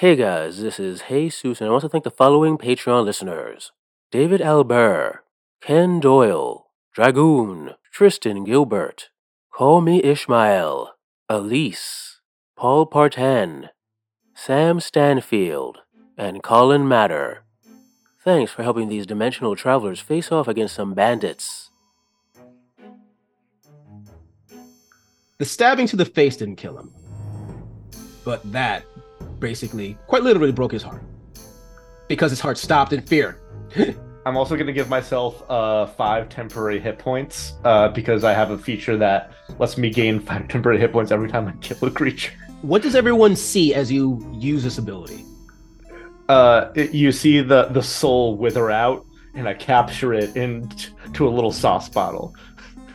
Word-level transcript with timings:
Hey 0.00 0.16
guys, 0.16 0.62
this 0.62 0.80
is 0.80 1.02
Jesus, 1.10 1.60
and 1.60 1.68
I 1.68 1.70
want 1.72 1.82
to 1.82 1.88
thank 1.90 2.04
the 2.04 2.10
following 2.10 2.56
Patreon 2.56 3.04
listeners 3.04 3.70
David 4.10 4.40
Albert, 4.40 5.22
Ken 5.60 6.00
Doyle, 6.00 6.68
Dragoon, 6.94 7.74
Tristan 7.92 8.44
Gilbert, 8.44 9.10
Call 9.52 9.82
Me 9.82 10.02
Ishmael, 10.02 10.94
Elise, 11.28 12.22
Paul 12.56 12.86
Partan, 12.86 13.68
Sam 14.34 14.80
Stanfield, 14.80 15.80
and 16.16 16.42
Colin 16.42 16.88
Matter. 16.88 17.44
Thanks 18.24 18.52
for 18.52 18.62
helping 18.62 18.88
these 18.88 19.04
dimensional 19.04 19.54
travelers 19.54 20.00
face 20.00 20.32
off 20.32 20.48
against 20.48 20.76
some 20.76 20.94
bandits. 20.94 21.70
The 25.36 25.44
stabbing 25.44 25.88
to 25.88 25.96
the 25.96 26.06
face 26.06 26.38
didn't 26.38 26.56
kill 26.56 26.78
him, 26.78 26.90
but 28.24 28.40
that 28.50 28.84
basically, 29.40 29.96
quite 30.06 30.22
literally, 30.22 30.52
broke 30.52 30.72
his 30.72 30.82
heart 30.82 31.02
because 32.08 32.30
his 32.30 32.40
heart 32.40 32.58
stopped 32.58 32.92
in 32.92 33.00
fear. 33.02 33.40
I'm 34.26 34.36
also 34.36 34.54
going 34.54 34.66
to 34.66 34.72
give 34.72 34.90
myself 34.90 35.42
uh, 35.50 35.86
five 35.86 36.28
temporary 36.28 36.78
hit 36.78 36.98
points 36.98 37.54
uh, 37.64 37.88
because 37.88 38.22
I 38.22 38.34
have 38.34 38.50
a 38.50 38.58
feature 38.58 38.96
that 38.98 39.32
lets 39.58 39.78
me 39.78 39.88
gain 39.90 40.20
five 40.28 40.46
temporary 40.48 40.78
hit 40.78 40.92
points 40.92 41.10
every 41.10 41.28
time 41.28 41.48
I 41.48 41.52
kill 41.62 41.88
a 41.88 41.90
creature. 41.90 42.32
What 42.62 42.82
does 42.82 42.94
everyone 42.94 43.34
see 43.34 43.74
as 43.74 43.90
you 43.90 44.22
use 44.38 44.62
this 44.62 44.76
ability? 44.76 45.24
Uh, 46.28 46.70
it- 46.74 46.92
you 46.94 47.12
see 47.12 47.40
the 47.40 47.64
the 47.70 47.82
soul 47.82 48.36
wither 48.36 48.70
out, 48.70 49.06
and 49.34 49.48
I 49.48 49.54
capture 49.54 50.12
it 50.12 50.36
into 50.36 51.26
a 51.26 51.30
little 51.30 51.52
sauce 51.52 51.88
bottle. 51.88 52.34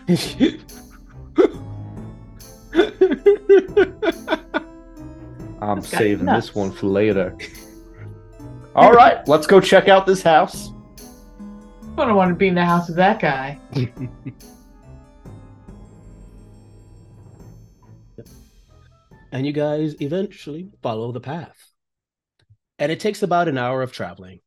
I'm 5.66 5.82
This 5.82 5.90
saving 5.90 6.26
nuts. 6.26 6.48
this 6.48 6.56
one 6.56 6.72
for 6.72 6.86
later. 6.88 7.36
All 8.76 8.92
right, 8.92 9.28
let's 9.28 9.48
go 9.48 9.60
check 9.60 9.88
out 9.88 10.06
this 10.06 10.22
house. 10.22 10.70
I 11.98 12.06
don't 12.06 12.16
want 12.16 12.30
to 12.30 12.36
be 12.36 12.50
in 12.50 12.56
the 12.56 12.66
house 12.66 12.90
of 12.90 12.96
that 12.96 13.20
guy. 13.20 13.60
and 19.32 19.46
you 19.46 19.54
guys 19.54 19.96
eventually 20.02 20.70
follow 20.82 21.12
the 21.12 21.20
path. 21.20 21.58
And 22.80 22.92
it 22.92 23.00
takes 23.00 23.24
about 23.24 23.48
an 23.48 23.58
hour 23.58 23.82
of 23.82 23.92
traveling. 23.92 24.42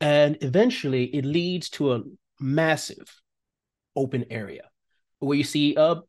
And 0.00 0.38
eventually 0.40 1.04
it 1.04 1.24
leads 1.24 1.68
to 1.70 1.92
a 1.92 2.02
massive 2.40 3.20
open 3.94 4.24
area 4.30 4.62
where 5.18 5.36
you 5.36 5.44
see 5.44 5.74
a 5.76 6.00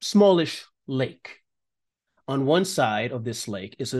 smallish 0.00 0.64
lake. 0.86 1.41
On 2.32 2.46
one 2.46 2.64
side 2.64 3.12
of 3.12 3.24
this 3.24 3.46
lake 3.46 3.76
is 3.78 3.92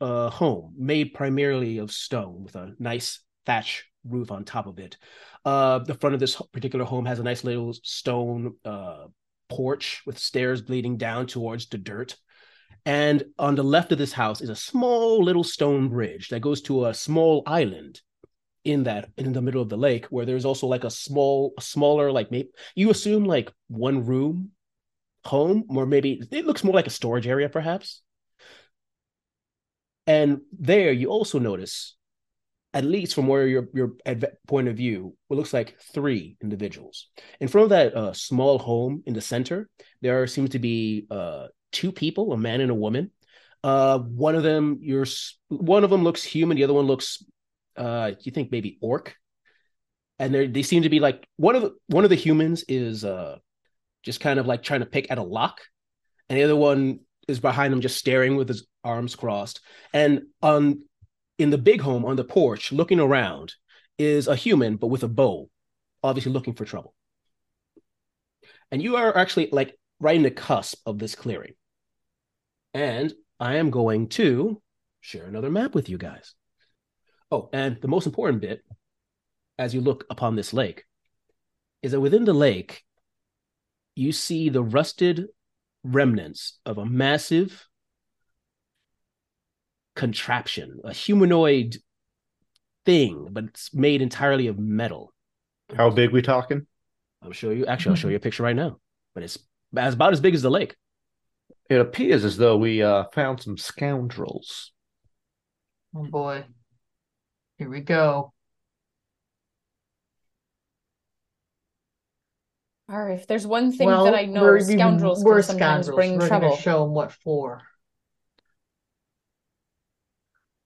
a 0.00 0.04
uh, 0.04 0.30
home 0.30 0.74
made 0.78 1.12
primarily 1.12 1.78
of 1.78 1.90
stone 1.90 2.44
with 2.44 2.54
a 2.54 2.76
nice 2.78 3.18
thatch 3.44 3.84
roof 4.04 4.30
on 4.30 4.44
top 4.44 4.68
of 4.68 4.78
it. 4.78 4.96
Uh, 5.44 5.80
the 5.80 5.94
front 5.94 6.14
of 6.14 6.20
this 6.20 6.40
particular 6.52 6.84
home 6.84 7.04
has 7.04 7.18
a 7.18 7.24
nice 7.24 7.42
little 7.42 7.72
stone 7.82 8.54
uh, 8.64 9.06
porch 9.48 10.04
with 10.06 10.18
stairs 10.18 10.68
leading 10.68 10.98
down 10.98 11.26
towards 11.26 11.66
the 11.66 11.78
dirt. 11.78 12.14
And 12.84 13.24
on 13.40 13.56
the 13.56 13.64
left 13.64 13.90
of 13.90 13.98
this 13.98 14.12
house 14.12 14.40
is 14.40 14.48
a 14.48 14.54
small 14.54 15.20
little 15.20 15.42
stone 15.42 15.88
bridge 15.88 16.28
that 16.28 16.38
goes 16.38 16.62
to 16.62 16.86
a 16.86 16.94
small 16.94 17.42
island 17.44 18.02
in 18.62 18.84
that 18.84 19.10
in 19.16 19.32
the 19.32 19.42
middle 19.42 19.62
of 19.62 19.68
the 19.68 19.76
lake 19.76 20.06
where 20.10 20.26
there's 20.26 20.44
also 20.44 20.68
like 20.68 20.84
a 20.84 20.90
small 20.90 21.54
smaller 21.58 22.12
like 22.12 22.30
maybe 22.30 22.50
you 22.76 22.90
assume 22.90 23.24
like 23.24 23.52
one 23.66 24.04
room 24.04 24.52
home 25.26 25.64
or 25.68 25.86
maybe 25.86 26.20
it 26.30 26.46
looks 26.46 26.64
more 26.64 26.74
like 26.74 26.86
a 26.86 26.90
storage 26.90 27.26
area 27.26 27.48
perhaps. 27.48 28.02
And 30.06 30.40
there 30.58 30.92
you 30.92 31.08
also 31.08 31.38
notice 31.38 31.96
at 32.72 32.84
least 32.84 33.14
from 33.14 33.26
where 33.26 33.46
your 33.46 33.68
your 33.72 33.96
point 34.46 34.68
of 34.68 34.76
view 34.76 35.16
what 35.28 35.36
looks 35.36 35.54
like 35.54 35.78
three 35.94 36.36
individuals. 36.42 37.08
In 37.40 37.48
front 37.48 37.64
of 37.64 37.70
that 37.70 37.94
uh, 37.96 38.12
small 38.12 38.58
home 38.58 39.02
in 39.06 39.14
the 39.14 39.20
center 39.20 39.68
there 40.02 40.26
seems 40.26 40.50
to 40.50 40.58
be 40.58 41.06
uh, 41.10 41.46
two 41.72 41.90
people 41.90 42.32
a 42.32 42.36
man 42.36 42.60
and 42.60 42.70
a 42.70 42.74
woman. 42.74 43.10
Uh, 43.64 43.98
one 43.98 44.34
of 44.34 44.42
them 44.42 44.78
you're 44.80 45.06
one 45.48 45.84
of 45.84 45.90
them 45.90 46.04
looks 46.04 46.22
human 46.22 46.56
the 46.56 46.64
other 46.64 46.74
one 46.74 46.86
looks 46.86 47.24
uh, 47.76 48.12
you 48.20 48.30
think 48.32 48.52
maybe 48.52 48.78
orc. 48.80 49.16
And 50.18 50.34
they 50.34 50.46
they 50.46 50.62
seem 50.62 50.82
to 50.82 50.88
be 50.88 51.00
like 51.00 51.26
one 51.36 51.56
of 51.56 51.62
the 51.62 51.74
one 51.88 52.04
of 52.04 52.10
the 52.10 52.16
humans 52.16 52.64
is 52.68 53.04
uh 53.04 53.38
just 54.06 54.20
kind 54.20 54.38
of 54.38 54.46
like 54.46 54.62
trying 54.62 54.80
to 54.80 54.86
pick 54.86 55.10
at 55.10 55.18
a 55.18 55.22
lock. 55.22 55.60
And 56.30 56.38
the 56.38 56.44
other 56.44 56.56
one 56.56 57.00
is 57.28 57.40
behind 57.40 57.74
him 57.74 57.80
just 57.80 57.98
staring 57.98 58.36
with 58.36 58.48
his 58.48 58.66
arms 58.84 59.16
crossed. 59.16 59.60
And 59.92 60.22
on 60.40 60.82
in 61.38 61.50
the 61.50 61.58
big 61.58 61.82
home 61.82 62.06
on 62.06 62.16
the 62.16 62.24
porch 62.24 62.72
looking 62.72 63.00
around 63.00 63.52
is 63.98 64.26
a 64.26 64.36
human 64.36 64.76
but 64.76 64.86
with 64.86 65.02
a 65.02 65.08
bow 65.08 65.50
obviously 66.02 66.32
looking 66.32 66.54
for 66.54 66.64
trouble. 66.64 66.94
And 68.70 68.80
you 68.80 68.96
are 68.96 69.14
actually 69.16 69.48
like 69.52 69.76
right 70.00 70.16
in 70.16 70.22
the 70.22 70.30
cusp 70.30 70.78
of 70.86 70.98
this 70.98 71.14
clearing. 71.14 71.54
And 72.72 73.12
i 73.38 73.56
am 73.56 73.70
going 73.70 74.08
to 74.08 74.62
share 75.00 75.26
another 75.26 75.50
map 75.50 75.74
with 75.74 75.88
you 75.88 75.98
guys. 75.98 76.34
Oh 77.30 77.50
and 77.52 77.78
the 77.82 77.88
most 77.88 78.06
important 78.06 78.40
bit 78.40 78.62
as 79.58 79.74
you 79.74 79.80
look 79.80 80.06
upon 80.10 80.36
this 80.36 80.52
lake 80.52 80.84
is 81.82 81.90
that 81.92 82.00
within 82.00 82.24
the 82.24 82.32
lake 82.32 82.85
you 83.96 84.12
see 84.12 84.48
the 84.48 84.62
rusted 84.62 85.26
remnants 85.82 86.58
of 86.64 86.78
a 86.78 86.86
massive 86.86 87.66
contraption, 89.96 90.80
a 90.84 90.92
humanoid 90.92 91.78
thing, 92.84 93.28
but 93.32 93.44
it's 93.44 93.74
made 93.74 94.02
entirely 94.02 94.46
of 94.46 94.58
metal. 94.58 95.12
How 95.74 95.90
big 95.90 96.12
we 96.12 96.22
talking? 96.22 96.66
I'll 97.22 97.32
show 97.32 97.50
you. 97.50 97.66
Actually, 97.66 97.90
I'll 97.90 97.96
show 97.96 98.08
you 98.08 98.16
a 98.16 98.20
picture 98.20 98.42
right 98.42 98.54
now. 98.54 98.78
But 99.14 99.24
it's 99.24 99.38
as 99.76 99.94
about 99.94 100.12
as 100.12 100.20
big 100.20 100.34
as 100.34 100.42
the 100.42 100.50
lake. 100.50 100.76
It 101.68 101.80
appears 101.80 102.24
as 102.24 102.36
though 102.36 102.56
we 102.56 102.82
uh, 102.82 103.04
found 103.12 103.40
some 103.40 103.56
scoundrels. 103.56 104.72
Oh 105.96 106.04
boy. 106.04 106.44
Here 107.58 107.68
we 107.68 107.80
go. 107.80 108.32
Or 112.88 113.10
if 113.10 113.26
there's 113.26 113.46
one 113.46 113.72
thing 113.72 113.86
well, 113.88 114.04
that 114.04 114.14
I 114.14 114.26
know, 114.26 114.42
we're 114.42 114.60
scoundrels 114.60 115.24
we're 115.24 115.36
can 115.36 115.42
sometimes 115.42 115.86
scoundrels. 115.86 115.96
bring 115.96 116.18
we're 116.18 116.28
trouble. 116.28 116.50
Gonna 116.50 116.60
show 116.62 116.84
them 116.84 116.94
what 116.94 117.12
for. 117.12 117.62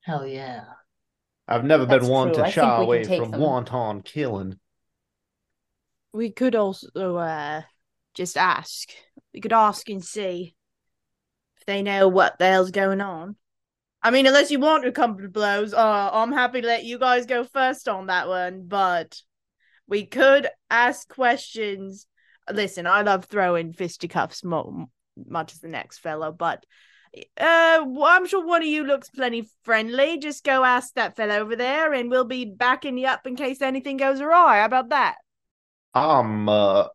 Hell 0.03 0.27
yeah. 0.27 0.65
I've 1.49 1.65
never 1.65 1.87
That's 1.87 2.05
been 2.05 2.11
one 2.11 2.33
true. 2.33 2.45
to 2.45 2.51
shy 2.51 2.83
away 2.83 3.05
from 3.05 3.31
them. 3.31 3.41
wanton 3.41 4.03
killing. 4.03 4.59
We 6.13 6.31
could 6.31 6.55
also 6.55 6.89
uh 7.17 7.63
just 8.15 8.37
ask. 8.37 8.91
We 9.33 9.41
could 9.41 9.53
ask 9.53 9.89
and 9.89 10.05
see 10.05 10.55
if 11.57 11.65
they 11.67 11.83
know 11.83 12.09
what 12.09 12.39
the 12.39 12.47
hell's 12.47 12.71
going 12.71 13.01
on. 13.01 13.37
I 14.03 14.11
mean, 14.11 14.27
unless 14.27 14.51
you 14.51 14.61
want 14.61 14.85
to 14.85 14.93
come 14.93 15.19
to 15.19 15.29
blows, 15.29 15.75
uh, 15.75 16.11
I'm 16.13 16.33
happy 16.33 16.61
to 16.63 16.67
let 16.67 16.85
you 16.85 16.99
guys 16.99 17.27
go 17.27 17.45
first 17.45 17.89
on 17.89 18.07
that 18.07 18.29
one. 18.29 18.65
But 18.67 19.21
we 19.87 20.07
could 20.07 20.49
ask 20.71 21.09
questions. 21.09 22.07
Listen, 22.53 22.87
I 22.87 23.03
love 23.03 23.25
throwing 23.27 23.73
fisticuffs 23.73 24.45
mo- 24.45 24.91
much 25.27 25.53
as 25.53 25.61
the 25.61 25.69
next 25.69 25.99
fellow, 25.99 26.33
but 26.33 26.65
uh, 27.37 27.83
well, 27.87 28.05
I'm 28.05 28.27
sure 28.27 28.47
one 28.47 28.63
of 28.63 28.69
you 28.69 28.85
looks 28.85 29.11
plenty 29.11 29.49
friendly. 29.65 30.19
Just 30.19 30.45
go 30.45 30.65
ask 30.65 30.95
that 30.95 31.17
fellow 31.17 31.37
over 31.37 31.57
there, 31.57 31.93
and 31.93 32.11
we'll 32.11 32.25
be 32.25 32.45
backing 32.45 32.99
you 32.99 33.07
up 33.09 33.27
in 33.27 33.37
case 33.37 33.61
anything 33.61 33.97
goes 33.97 34.21
awry. 34.21 34.61
How 34.61 34.67
about 34.67 34.91
that? 34.91 35.17
I'm 35.93 36.49
uh, 36.49 36.87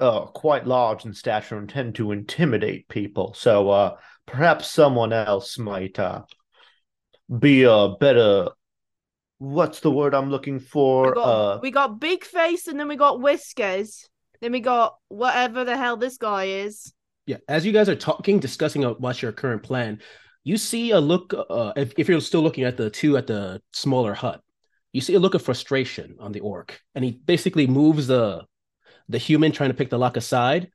uh, 0.00 0.26
quite 0.26 0.66
large 0.66 1.04
in 1.04 1.14
stature 1.14 1.56
and 1.56 1.68
tend 1.68 1.94
to 1.96 2.10
intimidate 2.12 2.88
people, 2.88 3.34
so 3.34 3.70
uh, 3.70 3.96
perhaps 4.26 4.68
someone 4.70 5.12
else 5.12 5.58
might 5.58 5.98
uh, 5.98 6.22
be 7.38 7.62
a 7.62 7.90
better. 8.00 8.48
What's 9.38 9.80
the 9.80 9.90
word 9.90 10.14
I'm 10.14 10.30
looking 10.30 10.54
We 10.54 10.60
for? 10.60 11.14
got, 11.14 11.28
Uh, 11.28 11.58
we 11.62 11.70
got 11.70 12.00
big 12.00 12.24
face, 12.24 12.66
and 12.66 12.78
then 12.78 12.88
we 12.88 12.96
got 12.96 13.20
whiskers. 13.20 14.08
Then 14.40 14.52
we 14.52 14.60
got 14.60 14.96
whatever 15.08 15.64
the 15.64 15.76
hell 15.76 15.96
this 15.96 16.16
guy 16.16 16.44
is. 16.44 16.92
Yeah, 17.26 17.38
as 17.48 17.64
you 17.64 17.72
guys 17.72 17.88
are 17.88 17.96
talking, 17.96 18.38
discussing 18.38 18.84
about 18.84 19.22
your 19.22 19.32
current 19.32 19.62
plan, 19.62 20.00
you 20.42 20.58
see 20.58 20.90
a 20.90 21.00
look. 21.00 21.32
Uh, 21.32 21.72
if, 21.76 21.92
if 21.96 22.08
you're 22.08 22.20
still 22.20 22.42
looking 22.42 22.64
at 22.64 22.76
the 22.76 22.90
two 22.90 23.16
at 23.16 23.26
the 23.26 23.62
smaller 23.72 24.12
hut, 24.12 24.42
you 24.92 25.00
see 25.00 25.14
a 25.14 25.18
look 25.18 25.34
of 25.34 25.42
frustration 25.42 26.16
on 26.20 26.32
the 26.32 26.40
orc, 26.40 26.80
and 26.94 27.04
he 27.04 27.12
basically 27.12 27.66
moves 27.66 28.06
the 28.06 28.44
the 29.08 29.18
human 29.18 29.52
trying 29.52 29.70
to 29.70 29.74
pick 29.74 29.90
the 29.90 29.98
lock 29.98 30.16
aside, 30.16 30.70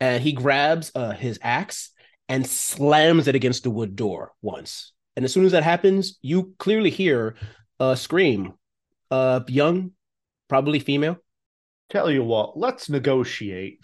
and 0.00 0.22
he 0.22 0.32
grabs 0.32 0.92
uh, 0.94 1.12
his 1.12 1.38
axe 1.42 1.90
and 2.28 2.46
slams 2.46 3.28
it 3.28 3.34
against 3.34 3.62
the 3.62 3.70
wood 3.70 3.96
door 3.96 4.32
once. 4.42 4.92
And 5.16 5.24
as 5.24 5.32
soon 5.32 5.44
as 5.44 5.52
that 5.52 5.62
happens, 5.62 6.18
you 6.22 6.54
clearly 6.58 6.90
hear 6.90 7.36
a 7.80 7.96
scream. 7.96 8.54
Uh, 9.10 9.40
young, 9.48 9.92
probably 10.48 10.78
female. 10.80 11.18
Tell 11.90 12.10
you 12.10 12.22
what, 12.24 12.56
let's 12.58 12.88
negotiate. 12.88 13.80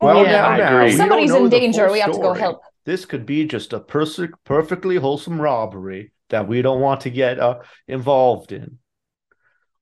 Oh, 0.00 0.06
Well, 0.06 0.24
yeah, 0.26 0.32
now, 0.32 0.46
I 0.48 0.56
now, 0.56 0.66
agree. 0.68 0.84
we 0.84 0.90
If 0.90 0.94
somebody's 0.94 1.34
in 1.34 1.48
danger, 1.48 1.90
we 1.90 2.00
have 2.00 2.12
to 2.12 2.18
go 2.18 2.34
help. 2.34 2.62
this 2.84 3.04
could 3.04 3.26
be 3.26 3.46
just 3.46 3.72
a 3.72 3.80
pers- 3.80 4.20
perfectly 4.44 4.96
wholesome 4.96 5.40
robbery 5.40 6.12
that 6.30 6.48
we 6.48 6.62
don't 6.62 6.80
want 6.80 7.02
to 7.02 7.10
get 7.10 7.38
uh, 7.38 7.60
involved 7.86 8.52
in. 8.52 8.78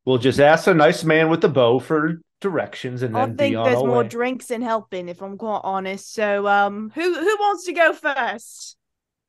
We'll 0.04 0.18
just 0.18 0.40
ask 0.40 0.66
a 0.66 0.74
nice 0.74 1.04
man 1.04 1.28
with 1.30 1.44
a 1.44 1.48
bow 1.48 1.78
for 1.78 2.20
directions 2.40 3.02
and 3.02 3.14
I 3.14 3.26
then 3.26 3.36
think 3.36 3.52
be 3.52 3.56
on 3.56 3.64
there's 3.64 3.84
more 3.84 4.04
way. 4.04 4.08
drinks 4.08 4.50
in 4.50 4.62
helping, 4.62 5.08
if 5.08 5.22
I'm 5.22 5.36
quite 5.38 5.60
honest. 5.64 6.12
So, 6.12 6.46
um, 6.48 6.90
who 6.94 7.14
who 7.14 7.36
wants 7.38 7.64
to 7.66 7.72
go 7.72 7.92
first? 7.92 8.76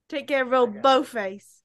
Take 0.09 0.27
care 0.27 0.43
of 0.45 0.53
old 0.53 0.81
Bowface. 0.81 1.60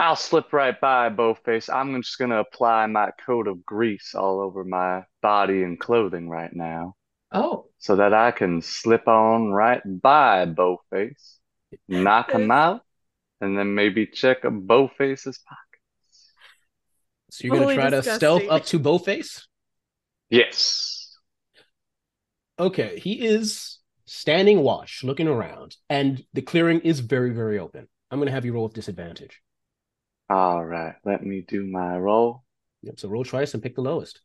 I'll 0.00 0.16
slip 0.16 0.54
right 0.54 0.80
by 0.80 1.10
Bowface. 1.10 1.68
I'm 1.68 2.00
just 2.00 2.18
gonna 2.18 2.38
apply 2.38 2.86
my 2.86 3.10
coat 3.26 3.46
of 3.46 3.66
grease 3.66 4.14
all 4.14 4.40
over 4.40 4.64
my 4.64 5.04
body 5.20 5.62
and 5.62 5.78
clothing 5.78 6.26
right 6.26 6.50
now, 6.54 6.94
Oh, 7.30 7.66
so 7.76 7.96
that 7.96 8.14
I 8.14 8.30
can 8.30 8.62
slip 8.62 9.06
on 9.06 9.50
right 9.50 9.82
by 9.84 10.46
Bowface, 10.46 11.36
knock 11.86 12.30
him 12.30 12.50
out, 12.50 12.80
and 13.42 13.58
then 13.58 13.74
maybe 13.74 14.06
check 14.06 14.44
a 14.44 14.50
Bowface's 14.50 15.38
pocket. 15.38 15.80
So 17.30 17.46
you're 17.46 17.56
gonna 17.56 17.66
Fully 17.66 17.76
try 17.76 17.90
to 17.90 18.02
stealth 18.02 18.44
up 18.48 18.64
to 18.66 18.80
Bowface? 18.80 19.42
Yes. 20.30 21.18
Okay, 22.58 22.98
he 22.98 23.26
is 23.26 23.80
standing 24.06 24.62
watch, 24.62 25.04
looking 25.04 25.28
around, 25.28 25.76
and 25.90 26.24
the 26.32 26.40
clearing 26.40 26.80
is 26.80 27.00
very, 27.00 27.32
very 27.32 27.58
open. 27.58 27.86
I'm 28.10 28.18
gonna 28.18 28.30
have 28.30 28.46
you 28.46 28.54
roll 28.54 28.64
with 28.64 28.72
disadvantage. 28.72 29.42
All 30.30 30.64
right, 30.64 30.94
let 31.04 31.24
me 31.24 31.44
do 31.46 31.66
my 31.66 31.98
roll. 31.98 32.44
Yep. 32.82 33.00
So 33.00 33.08
roll 33.08 33.24
twice 33.24 33.52
and 33.52 33.62
pick 33.62 33.74
the 33.74 33.82
lowest. 33.82 34.20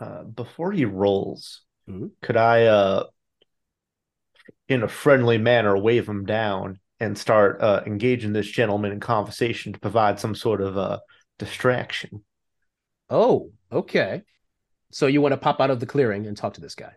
Uh, 0.00 0.22
before 0.24 0.72
he 0.72 0.86
rolls, 0.86 1.60
Mhm. 1.88 2.12
could 2.22 2.38
I, 2.38 2.64
uh, 2.64 3.04
in 4.66 4.82
a 4.82 4.88
friendly 4.88 5.36
manner, 5.36 5.76
wave 5.76 6.08
him 6.08 6.24
down 6.24 6.80
and 6.98 7.18
start 7.18 7.60
uh, 7.60 7.82
engaging 7.84 8.32
this 8.32 8.46
gentleman 8.46 8.92
in 8.92 9.00
conversation 9.00 9.74
to 9.74 9.78
provide 9.78 10.18
some 10.18 10.34
sort 10.34 10.62
of 10.62 10.78
uh, 10.78 11.00
distraction? 11.38 12.24
Oh, 13.10 13.52
okay. 13.70 14.22
So 14.90 15.06
you 15.06 15.20
want 15.20 15.32
to 15.32 15.36
pop 15.36 15.60
out 15.60 15.70
of 15.70 15.80
the 15.80 15.86
clearing 15.86 16.26
and 16.26 16.36
talk 16.36 16.54
to 16.54 16.60
this 16.62 16.74
guy. 16.74 16.94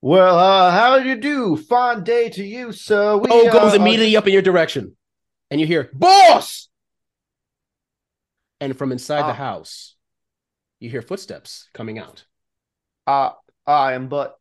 Well, 0.00 0.36
uh, 0.38 0.70
how 0.70 0.98
do 0.98 1.08
you 1.08 1.16
do? 1.16 1.56
Fine 1.56 2.04
day 2.04 2.28
to 2.30 2.44
you, 2.44 2.72
sir. 2.72 3.16
We, 3.16 3.28
Oh, 3.30 3.50
goes 3.52 3.72
uh, 3.72 3.76
immediately 3.76 4.16
up 4.16 4.26
in 4.26 4.32
your 4.32 4.42
direction. 4.42 4.96
And 5.50 5.60
you 5.60 5.66
hear, 5.66 5.90
boss! 5.92 6.68
And 8.60 8.76
from 8.76 8.92
inside 8.92 9.22
Ah. 9.22 9.26
the 9.28 9.34
house, 9.34 9.96
you 10.80 10.90
hear 10.90 11.02
footsteps 11.02 11.68
coming 11.74 11.98
out. 11.98 12.24
Uh, 13.06 13.32
I 13.66 13.92
am 13.94 14.08
but 14.08 14.38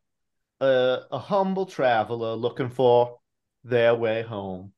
uh, 0.61 1.01
a 1.11 1.19
humble 1.19 1.65
traveler 1.65 2.35
looking 2.35 2.69
for 2.69 3.19
their 3.63 3.95
way 3.95 4.21
home. 4.21 4.73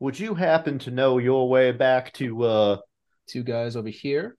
Would 0.00 0.18
you 0.18 0.34
happen 0.34 0.78
to 0.80 0.90
know 0.90 1.18
your 1.18 1.48
way 1.48 1.72
back 1.72 2.12
to 2.14 2.42
uh, 2.44 2.76
Two 3.26 3.42
guys 3.42 3.76
over 3.76 3.90
here. 3.90 4.38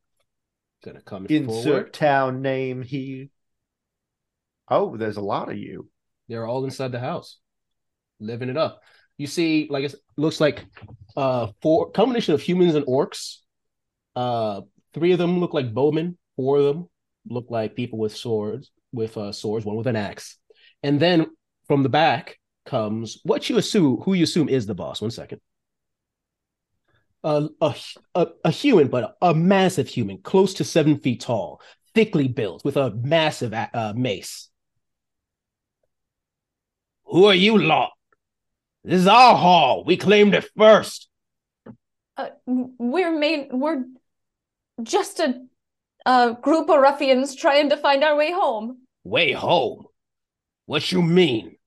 Gonna 0.84 1.02
come 1.02 1.28
insert 1.28 1.64
forward. 1.64 1.94
town 1.94 2.42
name 2.42 2.82
here? 2.82 3.28
Oh, 4.68 4.98
there's 4.98 5.18
a 5.18 5.22
lot 5.22 5.50
of 5.50 5.58
you. 5.58 5.92
They're 6.28 6.48
all 6.48 6.66
inside 6.66 6.92
the 6.92 7.00
house, 7.00 7.38
living 8.20 8.50
it 8.50 8.58
up. 8.58 8.82
You 9.20 9.28
see, 9.28 9.68
like 9.70 9.84
it 9.84 9.96
looks 10.18 10.42
like 10.42 10.66
uh 11.16 11.48
four 11.62 11.92
combination 11.92 12.34
of 12.34 12.42
humans 12.42 12.74
and 12.74 12.86
orcs. 12.88 13.40
Uh 14.16 14.62
three 14.94 15.12
of 15.12 15.20
them 15.20 15.40
look 15.40 15.54
like 15.54 15.74
bowmen, 15.74 16.18
four 16.38 16.58
of 16.58 16.66
them 16.66 16.90
look 17.28 17.48
like 17.52 17.76
people 17.76 18.00
with 18.00 18.16
swords, 18.16 18.72
with 18.94 19.18
uh 19.18 19.32
swords, 19.34 19.66
one 19.66 19.76
with 19.76 19.88
an 19.88 19.98
axe. 19.98 20.38
And 20.84 21.00
then 21.00 21.28
from 21.68 21.84
the 21.84 21.90
back 21.90 22.40
comes 22.66 23.20
what 23.24 23.50
you 23.50 23.58
assume 23.58 23.98
who 23.98 24.14
you 24.14 24.24
assume 24.24 24.48
is 24.50 24.66
the 24.66 24.74
boss. 24.74 25.02
One 25.02 25.12
second. 25.12 25.42
A, 27.26 27.50
a 28.16 28.28
a 28.46 28.52
human, 28.52 28.88
but 28.88 29.04
a, 29.22 29.32
a 29.32 29.34
massive 29.34 29.90
human, 29.90 30.20
close 30.20 30.54
to 30.54 30.64
seven 30.64 30.98
feet 30.98 31.20
tall, 31.20 31.62
thickly 31.94 32.30
built, 32.30 32.64
with 32.64 32.78
a 32.78 32.92
massive 32.92 33.54
uh, 33.54 33.94
mace. 33.94 34.50
Who 37.04 37.26
are 37.26 37.36
you 37.36 37.58
lot? 37.58 37.92
This 38.90 39.02
is 39.02 39.08
our 39.08 39.36
hall. 39.36 39.84
We 39.84 39.98
claimed 39.98 40.34
it 40.34 40.50
first. 40.58 41.10
Uh, 42.18 42.30
we're 42.48 43.16
main. 43.16 43.48
We're 43.52 43.84
just 44.82 45.20
a, 45.20 45.46
a 46.08 46.36
group 46.42 46.72
of 46.72 46.82
ruffians 46.82 47.36
trying 47.36 47.70
to 47.70 47.78
find 47.78 48.04
our 48.04 48.18
way 48.18 48.32
home. 48.32 48.80
Way 49.04 49.34
home. 49.34 49.86
What 50.66 50.92
you 50.92 51.04
mean? 51.04 51.58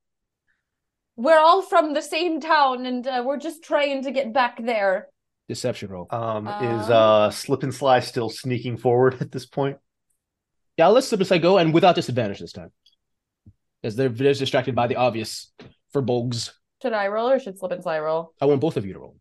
We're 1.15 1.39
all 1.39 1.63
from 1.63 1.95
the 1.95 2.03
same 2.03 2.41
town, 2.41 2.87
and 2.87 3.07
uh, 3.07 3.23
we're 3.25 3.39
just 3.39 3.63
trying 3.63 4.03
to 4.03 4.11
get 4.11 4.33
back 4.33 4.61
there. 4.61 5.07
Deception 5.49 5.91
roll. 5.91 6.09
Um, 6.11 6.49
is 6.49 6.91
Um, 6.91 6.93
uh 6.93 7.31
Slip 7.31 7.63
and 7.63 7.73
Sly 7.73 8.01
still 8.01 8.31
sneaking 8.31 8.79
forward 8.79 9.19
at 9.21 9.31
this 9.31 9.47
point? 9.47 9.77
Yeah, 10.77 10.89
let's 10.89 11.07
slip 11.07 11.21
aside 11.21 11.43
go 11.43 11.59
and 11.59 11.73
without 11.73 11.95
disadvantage 11.95 12.41
this 12.41 12.51
time. 12.51 12.73
As 13.85 13.95
they're, 13.95 14.09
they're 14.09 14.35
distracted 14.35 14.75
by 14.75 14.89
the 14.89 14.97
obvious 14.97 15.53
for 15.93 16.03
Bogues. 16.03 16.51
Should 16.83 16.93
I 16.93 17.07
roll 17.07 17.31
or 17.31 17.39
should 17.39 17.59
Slip 17.59 17.71
and 17.71 17.83
Sly 17.83 18.01
roll? 18.01 18.35
I 18.41 18.47
want 18.47 18.61
both 18.61 18.77
of 18.77 18.85
you 18.85 18.93
to 18.95 18.99
roll. 18.99 19.17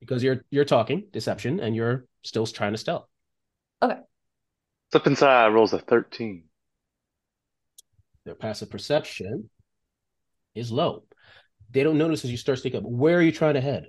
Because 0.00 0.24
you're 0.24 0.44
you're 0.50 0.64
talking 0.64 1.04
deception 1.12 1.60
and 1.60 1.76
you're 1.76 2.06
still 2.22 2.46
trying 2.46 2.72
to 2.72 2.78
stealth. 2.78 3.06
Okay. 3.80 3.98
Slip 4.90 5.06
inside 5.06 5.48
rolls 5.48 5.72
a 5.72 5.78
13. 5.78 6.44
Their 8.24 8.34
passive 8.34 8.70
perception 8.70 9.50
is 10.54 10.72
low. 10.72 11.04
They 11.70 11.84
don't 11.84 11.98
notice 11.98 12.24
as 12.24 12.30
you 12.30 12.36
start 12.36 12.58
sneaking 12.58 12.80
up. 12.80 12.90
Where 12.90 13.18
are 13.18 13.22
you 13.22 13.32
trying 13.32 13.54
to 13.54 13.60
head? 13.60 13.86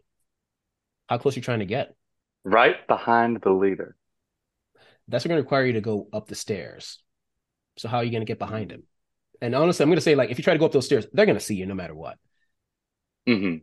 How 1.10 1.18
close 1.18 1.36
are 1.36 1.40
you 1.40 1.44
trying 1.44 1.60
to 1.60 1.66
get? 1.66 1.96
Right 2.44 2.88
behind 2.88 3.42
the 3.42 3.52
leader. 3.52 3.96
That's 5.08 5.26
going 5.26 5.38
to 5.38 5.42
require 5.42 5.66
you 5.66 5.74
to 5.74 5.82
go 5.82 6.08
up 6.14 6.28
the 6.28 6.36
stairs. 6.36 7.02
So 7.78 7.88
how 7.88 7.98
are 7.98 8.04
you 8.04 8.12
going 8.12 8.22
to 8.22 8.32
get 8.32 8.40
behind 8.40 8.72
him? 8.72 8.84
And 9.42 9.56
honestly, 9.56 9.84
I'm 9.84 9.90
going 9.90 9.98
to 9.98 10.02
say 10.02 10.14
like 10.14 10.30
if 10.30 10.38
you 10.38 10.44
try 10.44 10.54
to 10.54 10.60
go 10.60 10.66
up 10.66 10.72
those 10.72 10.86
stairs, 10.86 11.08
they're 11.12 11.26
going 11.26 11.38
to 11.38 11.44
see 11.44 11.56
you 11.56 11.66
no 11.66 11.74
matter 11.74 11.96
what. 11.96 12.18
Hmm 13.28 13.58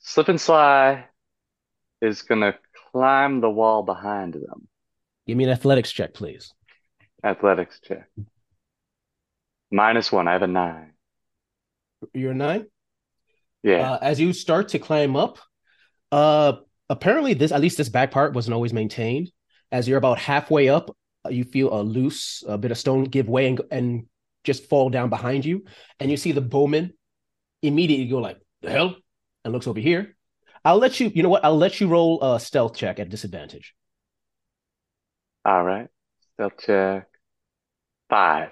Slip 0.00 0.28
and 0.28 0.40
Sly 0.40 1.04
is 2.00 2.22
gonna 2.22 2.54
climb 2.90 3.40
the 3.40 3.50
wall 3.50 3.82
behind 3.82 4.34
them. 4.34 4.68
Give 5.26 5.36
me 5.36 5.44
an 5.44 5.50
athletics 5.50 5.92
check, 5.92 6.14
please. 6.14 6.52
Athletics 7.22 7.80
check. 7.86 8.08
Minus 9.70 10.10
one. 10.10 10.26
I 10.26 10.32
have 10.32 10.42
a 10.42 10.46
nine. 10.46 10.94
You're 12.14 12.32
a 12.32 12.34
nine. 12.34 12.66
Yeah. 13.62 13.92
Uh, 13.92 13.98
as 14.00 14.18
you 14.18 14.32
start 14.32 14.68
to 14.68 14.78
climb 14.78 15.16
up, 15.16 15.38
uh, 16.10 16.54
apparently 16.88 17.34
this 17.34 17.52
at 17.52 17.60
least 17.60 17.76
this 17.76 17.88
back 17.88 18.10
part 18.10 18.34
wasn't 18.34 18.54
always 18.54 18.72
maintained. 18.72 19.30
As 19.70 19.86
you're 19.86 19.98
about 19.98 20.18
halfway 20.18 20.68
up, 20.68 20.96
uh, 21.24 21.28
you 21.28 21.44
feel 21.44 21.72
a 21.72 21.82
loose 21.82 22.42
a 22.48 22.58
bit 22.58 22.70
of 22.70 22.78
stone 22.78 23.04
give 23.04 23.28
way 23.28 23.46
and 23.46 23.60
and 23.70 24.06
just 24.42 24.68
fall 24.70 24.88
down 24.88 25.10
behind 25.10 25.44
you, 25.44 25.64
and 26.00 26.10
you 26.10 26.16
see 26.16 26.32
the 26.32 26.40
bowman 26.40 26.94
immediately 27.62 28.06
go 28.06 28.18
like 28.18 28.38
the 28.62 28.70
hell 28.70 28.96
and 29.44 29.52
looks 29.52 29.66
over 29.66 29.80
here. 29.80 30.16
I'll 30.64 30.78
let 30.78 31.00
you. 31.00 31.10
You 31.14 31.22
know 31.22 31.28
what? 31.28 31.44
I'll 31.44 31.56
let 31.56 31.80
you 31.80 31.88
roll 31.88 32.22
a 32.22 32.38
stealth 32.38 32.76
check 32.76 32.98
at 32.98 33.08
disadvantage. 33.08 33.74
All 35.44 35.64
right. 35.64 35.88
Stealth 36.34 36.58
check. 36.58 37.08
Five. 38.08 38.50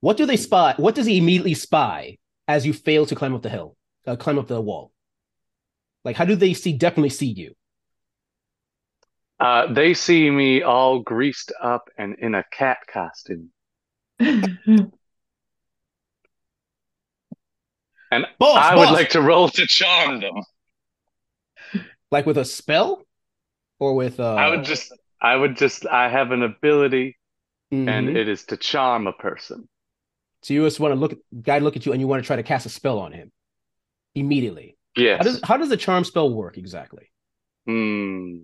What 0.00 0.16
do 0.16 0.26
they 0.26 0.36
spy? 0.36 0.74
What 0.76 0.94
does 0.94 1.06
he 1.06 1.18
immediately 1.18 1.54
spy 1.54 2.18
as 2.48 2.64
you 2.64 2.72
fail 2.72 3.06
to 3.06 3.14
climb 3.14 3.34
up 3.34 3.42
the 3.42 3.50
hill, 3.50 3.76
uh, 4.06 4.16
climb 4.16 4.38
up 4.38 4.46
the 4.46 4.60
wall? 4.60 4.92
Like, 6.04 6.16
how 6.16 6.24
do 6.24 6.36
they 6.36 6.54
see? 6.54 6.72
Definitely 6.72 7.10
see 7.10 7.26
you. 7.26 7.54
Uh, 9.38 9.72
they 9.72 9.94
see 9.94 10.30
me 10.30 10.62
all 10.62 11.00
greased 11.00 11.52
up 11.62 11.88
and 11.96 12.16
in 12.18 12.34
a 12.34 12.44
cat 12.52 12.78
costume. 12.86 13.50
And 18.10 18.26
Boss, 18.38 18.58
I 18.58 18.76
would 18.76 18.90
like 18.90 19.10
to 19.10 19.22
roll 19.22 19.48
to 19.50 19.66
charm 19.66 20.20
them. 20.20 20.42
Like 22.10 22.26
with 22.26 22.38
a 22.38 22.44
spell, 22.44 23.04
or 23.78 23.94
with 23.94 24.18
uh, 24.18 24.34
I 24.34 24.50
would 24.50 24.64
just, 24.64 24.92
I 25.22 25.36
would 25.36 25.56
just, 25.56 25.86
I 25.86 26.08
have 26.08 26.32
an 26.32 26.42
ability 26.42 27.16
and 27.70 28.08
mhm. 28.08 28.16
it 28.16 28.28
is 28.28 28.44
to 28.46 28.56
charm 28.56 29.06
a 29.06 29.12
person. 29.12 29.68
So 30.42 30.54
you 30.54 30.64
just 30.64 30.80
want 30.80 30.92
to 30.92 30.98
look, 30.98 31.18
guy 31.42 31.58
look 31.58 31.76
at 31.76 31.86
you, 31.86 31.92
and 31.92 32.00
you 32.00 32.08
want 32.08 32.22
to 32.22 32.26
try 32.26 32.36
to 32.36 32.42
cast 32.42 32.66
a 32.66 32.68
spell 32.68 32.98
on 32.98 33.12
him 33.12 33.30
immediately. 34.14 34.76
Yes. 34.96 35.18
How 35.18 35.24
does 35.24 35.40
how 35.44 35.56
does 35.56 35.68
the 35.68 35.76
charm 35.76 36.04
spell 36.04 36.32
work 36.32 36.58
exactly? 36.58 37.10
Hmm. 37.66 38.38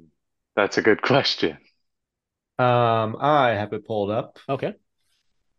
That's 0.54 0.78
a 0.78 0.82
good 0.82 1.02
question. 1.02 1.58
Um, 2.58 3.16
I 3.20 3.50
have 3.50 3.72
it 3.72 3.86
pulled 3.86 4.10
up. 4.10 4.38
Okay, 4.48 4.74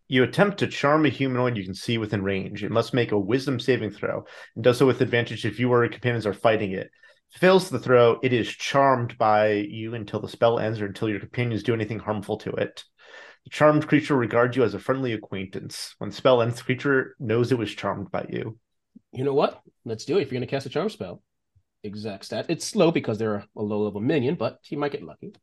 You 0.10 0.24
attempt 0.24 0.60
to 0.60 0.68
charm 0.68 1.06
a 1.06 1.10
humanoid 1.10 1.58
you 1.58 1.66
can 1.66 1.74
see 1.74 1.98
within 1.98 2.24
range. 2.24 2.64
It 2.64 2.72
must 2.72 2.94
make 2.94 3.12
a 3.12 3.20
wisdom 3.20 3.60
saving 3.60 3.92
throw 3.92 4.24
and 4.56 4.64
does 4.64 4.78
so 4.78 4.86
with 4.86 5.02
advantage 5.02 5.46
if 5.46 5.60
you 5.60 5.70
or 5.72 5.84
your 5.84 5.92
companions 5.92 6.26
are 6.26 6.34
fighting 6.34 6.72
it. 6.72 6.90
Fails 7.32 7.70
the 7.70 7.80
throw, 7.80 8.20
it 8.24 8.32
is 8.32 8.48
charmed 8.48 9.18
by 9.18 9.52
you 9.52 9.96
until 9.96 10.22
the 10.22 10.30
spell 10.30 10.60
ends 10.60 10.80
or 10.80 10.86
until 10.86 11.10
your 11.10 11.20
companions 11.20 11.62
do 11.62 11.74
anything 11.74 12.00
harmful 12.00 12.38
to 12.38 12.52
it. 12.52 12.86
The 13.44 13.50
charmed 13.50 13.86
creature 13.86 14.16
regards 14.16 14.56
you 14.56 14.64
as 14.64 14.74
a 14.74 14.80
friendly 14.80 15.12
acquaintance. 15.12 15.94
When 15.98 16.10
the 16.10 16.16
spell 16.16 16.42
ends, 16.42 16.56
the 16.56 16.64
creature 16.64 17.16
knows 17.20 17.52
it 17.52 17.58
was 17.58 17.76
charmed 17.76 18.10
by 18.10 18.28
you. 18.30 18.58
You 19.12 19.26
know 19.26 19.34
what? 19.34 19.62
Let's 19.84 20.06
do 20.06 20.18
it. 20.18 20.22
If 20.22 20.32
you're 20.32 20.40
gonna 20.40 20.50
cast 20.50 20.66
a 20.66 20.70
charm 20.70 20.90
spell, 20.90 21.22
exact 21.84 22.24
stat. 22.26 22.46
It's 22.48 22.66
slow 22.66 22.92
because 22.92 23.18
they're 23.18 23.44
a 23.58 23.62
low 23.62 23.84
level 23.84 24.00
minion, 24.00 24.36
but 24.36 24.60
you 24.70 24.78
might 24.78 24.94
get 24.94 25.04
lucky. 25.04 25.34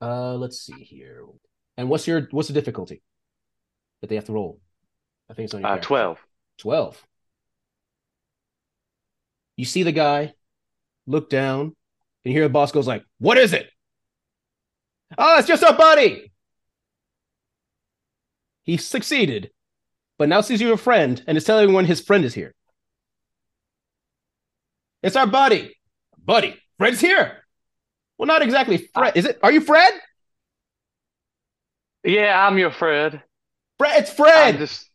Uh, 0.00 0.36
let's 0.36 0.62
see 0.62 0.82
here. 0.82 1.26
And 1.76 1.90
what's 1.90 2.06
your 2.06 2.28
what's 2.30 2.48
the 2.48 2.54
difficulty 2.54 3.02
that 4.02 4.08
they 4.08 4.16
have 4.16 4.26
to 4.26 4.32
roll? 4.32 4.60
I 5.30 5.34
think 5.34 5.46
it's 5.46 5.54
on 5.54 5.62
your 5.62 5.68
Uh, 5.68 5.72
character. 5.72 5.86
12. 5.88 6.18
12. 6.58 7.06
You 9.56 9.64
see 9.64 9.82
the 9.82 9.92
guy, 9.92 10.34
look 11.06 11.30
down, 11.30 11.60
and 11.60 11.74
you 12.24 12.32
hear 12.32 12.42
the 12.42 12.52
boss 12.52 12.72
goes 12.72 12.86
like, 12.86 13.04
"What 13.18 13.38
is 13.38 13.52
it?" 13.54 13.70
Oh, 15.16 15.38
it's 15.38 15.48
just 15.48 15.64
our 15.64 15.76
buddy. 15.76 16.32
He 18.62 18.76
succeeded, 18.76 19.52
but 20.18 20.28
now 20.28 20.40
sees 20.40 20.60
you 20.60 20.72
a 20.72 20.76
friend 20.76 21.22
and 21.26 21.36
is 21.36 21.44
telling 21.44 21.64
everyone 21.64 21.84
his 21.84 22.00
friend 22.00 22.24
is 22.24 22.34
here. 22.34 22.54
It's 25.02 25.16
our 25.16 25.26
buddy. 25.26 25.76
Buddy, 26.18 26.60
Fred's 26.78 27.00
here. 27.00 27.44
Well, 28.16 28.26
not 28.28 28.42
exactly 28.42 28.78
Fred. 28.94 29.16
Is 29.16 29.24
it? 29.26 29.38
Are 29.42 29.50
you 29.52 29.60
Fred? 29.60 29.92
Yeah, 32.04 32.46
I'm 32.46 32.56
your 32.58 32.70
Fred. 32.70 33.22
Fred, 33.82 34.02
it's 34.02 34.12
Fred. 34.12 34.58
just 34.58 34.88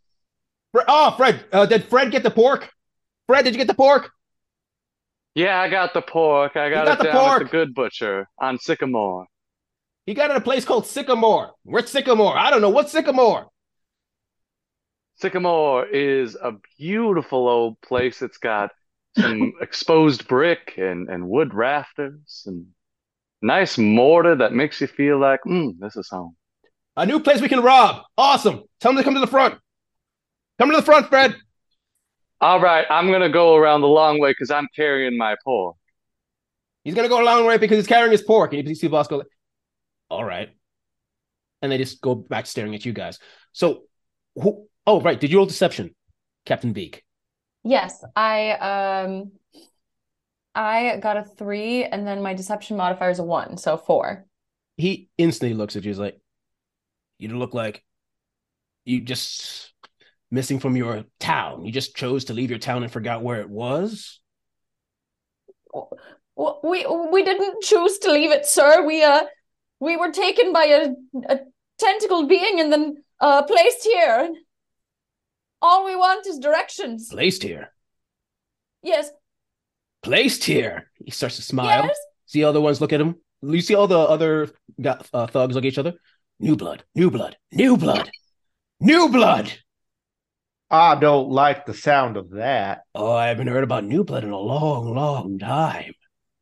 Fre- 0.71 0.81
oh, 0.87 1.13
Fred. 1.17 1.45
Uh, 1.51 1.65
did 1.65 1.85
Fred 1.85 2.11
get 2.11 2.23
the 2.23 2.31
pork? 2.31 2.69
Fred, 3.27 3.43
did 3.43 3.53
you 3.53 3.57
get 3.57 3.67
the 3.67 3.73
pork? 3.73 4.11
yeah, 5.35 5.59
I 5.59 5.69
got 5.69 5.93
the 5.93 6.01
pork. 6.01 6.55
I 6.55 6.69
got, 6.69 6.85
got 6.85 6.93
it 6.93 6.97
the 6.99 7.03
down 7.03 7.25
at 7.25 7.33
pork. 7.33 7.39
the 7.39 7.45
Good 7.45 7.73
Butcher 7.75 8.27
on 8.39 8.57
Sycamore. 8.57 9.27
He 10.05 10.13
got 10.13 10.29
it 10.29 10.33
at 10.33 10.37
a 10.37 10.41
place 10.41 10.65
called 10.65 10.87
Sycamore. 10.87 11.51
Where's 11.63 11.89
Sycamore? 11.89 12.37
I 12.37 12.49
don't 12.49 12.61
know. 12.61 12.69
What's 12.69 12.91
Sycamore? 12.93 13.47
Sycamore 15.15 15.85
is 15.87 16.35
a 16.35 16.53
beautiful 16.77 17.47
old 17.49 17.81
place. 17.81 18.21
It's 18.21 18.37
got 18.37 18.71
some 19.17 19.53
exposed 19.61 20.27
brick 20.27 20.75
and, 20.77 21.09
and 21.09 21.27
wood 21.27 21.53
rafters 21.53 22.43
and 22.45 22.67
nice 23.41 23.77
mortar 23.77 24.35
that 24.35 24.53
makes 24.53 24.79
you 24.79 24.87
feel 24.87 25.19
like, 25.19 25.41
mm, 25.45 25.77
this 25.79 25.97
is 25.97 26.07
home. 26.09 26.35
A 26.97 27.05
new 27.05 27.19
place 27.19 27.41
we 27.41 27.47
can 27.47 27.61
rob. 27.61 28.01
Awesome. 28.17 28.63
Tell 28.81 28.91
him 28.91 28.97
to 28.97 29.03
come 29.03 29.13
to 29.13 29.19
the 29.19 29.27
front. 29.27 29.55
Come 30.57 30.71
to 30.71 30.75
the 30.75 30.81
front, 30.81 31.07
Fred. 31.07 31.35
All 32.41 32.59
right, 32.59 32.85
I'm 32.89 33.11
gonna 33.11 33.29
go 33.29 33.55
around 33.55 33.81
the 33.81 33.87
long 33.87 34.19
way 34.19 34.31
because 34.31 34.51
I'm 34.51 34.67
carrying 34.75 35.15
my 35.15 35.35
pork. 35.43 35.75
He's 36.83 36.95
gonna 36.95 37.07
go 37.07 37.21
a 37.21 37.25
long 37.25 37.45
way 37.45 37.57
because 37.57 37.77
he's 37.77 37.87
carrying 37.87 38.11
his 38.11 38.23
pork. 38.23 38.53
And 38.53 38.67
you 38.67 38.75
see 38.75 38.87
the 38.87 38.91
boss 38.91 39.07
go, 39.07 39.17
like, 39.17 39.27
all 40.09 40.23
right. 40.23 40.49
And 41.61 41.71
they 41.71 41.77
just 41.77 42.01
go 42.01 42.15
back 42.15 42.47
staring 42.47 42.73
at 42.73 42.85
you 42.85 42.93
guys. 42.93 43.19
So 43.53 43.83
who 44.35 44.67
oh 44.85 45.01
right, 45.01 45.19
did 45.19 45.31
you 45.31 45.37
roll 45.37 45.45
deception, 45.45 45.95
Captain 46.45 46.73
Beak? 46.73 47.03
Yes, 47.63 48.03
I 48.15 48.51
um 48.51 49.31
I 50.55 50.97
got 50.97 51.17
a 51.17 51.23
three 51.23 51.83
and 51.83 52.07
then 52.07 52.23
my 52.23 52.33
deception 52.33 52.77
modifier 52.77 53.11
is 53.11 53.19
a 53.19 53.23
one, 53.23 53.57
so 53.57 53.77
four. 53.77 54.25
He 54.77 55.09
instantly 55.17 55.55
looks 55.55 55.75
at 55.75 55.83
you, 55.83 55.89
he's 55.89 55.99
like, 55.99 56.19
You 57.17 57.37
look 57.37 57.53
like 57.53 57.83
you 58.85 59.01
just 59.01 59.73
missing 60.31 60.59
from 60.59 60.75
your 60.75 61.05
town. 61.19 61.65
You 61.65 61.71
just 61.71 61.95
chose 61.95 62.25
to 62.25 62.33
leave 62.33 62.49
your 62.49 62.59
town 62.59 62.83
and 62.83 62.91
forgot 62.91 63.23
where 63.23 63.41
it 63.41 63.49
was. 63.49 64.19
Well, 65.73 66.59
we 66.63 66.85
we 67.11 67.23
didn't 67.23 67.63
choose 67.63 67.97
to 67.99 68.11
leave 68.11 68.31
it, 68.31 68.45
sir. 68.45 68.85
We 68.85 69.03
uh 69.03 69.23
we 69.79 69.97
were 69.97 70.11
taken 70.11 70.53
by 70.53 70.65
a, 70.65 70.89
a 71.29 71.39
tentacled 71.79 72.29
being 72.29 72.59
and 72.59 72.71
then 72.71 73.03
uh 73.19 73.43
placed 73.43 73.83
here. 73.83 74.29
All 75.61 75.85
we 75.85 75.95
want 75.95 76.27
is 76.27 76.37
directions. 76.39 77.09
Placed 77.09 77.41
here. 77.43 77.71
Yes, 78.83 79.09
Placed 80.03 80.43
here. 80.43 80.89
He 81.03 81.11
starts 81.11 81.35
to 81.37 81.41
smile. 81.41 81.85
yes. 81.85 81.97
See 82.27 82.43
all 82.43 82.53
the 82.53 82.61
ones 82.61 82.79
look 82.79 82.93
at 82.93 83.01
him. 83.01 83.15
You 83.41 83.61
see 83.61 83.75
all 83.75 83.87
the 83.87 83.97
other 83.97 84.49
uh, 84.85 85.27
thugs 85.27 85.55
look 85.55 85.63
at 85.65 85.67
each 85.67 85.77
other. 85.77 85.95
New 86.39 86.55
blood, 86.55 86.83
new 86.93 87.09
blood, 87.09 87.35
new 87.51 87.77
blood, 87.77 88.11
new 88.79 89.09
blood. 89.09 89.51
I 90.69 90.95
don't 90.95 91.29
like 91.29 91.65
the 91.65 91.73
sound 91.73 92.15
of 92.15 92.31
that. 92.31 92.81
Oh, 92.93 93.11
I 93.11 93.29
haven't 93.29 93.47
heard 93.47 93.63
about 93.63 93.85
new 93.85 94.03
blood 94.03 94.23
in 94.23 94.29
a 94.29 94.37
long, 94.37 94.93
long 94.93 95.39
time. 95.39 95.93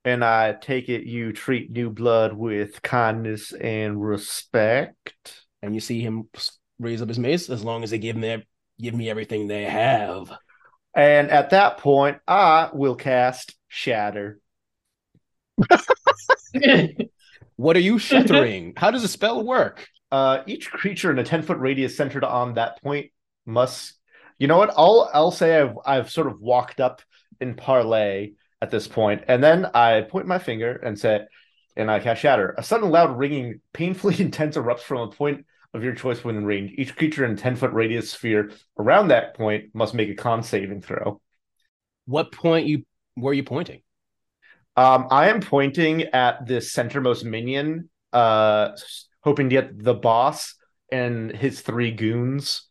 And 0.03 0.23
I 0.23 0.53
take 0.53 0.89
it 0.89 1.05
you 1.05 1.31
treat 1.31 1.71
new 1.71 1.89
blood 1.89 2.33
with 2.33 2.81
kindness 2.81 3.53
and 3.53 4.01
respect. 4.03 5.13
And 5.61 5.73
you 5.73 5.79
see 5.79 6.01
him 6.01 6.27
raise 6.77 7.01
up 7.01 7.07
his 7.07 7.19
mace 7.19 7.49
as 7.49 7.63
long 7.63 7.83
as 7.83 7.91
they 7.91 7.97
give 7.97 8.17
me 8.17 8.43
give 8.79 8.93
me 8.93 9.09
everything 9.09 9.47
they 9.47 9.63
have. 9.63 10.29
And 10.93 11.31
at 11.31 11.51
that 11.51 11.77
point, 11.77 12.17
I 12.27 12.69
will 12.73 12.95
cast 12.95 13.55
Shatter. 13.69 14.39
What 17.55 17.75
are 17.75 17.81
you 17.81 17.99
shattering? 17.99 18.73
How 18.75 18.91
does 18.91 19.01
the 19.01 19.07
spell 19.07 19.43
work? 19.43 19.87
Uh, 20.11 20.43
each 20.45 20.71
creature 20.71 21.11
in 21.11 21.19
a 21.19 21.23
10 21.23 21.41
foot 21.43 21.57
radius 21.57 21.97
centered 21.97 22.23
on 22.23 22.55
that 22.55 22.81
point 22.81 23.11
must. 23.45 23.93
You 24.37 24.47
know 24.47 24.57
what? 24.57 24.73
I'll 24.75 25.09
I'll 25.13 25.31
say 25.31 25.61
I've 25.61 25.77
I've 25.85 26.11
sort 26.11 26.27
of 26.27 26.39
walked 26.39 26.79
up 26.79 27.01
in 27.39 27.55
parlay 27.55 28.33
at 28.61 28.71
this 28.71 28.87
point, 28.87 29.23
and 29.27 29.43
then 29.43 29.65
I 29.73 30.01
point 30.01 30.27
my 30.27 30.39
finger 30.39 30.73
and 30.73 30.99
say, 30.99 31.21
and 31.75 31.89
I 31.89 31.99
cast 31.99 32.21
Shatter. 32.21 32.55
A 32.57 32.63
sudden 32.63 32.89
loud 32.89 33.17
ringing, 33.17 33.61
painfully 33.73 34.15
intense 34.19 34.57
erupts 34.57 34.81
from 34.81 35.01
a 35.01 35.11
point 35.11 35.45
of 35.73 35.83
your 35.83 35.93
choice 35.93 36.23
within 36.23 36.45
range. 36.45 36.73
Each 36.77 36.95
creature 36.95 37.25
in 37.25 37.31
a 37.31 37.35
10 37.35 37.57
foot 37.57 37.73
radius 37.73 38.11
sphere 38.11 38.51
around 38.79 39.09
that 39.09 39.35
point 39.35 39.73
must 39.73 39.93
make 39.93 40.09
a 40.09 40.15
con 40.15 40.43
saving 40.43 40.81
throw. 40.81 41.21
What 42.05 42.31
point 42.31 42.67
you 42.67 42.85
were 43.17 43.33
you 43.33 43.43
pointing? 43.43 43.81
Um, 44.77 45.07
I 45.09 45.29
am 45.29 45.39
pointing 45.39 46.03
at 46.03 46.45
the 46.45 46.55
centermost 46.55 47.23
minion, 47.23 47.89
uh, 48.11 48.69
hoping 49.21 49.49
to 49.49 49.55
get 49.55 49.81
the 49.83 49.93
boss 49.93 50.55
and 50.91 51.31
his 51.31 51.61
three 51.61 51.91
goons, 51.91 52.67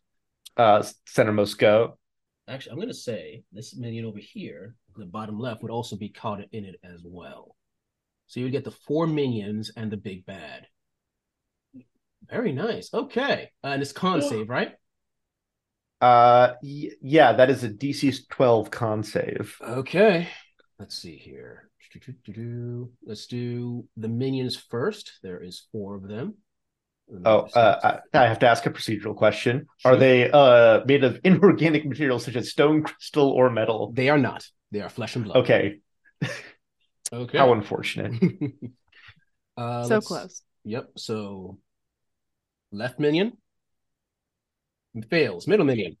uh, 0.55 0.83
centermost 1.07 1.57
go. 1.57 1.97
Actually, 2.47 2.73
I'm 2.73 2.79
gonna 2.79 2.93
say 2.93 3.43
this 3.51 3.75
minion 3.75 4.05
over 4.05 4.19
here, 4.19 4.75
the 4.95 5.05
bottom 5.05 5.39
left, 5.39 5.63
would 5.63 5.71
also 5.71 5.95
be 5.95 6.09
caught 6.09 6.41
in 6.51 6.65
it 6.65 6.79
as 6.83 7.01
well. 7.03 7.55
So 8.27 8.39
you 8.39 8.45
would 8.45 8.51
get 8.53 8.63
the 8.63 8.71
four 8.71 9.07
minions 9.07 9.71
and 9.75 9.91
the 9.91 9.97
big 9.97 10.25
bad. 10.25 10.67
Very 12.29 12.51
nice. 12.51 12.93
Okay, 12.93 13.51
uh, 13.63 13.67
and 13.67 13.81
it's 13.81 13.91
con 13.91 14.21
save, 14.21 14.49
right? 14.49 14.73
Uh, 16.01 16.53
y- 16.61 16.91
yeah, 17.01 17.33
that 17.33 17.49
is 17.49 17.63
a 17.63 17.69
DC 17.69 18.27
12 18.29 18.69
con 18.69 19.03
save. 19.03 19.55
Okay. 19.61 20.27
Let's 20.77 20.95
see 20.97 21.15
here. 21.15 21.69
Let's 23.05 23.25
do 23.27 23.85
the 23.97 24.07
minions 24.07 24.55
first. 24.55 25.19
There 25.23 25.41
is 25.41 25.67
four 25.71 25.95
of 25.95 26.07
them. 26.07 26.35
Oh, 27.23 27.47
uh, 27.53 27.99
I, 28.13 28.19
I 28.19 28.27
have 28.27 28.39
to 28.39 28.47
ask 28.47 28.65
a 28.65 28.71
procedural 28.71 29.15
question. 29.15 29.67
Are 29.83 29.95
they 29.95 30.29
uh 30.31 30.81
made 30.85 31.03
of 31.03 31.19
inorganic 31.23 31.85
materials 31.85 32.25
such 32.25 32.35
as 32.35 32.49
stone, 32.49 32.83
crystal, 32.83 33.29
or 33.29 33.49
metal? 33.51 33.91
they 33.93 34.09
are 34.09 34.17
not. 34.17 34.45
They 34.71 34.81
are 34.81 34.89
flesh 34.89 35.15
and 35.15 35.25
blood. 35.25 35.37
Okay, 35.37 35.79
Okay. 37.13 37.37
how 37.37 37.53
unfortunate. 37.53 38.13
uh, 39.57 39.83
so 39.83 40.01
close. 40.01 40.41
Yep. 40.63 40.89
So 40.97 41.59
left 42.71 42.99
minion 42.99 43.33
fails. 45.09 45.47
Middle 45.47 45.65
minion. 45.65 45.97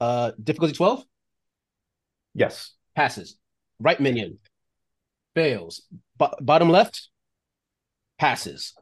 Uh, 0.00 0.32
difficulty 0.42 0.74
twelve 0.74 1.02
Yes. 2.34 2.74
passes. 2.94 3.36
Right 3.80 3.98
minion 3.98 4.38
fails. 5.38 5.82
Bo- 6.16 6.34
bottom 6.40 6.68
left 6.68 7.08
passes. 8.18 8.74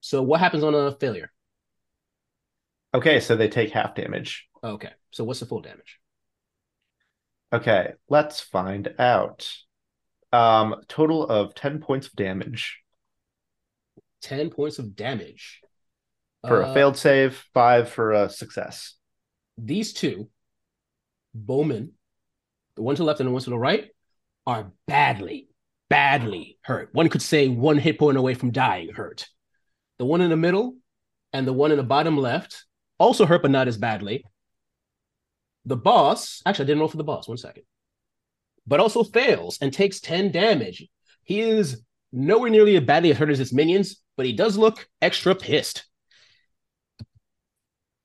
So 0.00 0.22
what 0.22 0.40
happens 0.40 0.64
on 0.64 0.74
a 0.74 0.92
failure? 0.92 1.30
Okay, 2.92 3.20
so 3.20 3.36
they 3.36 3.48
take 3.48 3.70
half 3.70 3.94
damage. 3.94 4.48
Okay. 4.64 4.90
So 5.12 5.22
what's 5.22 5.40
the 5.40 5.46
full 5.46 5.60
damage? 5.60 5.98
Okay, 7.52 7.92
let's 8.08 8.40
find 8.40 8.92
out. 8.98 9.48
Um, 10.32 10.76
total 10.88 11.24
of 11.28 11.54
10 11.54 11.80
points 11.80 12.08
of 12.08 12.14
damage 12.14 12.78
Ten 14.22 14.50
points 14.50 14.80
of 14.80 14.96
damage 14.96 15.60
for 16.48 16.64
Uh, 16.64 16.70
a 16.70 16.74
failed 16.74 16.96
save, 16.96 17.44
five 17.54 17.88
for 17.88 18.10
a 18.12 18.28
success. 18.28 18.94
These 19.56 19.92
two, 19.92 20.28
Bowman, 21.32 21.92
the 22.74 22.82
one 22.82 22.96
to 22.96 23.02
the 23.02 23.06
left 23.06 23.20
and 23.20 23.28
the 23.28 23.32
one 23.32 23.42
to 23.42 23.50
the 23.50 23.58
right, 23.58 23.88
are 24.46 24.72
badly, 24.86 25.48
badly 25.88 26.58
hurt. 26.62 26.90
One 26.92 27.08
could 27.08 27.22
say 27.22 27.48
one 27.48 27.78
hit 27.78 27.98
point 27.98 28.16
away 28.16 28.34
from 28.34 28.52
dying 28.52 28.90
hurt. 28.94 29.26
The 29.98 30.04
one 30.04 30.20
in 30.20 30.30
the 30.30 30.36
middle 30.36 30.76
and 31.32 31.46
the 31.46 31.52
one 31.52 31.70
in 31.70 31.76
the 31.76 31.82
bottom 31.82 32.16
left 32.16 32.64
also 32.98 33.26
hurt, 33.26 33.42
but 33.42 33.50
not 33.50 33.68
as 33.68 33.76
badly. 33.76 34.24
The 35.64 35.76
boss, 35.76 36.42
actually, 36.46 36.64
I 36.64 36.66
didn't 36.66 36.80
roll 36.80 36.88
for 36.88 36.96
the 36.96 37.04
boss. 37.04 37.28
One 37.28 37.36
second. 37.36 37.64
But 38.66 38.80
also 38.80 39.04
fails 39.04 39.58
and 39.60 39.72
takes 39.72 40.00
10 40.00 40.32
damage. 40.32 40.86
He 41.24 41.40
is 41.40 41.82
nowhere 42.12 42.50
nearly 42.50 42.76
as 42.76 42.84
badly 42.84 43.12
hurt 43.12 43.30
as 43.30 43.38
his 43.38 43.52
minions, 43.52 44.00
but 44.16 44.26
he 44.26 44.32
does 44.32 44.56
look 44.56 44.88
extra 45.02 45.34
pissed. 45.34 45.84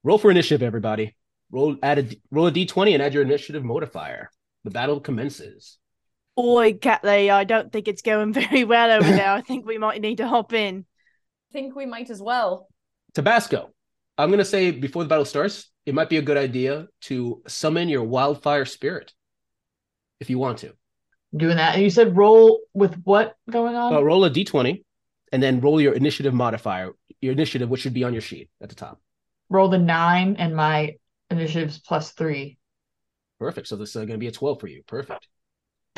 Roll 0.04 0.18
for 0.18 0.32
initiative, 0.32 0.64
everybody. 0.64 1.16
Roll 1.52 1.78
add 1.84 2.00
a 2.00 2.16
roll 2.32 2.48
a 2.48 2.52
d20 2.52 2.94
and 2.94 3.04
add 3.04 3.14
your 3.14 3.24
initiative 3.24 3.64
modifier. 3.64 4.32
The 4.64 4.72
battle 4.72 5.00
commences. 5.00 5.78
Oi, 6.40 6.74
Catley, 6.74 7.30
I 7.30 7.44
don't 7.44 7.72
think 7.72 7.88
it's 7.88 8.02
going 8.02 8.34
very 8.42 8.64
well 8.64 8.92
over 8.92 9.10
there. 9.12 9.32
I 9.32 9.42
think 9.42 9.66
we 9.66 9.78
might 9.78 10.02
need 10.02 10.18
to 10.18 10.28
hop 10.28 10.54
in. 10.54 10.86
I 11.50 11.54
think 11.54 11.76
we 11.76 11.86
might 11.86 12.10
as 12.10 12.22
well. 12.22 12.68
Tabasco. 13.14 13.72
I'm 14.18 14.30
gonna 14.30 14.46
say 14.46 14.72
before 14.72 15.04
the 15.04 15.10
battle 15.10 15.26
starts, 15.26 15.70
it 15.86 15.94
might 15.96 16.10
be 16.10 16.18
a 16.18 16.22
good 16.22 16.38
idea 16.38 16.88
to 17.02 17.42
summon 17.48 17.90
your 17.90 18.04
wildfire 18.04 18.66
spirit 18.66 19.14
if 20.20 20.30
you 20.30 20.38
want 20.38 20.60
to. 20.60 20.74
Doing 21.36 21.58
that. 21.58 21.74
And 21.76 21.84
you 21.84 21.90
said 21.90 22.16
roll 22.16 22.60
with 22.74 22.96
what 23.04 23.36
going 23.50 23.76
on? 23.76 23.94
Uh, 23.94 24.02
roll 24.02 24.24
a 24.26 24.30
d20 24.30 24.84
and 25.32 25.42
then 25.42 25.60
roll 25.62 25.82
your 25.82 25.94
initiative 25.94 26.34
modifier, 26.34 26.92
your 27.22 27.32
initiative, 27.32 27.70
which 27.70 27.82
should 27.82 27.94
be 27.94 28.04
on 28.04 28.14
your 28.14 28.22
sheet 28.22 28.50
at 28.62 28.70
the 28.70 28.76
top. 28.76 29.00
roll 29.50 29.70
the 29.70 29.78
nine 29.80 30.36
and 30.38 30.56
my 30.56 30.96
initiative's 31.30 31.80
plus 31.80 32.12
three. 32.12 32.58
Perfect. 33.40 33.68
So 33.68 33.76
this 33.76 33.90
is 33.90 33.96
going 33.96 34.08
to 34.10 34.18
be 34.18 34.28
a 34.28 34.32
12 34.32 34.60
for 34.60 34.68
you. 34.68 34.84
Perfect. 34.86 35.28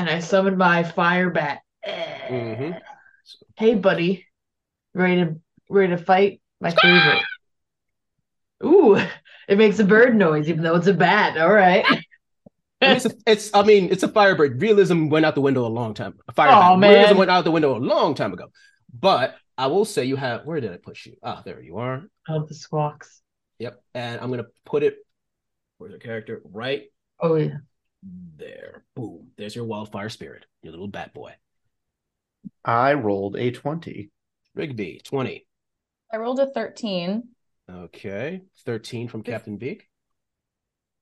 And 0.04 0.10
I 0.10 0.20
summoned 0.20 0.58
my 0.58 0.84
fire 0.84 1.30
bat. 1.30 1.62
Mhm. 1.88 2.78
Hey 3.56 3.76
buddy. 3.76 4.28
Ready 4.94 5.24
to 5.24 5.40
ready 5.70 5.96
to 5.96 5.98
fight? 5.98 6.42
My 6.60 6.72
favorite. 6.72 7.24
Ooh, 8.66 8.98
it 9.48 9.58
makes 9.58 9.80
a 9.80 9.86
bird 9.86 10.14
noise, 10.14 10.50
even 10.50 10.62
though 10.62 10.76
it's 10.76 10.88
a 10.88 10.94
bat. 10.94 11.38
All 11.38 11.52
right. 11.54 11.86
It's, 12.82 13.06
a, 13.06 13.12
it's, 13.26 13.50
I 13.54 13.64
mean, 13.64 13.94
it's 13.94 14.04
a 14.04 14.10
firebird. 14.10 14.62
Realism 14.62 15.08
went 15.08 15.26
out 15.26 15.36
the 15.36 15.42
window 15.42 15.66
a 15.66 15.72
long 15.72 15.94
time. 15.94 16.16
A 16.28 16.34
bat. 16.34 16.78
man. 16.78 16.92
Realism 16.92 17.18
went 17.18 17.32
out 17.32 17.46
the 17.46 17.52
window 17.52 17.78
a 17.78 17.80
long 17.80 18.14
time 18.14 18.34
ago. 18.34 18.48
But 18.94 19.38
I 19.58 19.68
will 19.68 19.86
say 19.86 20.04
you 20.04 20.18
have. 20.18 20.46
Where 20.46 20.60
did 20.60 20.74
I 20.74 20.76
put 20.76 21.06
you? 21.06 21.16
Ah, 21.24 21.42
there 21.46 21.62
you 21.62 21.78
are. 21.78 22.04
Oh, 22.28 22.46
the 22.46 22.54
squawks. 22.54 23.22
Yep. 23.60 23.82
And 23.94 24.20
I'm 24.20 24.30
gonna 24.30 24.48
put 24.66 24.84
it. 24.84 24.98
Where's 25.78 25.94
the 25.94 26.00
character? 26.00 26.42
Right 26.44 26.90
Oh 27.22 27.36
yeah. 27.36 27.60
There. 28.38 28.84
Boom. 28.96 29.32
There's 29.38 29.56
your 29.56 29.66
wildfire 29.66 30.10
spirit. 30.10 30.46
Your 30.62 30.72
little 30.72 30.88
bat 30.88 31.14
boy. 31.14 31.34
I 32.64 32.94
rolled 32.94 33.36
a 33.36 33.52
20. 33.52 34.10
Rigby, 34.56 35.02
20. 35.04 35.46
I 36.12 36.18
rolled 36.18 36.40
a 36.40 36.48
13. 36.48 37.24
Okay. 37.70 38.42
13 38.66 39.08
from 39.08 39.24
Captain 39.24 39.58
Beak. 39.58 39.88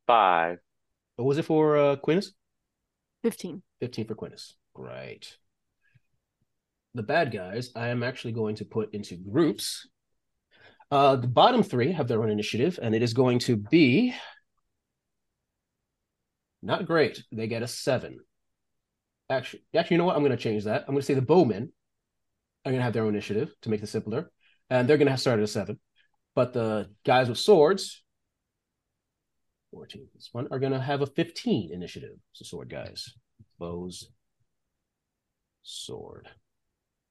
Five. 0.08 0.60
What 1.16 1.26
was 1.26 1.38
it 1.38 1.46
for 1.46 1.78
uh, 1.78 1.96
Quintus? 1.98 2.34
15. 3.24 3.62
15 3.80 4.08
for 4.08 4.16
Quintus. 4.16 4.56
Great. 4.74 5.38
The 6.94 7.04
bad 7.04 7.32
guys, 7.32 7.72
I 7.76 7.88
am 7.90 8.04
actually 8.04 8.34
going 8.34 8.56
to 8.56 8.66
put 8.66 8.94
into 8.94 9.16
groups. 9.16 9.88
Uh, 10.90 11.16
the 11.16 11.28
bottom 11.28 11.64
three 11.64 11.94
have 11.94 12.08
their 12.08 12.22
own 12.22 12.30
initiative, 12.30 12.78
and 12.82 12.94
it 12.94 13.02
is 13.02 13.14
going 13.14 13.40
to 13.40 13.56
be 13.56 14.14
not 16.62 16.86
great. 16.86 17.24
They 17.32 17.48
get 17.48 17.64
a 17.64 17.68
seven. 17.68 18.20
Actually, 19.30 19.64
actually, 19.76 19.96
you 19.96 19.98
know 20.00 20.06
what? 20.06 20.16
I'm 20.16 20.24
going 20.24 20.36
to 20.36 20.44
change 20.44 20.66
that. 20.66 20.82
I'm 20.82 20.94
going 20.94 21.00
to 21.00 21.06
say 21.06 21.14
the 21.14 21.22
bowmen 21.22 21.72
are 22.66 22.72
going 22.72 22.80
to 22.80 22.84
have 22.84 22.94
their 22.94 23.04
own 23.04 23.16
initiative 23.16 23.54
to 23.62 23.70
make 23.70 23.82
this 23.82 23.92
simpler, 23.92 24.32
and 24.70 24.88
they're 24.88 24.98
going 24.98 25.08
to 25.08 25.12
have 25.12 25.20
start 25.20 25.40
at 25.40 25.44
a 25.44 25.48
seven. 25.48 25.80
But 26.36 26.54
the 26.54 26.90
guys 27.06 27.30
with 27.30 27.38
swords, 27.38 28.04
14 29.72 30.08
plus 30.12 30.30
one, 30.32 30.48
are 30.52 30.60
going 30.60 30.74
to 30.74 30.80
have 30.80 31.02
a 31.02 31.08
15 31.08 31.72
initiative. 31.74 32.18
So 32.34 32.46
sword 32.46 32.70
guys, 32.70 33.14
bows, 33.60 34.10
sword. 35.64 36.28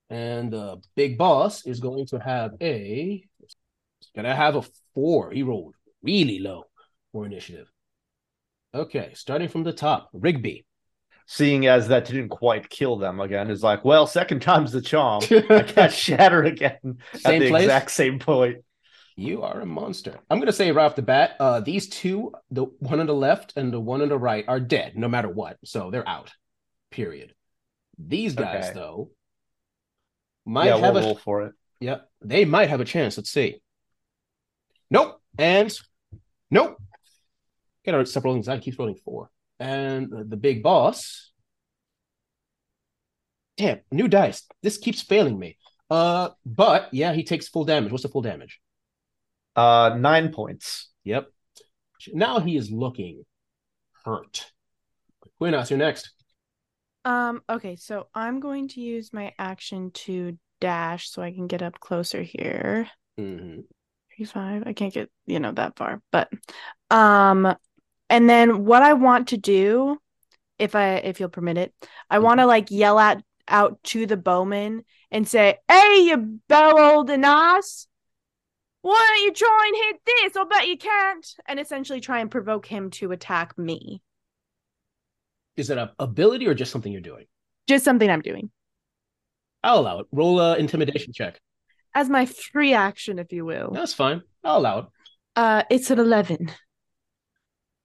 And 0.08 0.52
the 0.52 0.78
big 0.96 1.18
boss 1.18 1.66
is 1.66 1.80
going 1.80 2.06
to 2.06 2.18
have 2.18 2.52
a 2.60 3.24
he's 3.38 4.10
gonna 4.14 4.34
have 4.34 4.56
a 4.56 4.62
four. 4.94 5.30
He 5.30 5.42
rolled 5.42 5.74
really 6.02 6.40
low 6.40 6.64
for 7.12 7.26
initiative. 7.26 7.70
Okay, 8.74 9.12
starting 9.14 9.48
from 9.48 9.64
the 9.64 9.72
top, 9.72 10.10
Rigby. 10.12 10.64
Seeing 11.26 11.66
as 11.66 11.88
that 11.88 12.06
didn't 12.06 12.28
quite 12.28 12.68
kill 12.68 12.96
them 12.96 13.20
again, 13.20 13.50
is 13.50 13.62
like, 13.62 13.84
well, 13.84 14.06
second 14.06 14.40
time's 14.42 14.72
the 14.72 14.80
charm. 14.80 15.22
I 15.30 15.62
got 15.74 15.92
shattered 15.92 16.46
again 16.46 16.98
at 17.14 17.20
Same 17.20 17.40
the 17.40 17.48
place? 17.50 17.62
exact 17.64 17.90
same 17.92 18.18
point. 18.18 18.64
You 19.16 19.42
are 19.42 19.60
a 19.60 19.66
monster. 19.66 20.18
I'm 20.30 20.38
gonna 20.38 20.52
say 20.52 20.72
right 20.72 20.84
off 20.86 20.96
the 20.96 21.02
bat, 21.02 21.36
uh, 21.38 21.60
these 21.60 21.88
two, 21.88 22.32
the 22.50 22.64
one 22.78 23.00
on 23.00 23.06
the 23.06 23.14
left 23.14 23.52
and 23.56 23.72
the 23.72 23.80
one 23.80 24.02
on 24.02 24.08
the 24.08 24.18
right, 24.18 24.44
are 24.48 24.60
dead 24.60 24.96
no 24.96 25.08
matter 25.08 25.28
what. 25.28 25.58
So 25.64 25.90
they're 25.90 26.08
out. 26.08 26.32
Period. 26.90 27.34
These 27.98 28.34
guys, 28.34 28.66
Okay. 28.70 28.74
though, 28.74 29.10
might 30.46 30.66
yeah, 30.66 30.78
have 30.78 30.94
we'll 30.94 31.02
a 31.02 31.06
roll 31.06 31.16
for 31.16 31.42
it. 31.42 31.52
Yep, 31.80 32.08
they 32.22 32.44
might 32.44 32.70
have 32.70 32.80
a 32.80 32.84
chance. 32.84 33.16
Let's 33.16 33.30
see. 33.30 33.60
Nope, 34.90 35.20
and 35.38 35.72
nope. 36.50 36.78
Gotta 37.84 38.04
stop 38.06 38.24
rolling. 38.24 38.46
I 38.48 38.58
keeps 38.58 38.78
rolling 38.78 38.96
four, 39.04 39.30
and 39.58 40.10
the, 40.10 40.24
the 40.24 40.36
big 40.36 40.62
boss. 40.62 41.32
Damn, 43.56 43.80
new 43.90 44.08
dice. 44.08 44.46
This 44.62 44.78
keeps 44.78 45.02
failing 45.02 45.38
me. 45.38 45.56
Uh, 45.90 46.30
but 46.46 46.88
yeah, 46.92 47.12
he 47.12 47.24
takes 47.24 47.48
full 47.48 47.64
damage. 47.64 47.90
What's 47.90 48.04
the 48.04 48.08
full 48.08 48.22
damage? 48.22 48.60
Uh, 49.56 49.96
nine 49.98 50.32
points. 50.32 50.90
Yep. 51.04 51.28
Now 52.12 52.40
he 52.40 52.56
is 52.56 52.70
looking 52.70 53.24
hurt. 54.04 54.50
Quinas, 55.38 55.70
you're 55.70 55.78
next. 55.78 56.12
Um, 57.04 57.42
okay, 57.48 57.76
so 57.76 58.08
I'm 58.14 58.40
going 58.40 58.68
to 58.68 58.80
use 58.80 59.12
my 59.12 59.32
action 59.38 59.90
to 59.92 60.38
dash 60.60 61.10
so 61.10 61.22
I 61.22 61.32
can 61.32 61.46
get 61.46 61.62
up 61.62 61.80
closer 61.80 62.22
here. 62.22 62.88
hmm 63.16 63.60
Three 64.14 64.26
five. 64.26 64.64
I 64.66 64.72
can't 64.72 64.92
get, 64.92 65.10
you 65.26 65.40
know, 65.40 65.52
that 65.52 65.76
far. 65.76 66.02
But 66.10 66.30
um 66.90 67.56
and 68.10 68.28
then 68.28 68.64
what 68.64 68.82
I 68.82 68.92
want 68.94 69.28
to 69.28 69.36
do, 69.36 69.96
if 70.58 70.74
I 70.74 70.96
if 70.96 71.20
you'll 71.20 71.30
permit 71.30 71.56
it, 71.56 71.72
I 72.10 72.18
want 72.18 72.40
to 72.40 72.46
like 72.46 72.70
yell 72.70 72.98
at 72.98 73.22
out 73.48 73.82
to 73.84 74.06
the 74.06 74.16
bowman 74.16 74.84
and 75.10 75.26
say, 75.26 75.58
Hey, 75.68 76.02
you 76.04 76.40
bellowed 76.48 77.08
and 77.08 77.24
ass. 77.24 77.86
Why 78.82 78.94
don't 78.94 79.24
you 79.24 79.32
try 79.32 79.70
and 79.72 79.76
hit 79.76 80.00
this? 80.06 80.36
I'll 80.36 80.46
bet 80.46 80.68
you 80.68 80.76
can't. 80.76 81.26
And 81.46 81.60
essentially 81.60 82.00
try 82.00 82.20
and 82.20 82.30
provoke 82.30 82.66
him 82.66 82.90
to 82.92 83.12
attack 83.12 83.56
me. 83.56 84.02
Is 85.56 85.70
it 85.70 85.78
a 85.78 85.92
ability 85.98 86.46
or 86.46 86.54
just 86.54 86.72
something 86.72 86.90
you're 86.90 87.02
doing? 87.02 87.26
Just 87.68 87.84
something 87.84 88.08
I'm 88.08 88.22
doing. 88.22 88.50
I'll 89.62 89.80
allow 89.80 90.00
it. 90.00 90.06
Roll 90.12 90.40
a 90.40 90.56
intimidation 90.56 91.12
check. 91.12 91.38
As 91.94 92.08
my 92.08 92.24
free 92.24 92.72
action, 92.72 93.18
if 93.18 93.32
you 93.32 93.44
will. 93.44 93.70
That's 93.72 93.94
fine. 93.94 94.22
I'll 94.42 94.58
allow 94.58 94.78
it. 94.78 94.84
Uh 95.36 95.62
it's 95.70 95.90
an 95.90 95.98
eleven. 95.98 96.50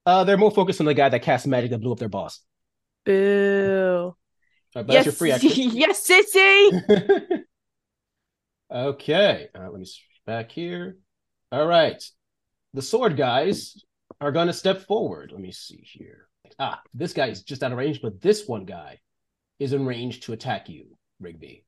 Uh, 0.06 0.24
they're 0.24 0.38
more 0.38 0.52
focused 0.52 0.80
on 0.80 0.86
the 0.86 0.94
guy 0.94 1.10
that 1.10 1.22
cast 1.22 1.48
magic 1.48 1.72
that 1.72 1.80
blew 1.80 1.92
up 1.92 2.00
their 2.00 2.10
boss. 2.10 2.42
Boo. 3.06 4.16
But 4.74 4.88
yes, 4.90 5.06
that's 5.06 5.06
your 5.06 5.14
free 5.14 5.32
action. 5.32 5.50
yes, 5.74 6.08
sissy. 6.08 7.44
okay, 8.72 9.48
uh, 9.56 9.70
let 9.70 9.80
me 9.80 9.86
switch 9.86 10.22
back 10.26 10.52
here. 10.52 10.98
All 11.52 11.66
right, 11.66 12.04
the 12.74 12.82
sword 12.82 13.16
guys 13.16 13.82
are 14.20 14.32
going 14.32 14.48
to 14.48 14.54
step 14.54 14.82
forward. 14.82 15.32
Let 15.32 15.42
me 15.42 15.52
see 15.52 15.82
here. 15.84 16.28
Ah, 16.60 16.82
this 16.94 17.14
guy 17.14 17.28
is 17.28 17.44
just 17.44 17.64
out 17.64 17.72
of 17.72 17.78
range, 17.78 18.02
but 18.02 18.22
this 18.22 18.48
one 18.48 18.66
guy 18.66 19.00
is 19.60 19.74
in 19.74 19.86
range 19.86 20.22
to 20.22 20.34
attack 20.34 20.70
you, 20.70 20.98
Rigby. 21.20 21.66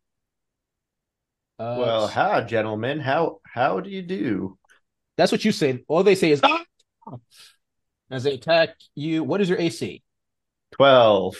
Uh, 1.60 1.76
well, 1.80 2.08
hi, 2.08 2.41
gentlemen. 2.41 3.00
How 3.00 3.39
how 3.43 3.80
do 3.80 3.89
you 3.89 4.02
do? 4.02 4.58
that's 5.17 5.32
what 5.32 5.43
you 5.43 5.52
say. 5.52 5.84
All 5.88 6.04
they 6.04 6.15
say 6.15 6.32
is 6.32 6.41
ah! 6.43 6.63
As 8.10 8.24
they 8.24 8.34
attack 8.34 8.70
you. 8.96 9.24
What 9.24 9.41
is 9.41 9.50
your 9.50 9.60
AC? 9.60 10.02
Twelve. 10.72 11.36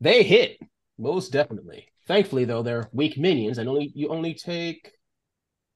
They 0.00 0.22
hit 0.22 0.58
most 0.98 1.32
definitely. 1.32 1.88
Thankfully, 2.06 2.44
though, 2.44 2.62
they're 2.62 2.88
weak 2.92 3.16
minions, 3.16 3.58
and 3.58 3.68
only 3.68 3.92
you 3.94 4.08
only 4.08 4.34
take 4.34 4.92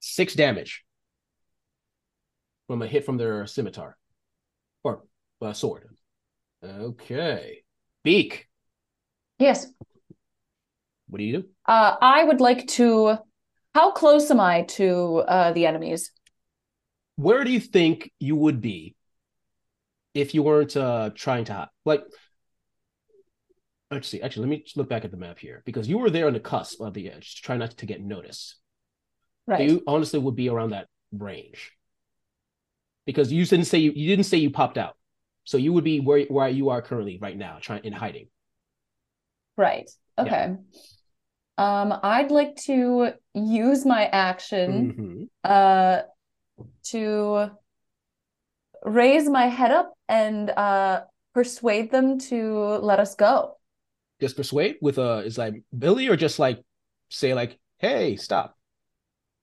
six 0.00 0.34
damage 0.34 0.84
from 2.66 2.82
a 2.82 2.86
hit 2.86 3.04
from 3.04 3.16
their 3.16 3.46
scimitar 3.46 3.96
or 4.82 5.04
uh, 5.40 5.52
sword. 5.52 5.88
Okay, 6.64 7.62
Beak. 8.02 8.48
Yes. 9.38 9.66
What 11.08 11.18
do 11.18 11.24
you 11.24 11.42
do? 11.42 11.48
Uh, 11.66 11.96
I 12.00 12.24
would 12.24 12.40
like 12.40 12.66
to. 12.68 13.18
How 13.74 13.90
close 13.92 14.30
am 14.30 14.40
I 14.40 14.62
to 14.62 15.18
uh, 15.28 15.52
the 15.52 15.66
enemies? 15.66 16.10
Where 17.16 17.44
do 17.44 17.50
you 17.52 17.60
think 17.60 18.10
you 18.18 18.34
would 18.34 18.60
be 18.60 18.95
if 20.16 20.34
you 20.34 20.42
weren't 20.42 20.76
uh, 20.76 21.10
trying 21.14 21.44
to 21.46 21.68
like? 21.84 22.04
Let's 23.90 24.08
see. 24.08 24.20
Actually, 24.20 24.46
let 24.46 24.50
me 24.50 24.62
just 24.62 24.76
look 24.76 24.88
back 24.88 25.04
at 25.04 25.12
the 25.12 25.16
map 25.16 25.38
here 25.38 25.62
because 25.64 25.88
you 25.88 25.98
were 25.98 26.10
there 26.10 26.26
on 26.26 26.32
the 26.32 26.40
cusp 26.40 26.80
of 26.80 26.92
the 26.94 27.08
edge, 27.10 27.40
trying 27.42 27.60
not 27.60 27.70
to 27.76 27.86
get 27.86 28.02
noticed. 28.02 28.56
Right. 29.46 29.68
You 29.68 29.82
honestly 29.86 30.18
would 30.18 30.34
be 30.34 30.48
around 30.48 30.70
that 30.70 30.88
range 31.12 31.72
because 33.04 33.32
you 33.32 33.44
didn't 33.46 33.66
say 33.66 33.78
you, 33.78 33.92
you 33.94 34.08
didn't 34.08 34.26
say 34.26 34.38
you 34.38 34.50
popped 34.50 34.76
out, 34.76 34.96
so 35.44 35.56
you 35.56 35.72
would 35.72 35.84
be 35.84 36.00
where 36.00 36.24
where 36.24 36.48
you 36.48 36.70
are 36.70 36.82
currently 36.82 37.18
right 37.20 37.36
now, 37.36 37.58
trying 37.60 37.84
in 37.84 37.92
hiding. 37.92 38.28
Right. 39.56 39.88
Yeah. 40.18 40.24
Okay. 40.24 40.56
Um, 41.58 41.94
I'd 42.02 42.30
like 42.30 42.56
to 42.66 43.12
use 43.34 43.86
my 43.86 44.06
action 44.06 45.28
Mhm. 45.44 45.50
uh 45.50 46.02
to 46.90 47.50
raise 48.86 49.28
my 49.28 49.46
head 49.46 49.72
up 49.72 49.92
and 50.08 50.50
uh 50.50 51.02
persuade 51.34 51.90
them 51.90 52.18
to 52.18 52.78
let 52.80 52.98
us 52.98 53.14
go. 53.14 53.58
Just 54.20 54.36
persuade 54.36 54.76
with 54.80 54.96
a 54.96 55.18
is 55.18 55.36
like 55.36 55.62
Billy 55.76 56.08
or 56.08 56.16
just 56.16 56.38
like 56.38 56.64
say 57.10 57.34
like, 57.34 57.58
hey, 57.78 58.16
stop. 58.16 58.56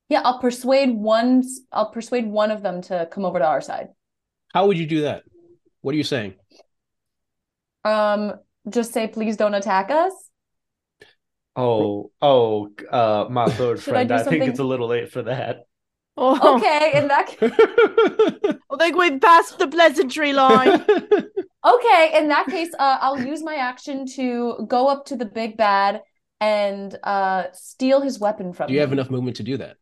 Yeah, 0.10 0.22
I'll 0.24 0.40
persuade 0.40 0.90
one 0.90 1.44
I'll 1.72 1.92
persuade 1.92 2.26
one 2.26 2.50
of 2.50 2.64
them 2.64 2.82
to 2.84 3.08
come 3.12 3.26
over 3.26 3.38
to 3.38 3.46
our 3.46 3.62
side. 3.62 3.90
How 4.54 4.68
would 4.68 4.78
you 4.78 4.88
do 4.88 5.02
that? 5.02 5.24
What 5.82 5.94
are 5.94 5.98
you 5.98 6.04
saying? 6.04 6.34
Um, 7.84 8.34
just 8.70 8.94
say 8.94 9.08
please 9.08 9.38
don't 9.38 9.54
attack 9.54 9.92
us. 9.92 10.14
Oh, 11.56 12.12
oh, 12.22 12.72
uh, 12.90 13.28
my 13.30 13.46
lord 13.60 13.80
Should 13.80 13.94
I 13.94 14.08
friend, 14.08 14.12
I, 14.12 14.24
think 14.24 14.46
it's 14.46 14.60
a 14.60 14.64
little 14.64 14.88
late 14.88 15.12
for 15.12 15.24
that. 15.24 15.66
Oh, 16.16 16.56
Okay, 16.58 16.92
in 16.96 17.08
that 17.08 17.36
I 17.42 18.78
think 18.78 18.96
we've 18.98 19.20
passed 19.20 19.58
the 19.58 19.68
pleasantry 19.68 20.34
line. 20.34 20.86
Okay, 21.66 22.12
in 22.18 22.28
that 22.28 22.48
case, 22.48 22.74
uh, 22.78 22.98
I'll 23.00 23.26
use 23.26 23.42
my 23.42 23.56
action 23.56 24.06
to 24.18 24.66
go 24.68 24.90
up 24.90 25.06
to 25.06 25.16
the 25.16 25.24
big 25.26 25.56
bad 25.56 26.02
and 26.42 26.94
uh, 27.04 27.46
steal 27.54 28.02
his 28.02 28.20
weapon 28.20 28.52
from 28.52 28.68
do 28.68 28.74
you 28.74 28.82
have 28.82 28.92
enough 28.92 29.10
movement 29.10 29.38
to 29.38 29.44
do 29.44 29.56
that? 29.58 29.78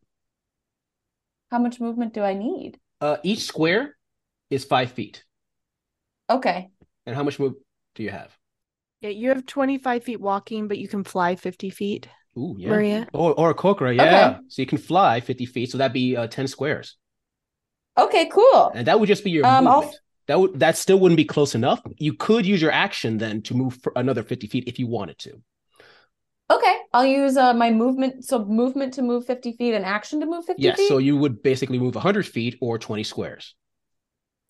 How 1.49 1.57
much 1.57 1.79
movement 1.79 2.13
do 2.13 2.21
I 2.21 2.35
need? 2.35 2.79
Uh, 3.01 3.17
each 3.23 3.39
square 3.39 3.97
is 4.51 4.63
five 4.63 4.91
feet. 4.91 5.23
Okay. 6.29 6.69
And 7.07 7.15
how 7.15 7.23
much 7.23 7.39
move 7.39 7.55
do 7.95 8.03
you 8.03 8.11
have? 8.11 8.37
yeah, 9.01 9.09
you 9.09 9.29
have 9.29 9.47
25 9.47 10.03
feet 10.03 10.21
walking, 10.21 10.67
but 10.67 10.77
you 10.77 10.87
can 10.87 11.03
fly 11.03 11.35
50 11.35 11.71
feet, 11.71 12.07
Ooh, 12.37 12.55
yeah. 12.57 12.69
Maria. 12.69 13.07
Or 13.13 13.33
or 13.33 13.53
Aarakocra, 13.53 13.95
yeah. 13.95 14.39
So 14.47 14.61
you 14.61 14.65
can 14.65 14.77
fly 14.77 15.19
50 15.19 15.45
feet, 15.45 15.71
so 15.71 15.77
that'd 15.77 15.93
be 15.93 16.15
uh, 16.15 16.27
10 16.27 16.47
squares. 16.47 16.95
Okay, 17.97 18.29
cool. 18.31 18.71
And 18.73 18.87
that 18.87 18.99
would 18.99 19.07
just 19.07 19.23
be 19.23 19.31
your 19.31 19.45
Um, 19.45 19.67
I'll- 19.67 19.81
movement. 19.81 19.97
That 20.27 20.39
would 20.39 20.59
that 20.59 20.77
still 20.77 20.97
wouldn't 20.99 21.17
be 21.17 21.25
close 21.25 21.55
enough. 21.55 21.81
You 21.97 22.13
could 22.13 22.45
use 22.45 22.61
your 22.61 22.71
action 22.71 23.17
then 23.17 23.41
to 23.43 23.53
move 23.53 23.79
for 23.83 23.91
another 23.97 24.23
50 24.23 24.47
feet 24.47 24.63
if 24.67 24.79
you 24.79 24.87
wanted 24.87 25.17
to. 25.19 25.41
Okay, 26.49 26.75
I'll 26.93 27.05
use 27.05 27.35
uh, 27.37 27.53
my 27.53 27.71
movement. 27.71 28.23
So 28.23 28.45
movement 28.45 28.93
to 28.93 29.01
move 29.01 29.25
50 29.25 29.53
feet 29.53 29.73
and 29.73 29.83
action 29.83 30.19
to 30.21 30.25
move 30.25 30.45
50 30.45 30.61
Yes, 30.61 30.77
feet. 30.77 30.87
so 30.87 30.99
you 30.99 31.17
would 31.17 31.41
basically 31.43 31.79
move 31.79 31.95
100 31.95 32.25
feet 32.25 32.57
or 32.61 32.77
20 32.77 33.03
squares. 33.03 33.55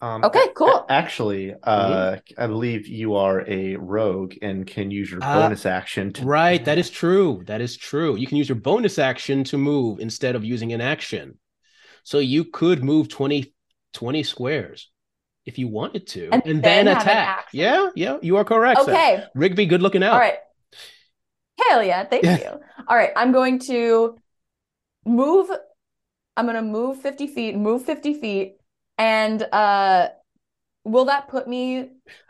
Um, 0.02 0.24
Okay, 0.26 0.48
cool. 0.56 0.86
Actually, 0.90 1.54
uh, 1.64 2.18
I 2.38 2.48
believe 2.48 2.88
you 2.88 3.16
are 3.16 3.48
a 3.48 3.76
rogue 3.76 4.34
and 4.42 4.66
can 4.66 4.90
use 4.90 5.12
your 5.12 5.20
Ah, 5.24 5.42
bonus 5.44 5.66
action 5.66 6.12
to. 6.14 6.26
Right, 6.26 6.64
that 6.66 6.78
is 6.78 6.90
true. 6.90 7.44
That 7.46 7.62
is 7.62 7.78
true. 7.78 8.16
You 8.16 8.26
can 8.26 8.38
use 8.38 8.50
your 8.50 8.58
bonus 8.58 8.98
action 8.98 9.44
to 9.46 9.58
move 9.58 10.00
instead 10.00 10.36
of 10.36 10.44
using 10.44 10.74
an 10.74 10.82
action. 10.82 11.38
So 12.04 12.18
you 12.18 12.46
could 12.46 12.84
move 12.84 13.10
20, 13.10 13.54
20 13.94 14.24
squares 14.24 14.90
if 15.46 15.60
you 15.60 15.68
wanted 15.68 16.08
to, 16.08 16.30
And 16.32 16.42
and, 16.46 16.64
then 16.64 16.86
then, 16.86 16.88
have 16.88 17.04
an 17.04 17.10
attack. 17.10 17.48
Yeah, 17.54 17.90
yeah, 17.96 18.18
you 18.22 18.38
are 18.38 18.44
correct. 18.44 18.82
Seth. 18.82 18.90
Okay, 18.90 19.24
Rigby, 19.36 19.66
good 19.68 19.82
looking 19.82 20.04
out. 20.04 20.14
all 20.14 20.20
right. 20.20 20.38
Hell 21.68 21.84
yeah, 21.84 22.06
thank 22.06 22.24
you. 22.24 22.60
All 22.88 22.96
right, 22.98 23.12
I'm 23.16 23.32
going 23.32 23.60
to 23.60 24.18
move. 25.06 25.50
I'm 26.38 26.46
going 26.46 26.56
to 26.56 26.62
move 26.62 27.02
50 27.02 27.28
feet, 27.28 27.56
move 27.56 27.84
50 27.86 28.16
feet, 28.16 28.56
and 29.02 29.42
uh, 29.52 30.10
will 30.84 31.06
that 31.06 31.28
put 31.28 31.48
me 31.48 31.90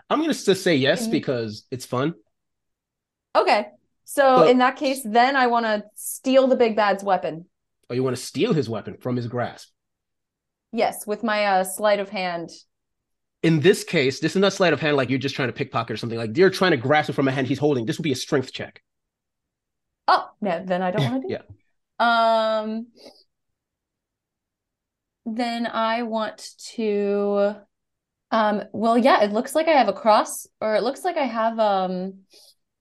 I'm 0.10 0.20
going 0.20 0.32
to 0.32 0.46
just 0.46 0.64
say 0.64 0.76
yes 0.76 1.08
because 1.08 1.66
it's 1.72 1.86
fun. 1.86 2.16
Okay. 3.36 3.68
So 4.04 4.38
So- 4.38 4.48
in 4.50 4.58
that 4.58 4.76
case, 4.76 5.02
then 5.06 5.36
I 5.36 5.48
want 5.48 5.66
to 5.66 5.84
steal 5.96 6.48
the 6.48 6.56
big 6.56 6.76
bad's 6.76 7.04
weapon. 7.04 7.46
Oh, 7.90 7.94
you 7.94 8.04
want 8.04 8.16
to 8.16 8.22
steal 8.22 8.54
his 8.54 8.70
weapon 8.70 8.98
from 9.00 9.16
his 9.16 9.28
grasp. 9.28 9.70
Yes, 10.74 11.06
with 11.06 11.24
my 11.24 11.46
uh, 11.46 11.64
sleight 11.66 12.00
of 12.00 12.10
hand. 12.10 12.50
In 13.44 13.60
this 13.60 13.84
case, 13.84 14.20
this 14.20 14.36
is 14.36 14.42
not 14.42 14.54
sleight 14.54 14.72
of 14.72 14.80
hand 14.80 14.96
like 14.96 15.10
you're 15.10 15.20
just 15.20 15.36
trying 15.36 15.50
to 15.50 15.54
pickpocket 15.54 15.94
or 15.94 15.98
something. 15.98 16.18
Like 16.18 16.38
you're 16.38 16.50
trying 16.50 16.72
to 16.72 16.78
grasp 16.78 17.10
it 17.10 17.14
from 17.14 17.28
a 17.28 17.32
hand 17.32 17.48
he's 17.48 17.60
holding. 17.60 17.86
This 17.86 17.98
would 17.98 18.04
be 18.04 18.12
a 18.14 18.16
strength 18.16 18.54
check. 18.54 18.82
Oh, 20.08 20.30
no, 20.40 20.64
then 20.66 20.82
I 20.82 20.92
don't 20.92 21.04
want 21.04 21.22
to 21.22 21.28
do 21.28 21.34
it. 21.34 21.46
Yeah. 22.00 22.06
it. 22.06 22.68
Um, 22.70 22.88
then 25.26 25.68
I 25.68 26.04
want 26.04 26.50
to, 26.76 27.56
um, 28.32 28.64
well, 28.74 28.98
yeah, 28.98 29.24
it 29.24 29.32
looks 29.32 29.56
like 29.56 29.68
I 29.68 29.72
have 29.72 29.88
a 29.88 29.94
cross, 29.94 30.48
or 30.60 30.76
it 30.76 30.84
looks 30.84 31.04
like 31.04 31.18
I 31.18 31.26
have 31.26 31.60
um 31.60 32.20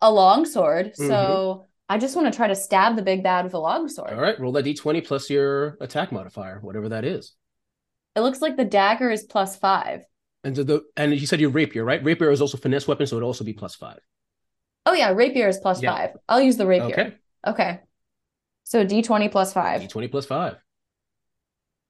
a 0.01 0.11
long 0.11 0.45
sword. 0.45 0.87
Mm-hmm. 0.87 1.07
So 1.07 1.67
I 1.89 1.99
just 1.99 2.17
want 2.17 2.33
to 2.33 2.37
try 2.37 2.47
to 2.49 2.55
stab 2.55 2.97
the 2.97 3.03
big 3.03 3.23
bad 3.23 3.45
with 3.45 3.55
a 3.55 3.59
long 3.59 3.89
sword. 3.89 4.13
All 4.13 4.21
right, 4.21 4.39
roll 4.39 4.53
that 4.53 4.65
d20 4.65 5.05
plus 5.07 5.29
your 5.29 5.77
attack 5.81 6.13
modifier, 6.13 6.61
whatever 6.61 6.89
that 6.91 7.05
is. 7.05 7.35
It 8.17 8.21
looks 8.21 8.41
like 8.41 8.57
the 8.57 8.65
dagger 8.65 9.11
is 9.11 9.25
plus 9.25 9.57
five. 9.57 10.03
And 10.43 10.57
the 10.57 10.83
and 10.97 11.15
you 11.15 11.27
said 11.27 11.41
your 11.41 11.51
rapier, 11.51 11.85
right? 11.85 12.03
Rapier 12.03 12.31
is 12.31 12.41
also 12.41 12.57
finesse 12.57 12.89
weapon, 12.89 13.07
so 13.07 13.17
it'd 13.17 13.27
also 13.27 13.45
be 13.45 13.53
plus 13.53 13.75
five. 13.75 14.01
Oh 14.87 14.95
yeah, 14.95 15.11
rapier 15.11 15.49
is 15.49 15.59
plus 15.59 15.83
Yeah. 15.83 15.95
five. 15.95 16.11
I'll 16.29 16.41
use 16.41 16.57
the 16.57 16.67
rapier. 16.67 16.87
Okay, 16.93 17.15
Okay. 17.47 17.81
So 18.65 18.85
D20 18.85 19.31
plus 19.31 19.53
five. 19.53 19.83
d20 19.83 20.11
plus 20.11 20.27
five. 20.27 20.57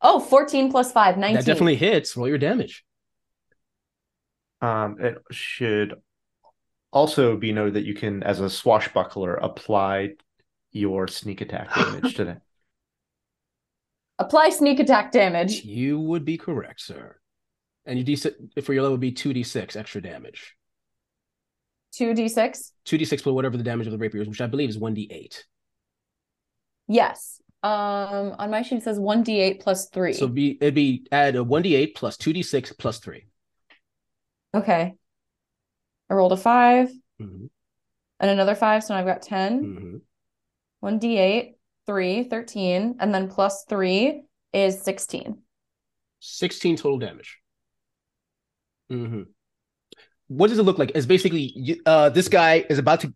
Oh, 0.03 0.21
14 0.21 0.71
plus 0.71 0.93
5, 0.93 1.19
19. 1.19 1.37
That 1.37 1.45
definitely 1.45 1.77
hits. 1.77 2.17
Roll 2.17 2.29
your 2.29 2.39
damage. 2.39 2.85
Um, 4.63 4.97
it 5.01 5.19
should 5.31 5.95
also 6.93 7.37
be 7.37 7.53
noted 7.53 7.75
that 7.75 7.85
you 7.85 7.95
can, 7.95 8.23
as 8.23 8.41
a 8.41 8.51
swashbuckler, 8.51 9.35
apply 9.35 10.11
your 10.73 11.09
sneak 11.09 11.41
attack 11.41 11.75
damage 11.75 12.15
to 12.15 12.25
that. 12.25 12.43
Apply 14.19 14.51
sneak 14.51 14.81
attack 14.81 15.13
damage. 15.13 15.65
You 15.65 15.99
would 15.99 16.25
be 16.25 16.37
correct, 16.37 16.81
sir. 16.81 17.17
And 17.87 17.99
your 17.99 18.07
d6 18.07 18.63
for 18.63 18.75
your 18.75 18.83
level 18.83 18.95
would 18.95 19.01
be 19.01 19.13
two 19.13 19.31
d6 19.31 19.77
extra 19.77 20.03
damage. 20.03 20.55
2d6. 21.95 22.71
Two 22.85 22.99
d6 22.99 23.23
plus 23.23 23.35
whatever 23.35 23.57
the 23.57 23.65
damage 23.65 23.87
of 23.87 23.93
the 23.93 23.99
rapier 23.99 24.23
is, 24.23 24.29
which 24.29 24.41
I 24.41 24.47
believe 24.47 24.69
is 24.69 24.79
one 24.79 24.95
d8. 24.95 25.43
Yes. 26.87 27.41
Um, 27.63 28.35
on 28.39 28.51
my 28.51 28.63
sheet 28.63 28.77
it 28.79 28.85
says 28.85 28.99
1d8 28.99 29.61
plus 29.61 29.89
3. 29.91 30.13
So 30.15 30.29
be 30.29 30.57
it'd 30.61 30.75
be 30.75 31.07
add 31.13 31.37
a 31.37 31.45
one 31.45 31.63
d8 31.63 31.95
plus 31.95 32.17
two 32.17 32.33
d6 32.33 32.79
plus 32.79 32.99
three. 32.99 33.27
Okay. 34.55 34.95
I 36.09 36.15
rolled 36.15 36.33
a 36.33 36.37
5 36.37 36.91
Mm-hmm. 37.21 37.47
and 38.21 38.31
another 38.31 38.55
5, 38.55 38.83
so 38.83 38.95
now 38.95 39.01
I've 39.01 39.07
got 39.07 39.21
10. 39.21 39.63
Mm-hmm. 39.63 39.97
1d8, 40.87 41.55
3, 41.87 42.23
13, 42.25 42.97
and 42.99 43.15
then 43.15 43.29
plus 43.29 43.65
3 43.69 44.23
is 44.55 44.81
16. 44.83 45.37
16 46.21 46.77
total 46.77 46.99
damage. 46.99 47.39
hmm 48.89 49.23
What 50.29 50.49
does 50.49 50.59
it 50.59 50.63
look 50.63 50.79
like? 50.79 50.93
It's 50.95 51.07
basically 51.07 51.53
you- 51.55 51.83
uh, 51.85 52.09
this 52.09 52.29
guy 52.29 52.65
is 52.71 52.79
about 52.79 53.01
to. 53.01 53.13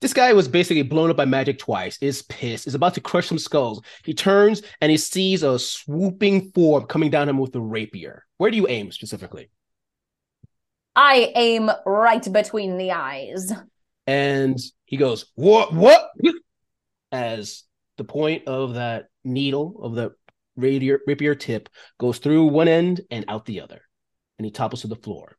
This 0.00 0.12
guy 0.12 0.32
was 0.32 0.48
basically 0.48 0.82
blown 0.82 1.10
up 1.10 1.16
by 1.16 1.24
magic 1.24 1.58
twice. 1.58 1.98
Is 2.00 2.22
pissed. 2.22 2.66
Is 2.66 2.74
about 2.74 2.94
to 2.94 3.00
crush 3.00 3.28
some 3.28 3.38
skulls. 3.38 3.82
He 4.04 4.14
turns 4.14 4.62
and 4.80 4.90
he 4.90 4.96
sees 4.96 5.42
a 5.42 5.58
swooping 5.58 6.52
form 6.52 6.84
coming 6.84 7.10
down 7.10 7.28
him 7.28 7.38
with 7.38 7.54
a 7.56 7.60
rapier. 7.60 8.24
Where 8.38 8.50
do 8.50 8.56
you 8.56 8.68
aim 8.68 8.92
specifically? 8.92 9.50
I 10.96 11.32
aim 11.34 11.70
right 11.84 12.32
between 12.32 12.78
the 12.78 12.92
eyes. 12.92 13.52
And 14.06 14.58
he 14.84 14.96
goes, 14.96 15.26
"What? 15.34 15.72
What?" 15.72 16.10
As 17.10 17.64
the 17.96 18.04
point 18.04 18.48
of 18.48 18.74
that 18.74 19.06
needle 19.24 19.80
of 19.82 19.94
the 19.94 20.14
rapier, 20.56 21.00
rapier 21.06 21.34
tip 21.34 21.68
goes 21.98 22.18
through 22.18 22.46
one 22.46 22.68
end 22.68 23.00
and 23.10 23.24
out 23.28 23.46
the 23.46 23.60
other, 23.60 23.82
and 24.38 24.44
he 24.44 24.50
topples 24.50 24.82
to 24.82 24.88
the 24.88 24.96
floor, 24.96 25.36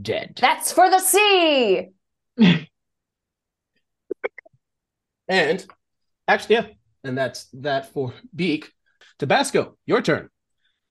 dead. 0.00 0.38
That's 0.40 0.72
for 0.72 0.90
the 0.90 1.00
sea. 1.00 1.88
And 5.28 5.64
actually, 6.28 6.56
yeah, 6.56 6.66
and 7.02 7.16
that's 7.16 7.46
that 7.54 7.92
for 7.92 8.12
Beak. 8.34 8.72
Tabasco, 9.18 9.76
your 9.86 10.02
turn. 10.02 10.28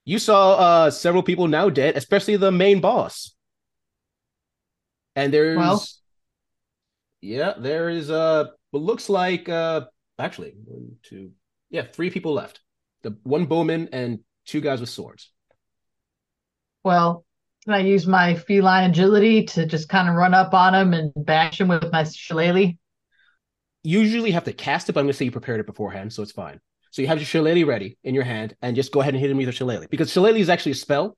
You 0.05 0.19
saw 0.19 0.53
uh 0.55 0.91
several 0.91 1.23
people 1.23 1.47
now 1.47 1.69
dead, 1.69 1.97
especially 1.97 2.37
the 2.37 2.51
main 2.51 2.81
boss. 2.81 3.35
And 5.15 5.33
there's 5.33 5.57
Well. 5.57 5.83
yeah, 7.21 7.53
there 7.57 7.89
is 7.89 8.09
uh 8.09 8.45
what 8.71 8.83
looks 8.83 9.09
like 9.09 9.49
uh 9.49 9.85
actually 10.19 10.53
one, 10.65 10.95
two, 11.03 11.31
yeah, 11.69 11.83
three 11.83 12.09
people 12.09 12.33
left. 12.33 12.59
The 13.03 13.17
one 13.23 13.45
bowman 13.45 13.89
and 13.91 14.19
two 14.45 14.61
guys 14.61 14.79
with 14.79 14.89
swords. 14.89 15.31
Well, 16.83 17.25
can 17.63 17.73
I 17.73 17.79
use 17.79 18.05
my 18.07 18.35
feline 18.35 18.89
agility 18.89 19.45
to 19.45 19.65
just 19.65 19.87
kind 19.87 20.09
of 20.09 20.15
run 20.15 20.33
up 20.33 20.53
on 20.53 20.75
him 20.75 20.93
and 20.93 21.11
bash 21.15 21.61
him 21.61 21.69
with 21.69 21.91
my 21.91 22.03
shillelagh? 22.03 22.73
You 23.83 23.99
usually 23.99 24.31
have 24.31 24.45
to 24.45 24.53
cast 24.53 24.89
it, 24.89 24.93
but 24.93 24.99
I'm 25.01 25.05
gonna 25.05 25.13
say 25.13 25.25
you 25.25 25.31
prepared 25.31 25.59
it 25.59 25.65
beforehand, 25.65 26.13
so 26.13 26.23
it's 26.23 26.31
fine. 26.31 26.59
So 26.91 27.01
you 27.01 27.07
have 27.07 27.17
your 27.17 27.25
shillelagh 27.25 27.65
ready 27.65 27.97
in 28.03 28.15
your 28.15 28.23
hand, 28.23 28.55
and 28.61 28.75
just 28.75 28.91
go 28.91 29.01
ahead 29.01 29.13
and 29.13 29.21
hit 29.21 29.29
him 29.31 29.37
with 29.37 29.45
your 29.45 29.53
shillelagh 29.53 29.87
because 29.89 30.11
shillelagh 30.11 30.35
is 30.39 30.49
actually 30.49 30.73
a 30.73 30.75
spell 30.75 31.17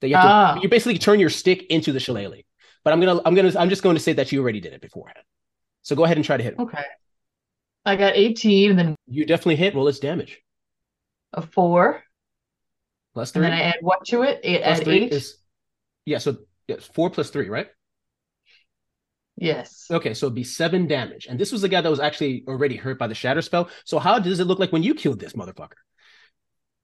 that 0.00 0.08
you 0.08 0.16
have 0.16 0.24
Ah. 0.24 0.54
to. 0.54 0.60
You 0.62 0.68
basically 0.68 0.98
turn 0.98 1.18
your 1.20 1.30
stick 1.30 1.64
into 1.70 1.92
the 1.92 2.00
shillelagh. 2.00 2.42
But 2.84 2.92
I'm 2.92 3.00
gonna, 3.00 3.20
I'm 3.24 3.34
gonna, 3.34 3.52
I'm 3.58 3.68
just 3.68 3.82
going 3.82 3.96
to 3.96 4.00
say 4.02 4.12
that 4.14 4.30
you 4.32 4.40
already 4.40 4.60
did 4.60 4.72
it 4.72 4.80
beforehand. 4.80 5.18
So 5.82 5.96
go 5.96 6.04
ahead 6.04 6.16
and 6.16 6.24
try 6.24 6.36
to 6.36 6.42
hit 6.44 6.54
him. 6.54 6.60
Okay. 6.60 6.84
I 7.84 7.96
got 7.96 8.16
18 8.16 8.70
and 8.70 8.78
then 8.78 8.94
You 9.08 9.26
definitely 9.26 9.56
hit. 9.56 9.74
Roll 9.74 9.88
its 9.88 9.98
damage. 9.98 10.40
a 11.32 11.42
four. 11.42 12.02
Plus 13.14 13.32
three. 13.32 13.44
And 13.44 13.52
then 13.52 13.58
I 13.58 13.62
add 13.62 13.76
what 13.80 14.04
to 14.06 14.22
it? 14.22 14.40
Eight, 14.44 14.62
Plus 14.62 14.78
add 14.78 14.84
three 14.84 15.04
eight. 15.04 15.12
is 15.12 15.36
yeah. 16.06 16.18
So 16.18 16.38
yes, 16.68 16.84
four 16.86 17.10
plus 17.10 17.30
three, 17.30 17.48
right? 17.48 17.66
Yes. 19.40 19.86
Okay, 19.90 20.14
so 20.14 20.26
it'd 20.26 20.34
be 20.34 20.42
seven 20.44 20.86
damage. 20.88 21.26
And 21.30 21.38
this 21.38 21.52
was 21.52 21.62
the 21.62 21.68
guy 21.68 21.80
that 21.80 21.88
was 21.90 22.00
actually 22.00 22.44
already 22.48 22.74
hurt 22.76 22.98
by 22.98 23.06
the 23.06 23.14
shatter 23.14 23.40
spell. 23.42 23.70
So 23.84 23.98
how 24.00 24.18
does 24.18 24.40
it 24.40 24.46
look 24.46 24.58
like 24.58 24.72
when 24.72 24.82
you 24.82 24.94
killed 24.94 25.20
this 25.20 25.34
motherfucker? 25.34 25.78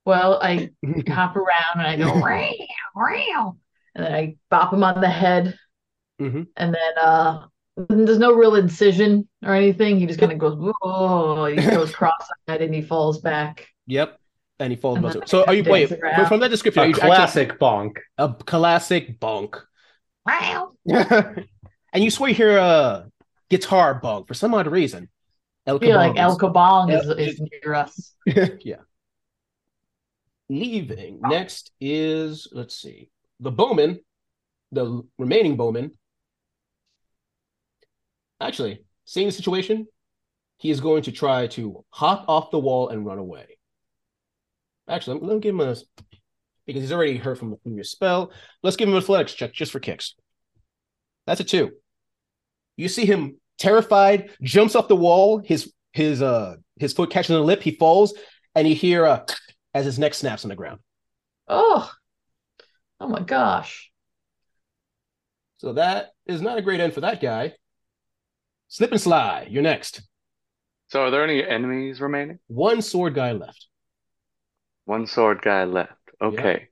Well, 0.06 0.38
I 0.42 0.70
hop 1.08 1.34
around 1.36 1.78
and 1.78 1.82
I 1.86 1.96
go 1.96 2.14
row, 2.20 2.50
row, 2.94 3.56
and 3.96 4.06
then 4.06 4.14
I 4.14 4.36
bop 4.50 4.72
him 4.72 4.84
on 4.84 5.00
the 5.00 5.08
head, 5.10 5.58
Mhm. 6.20 6.46
and 6.56 6.72
then 6.74 6.98
uh, 7.04 7.46
there's 7.88 8.18
no 8.20 8.32
real 8.32 8.54
incision 8.54 9.28
or 9.44 9.52
anything. 9.54 9.98
He 9.98 10.06
just 10.06 10.20
kind 10.20 10.30
of 10.30 10.38
goes, 10.38 10.56
oh, 10.82 11.46
he 11.46 11.56
goes 11.56 11.90
cross-eyed 11.94 12.62
and 12.62 12.72
he 12.72 12.82
falls 12.82 13.20
back. 13.20 13.66
Yep. 13.88 14.16
And 14.60 14.70
he 14.72 14.76
falls. 14.76 14.98
And 14.98 15.06
about 15.06 15.28
So 15.28 15.44
are 15.44 15.54
you 15.54 15.64
dance 15.64 15.90
wait 15.90 15.92
around. 16.00 16.26
from 16.28 16.38
that 16.40 16.50
description? 16.50 16.82
are 16.82 16.84
A 16.84 16.88
you 16.90 16.94
actually- 16.94 17.08
classic 17.10 17.58
bonk. 17.58 17.96
a 18.18 18.32
classic 18.32 19.18
bonk. 19.18 19.60
Wow. 20.24 20.72
And 21.94 22.02
you 22.02 22.11
swear 22.11 22.28
you 22.28 22.35
hear 22.35 22.59
a 22.59 23.07
guitar 23.48 23.94
bug 23.94 24.26
for 24.26 24.35
some 24.35 24.52
odd 24.52 24.66
reason. 24.66 25.09
El 25.66 25.78
like 25.78 26.18
El 26.18 26.37
Kabong 26.37 26.90
Yeah. 26.90 26.98
is, 26.98 27.37
is 27.37 27.40
near 27.40 27.74
us. 27.74 28.12
yeah. 28.26 28.83
Leaving. 30.50 31.20
Next 31.22 31.70
is 31.80 32.48
let's 32.52 32.76
see. 32.76 33.09
The 33.40 33.50
bowman, 33.50 34.00
the 34.72 35.02
remaining 35.18 35.57
bowman. 35.57 35.92
Actually, 38.40 38.85
seeing 39.04 39.28
the 39.28 39.33
situation, 39.33 39.87
he 40.59 40.70
is 40.70 40.80
going 40.80 41.04
to 41.04 41.12
try 41.12 41.46
to 41.46 41.85
hop 41.90 42.26
off 42.28 42.50
the 42.50 42.59
wall 42.59 42.88
and 42.88 43.07
run 43.07 43.18
away. 43.18 43.57
Actually, 44.88 45.20
let 45.20 45.35
me 45.35 45.40
give 45.40 45.54
him 45.54 45.61
a 45.61 45.76
because 46.66 46.83
he's 46.83 46.92
already 46.92 47.16
hurt 47.16 47.38
from 47.38 47.50
the 47.50 47.57
previous 47.57 47.90
spell. 47.90 48.33
Let's 48.62 48.76
give 48.76 48.88
him 48.88 48.94
an 48.94 49.02
athletics 49.02 49.33
check 49.33 49.52
just 49.52 49.72
for 49.72 49.80
kicks. 49.80 50.14
That's 51.26 51.40
a 51.40 51.44
two. 51.44 51.70
You 52.76 52.88
see 52.88 53.06
him 53.06 53.37
terrified, 53.58 54.30
jumps 54.42 54.74
off 54.74 54.88
the 54.88 54.96
wall, 54.96 55.38
his 55.38 55.72
his 55.92 56.22
uh 56.22 56.56
his 56.78 56.92
foot 56.92 57.10
catches 57.10 57.30
on 57.30 57.40
the 57.40 57.46
lip, 57.46 57.62
he 57.62 57.72
falls, 57.72 58.14
and 58.54 58.68
you 58.68 58.74
hear 58.74 59.06
uh 59.06 59.24
as 59.72 59.84
his 59.84 59.98
neck 59.98 60.14
snaps 60.14 60.44
on 60.44 60.48
the 60.48 60.56
ground. 60.56 60.80
Oh, 61.48 61.90
oh 63.00 63.08
my 63.08 63.20
gosh. 63.20 63.90
So 65.58 65.74
that 65.74 66.10
is 66.26 66.40
not 66.42 66.58
a 66.58 66.62
great 66.62 66.80
end 66.80 66.94
for 66.94 67.00
that 67.00 67.20
guy. 67.20 67.54
Slip 68.68 68.90
and 68.90 69.00
slide, 69.00 69.48
you're 69.50 69.62
next. 69.62 70.02
So 70.88 71.02
are 71.02 71.10
there 71.10 71.24
any 71.24 71.46
enemies 71.46 72.00
remaining? 72.00 72.38
One 72.48 72.82
sword 72.82 73.14
guy 73.14 73.32
left. 73.32 73.66
One 74.84 75.06
sword 75.06 75.42
guy 75.42 75.64
left. 75.64 75.92
Okay. 76.20 76.68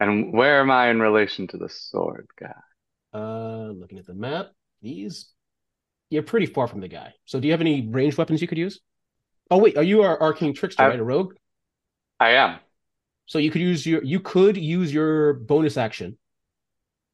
And 0.00 0.32
where 0.32 0.60
am 0.60 0.70
I 0.70 0.90
in 0.90 1.00
relation 1.00 1.48
to 1.48 1.56
the 1.56 1.68
sword 1.68 2.28
guy? 2.38 2.54
Uh 3.12 3.72
looking 3.72 3.98
at 3.98 4.06
the 4.06 4.14
map, 4.14 4.48
these 4.82 5.30
you're 6.10 6.22
pretty 6.22 6.46
far 6.46 6.66
from 6.66 6.80
the 6.80 6.88
guy. 6.88 7.12
So 7.26 7.38
do 7.38 7.46
you 7.46 7.52
have 7.52 7.60
any 7.60 7.86
ranged 7.88 8.16
weapons 8.16 8.40
you 8.40 8.48
could 8.48 8.58
use? 8.58 8.80
Oh 9.50 9.58
wait, 9.58 9.76
are 9.76 9.82
you 9.82 10.02
our 10.02 10.20
arcane 10.20 10.54
trickster, 10.54 10.82
I- 10.82 10.88
right? 10.88 10.98
A 11.00 11.04
rogue? 11.04 11.34
I 12.20 12.30
am. 12.30 12.58
So 13.26 13.38
you 13.38 13.50
could 13.50 13.60
use 13.60 13.86
your 13.86 14.02
you 14.02 14.20
could 14.20 14.56
use 14.56 14.92
your 14.92 15.34
bonus 15.34 15.76
action 15.76 16.16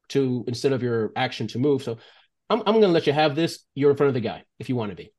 to 0.09 0.43
instead 0.47 0.71
of 0.71 0.81
your 0.81 1.11
action 1.15 1.47
to 1.47 1.59
move. 1.59 1.83
So 1.83 1.97
I'm 2.49 2.59
I'm 2.65 2.75
gonna 2.75 2.87
let 2.87 3.05
you 3.07 3.13
have 3.13 3.35
this. 3.35 3.59
You're 3.75 3.91
in 3.91 3.97
front 3.97 4.09
of 4.09 4.13
the 4.13 4.21
guy 4.21 4.43
if 4.59 4.69
you 4.69 4.75
want 4.75 4.91
to 4.91 4.95
be. 4.95 5.11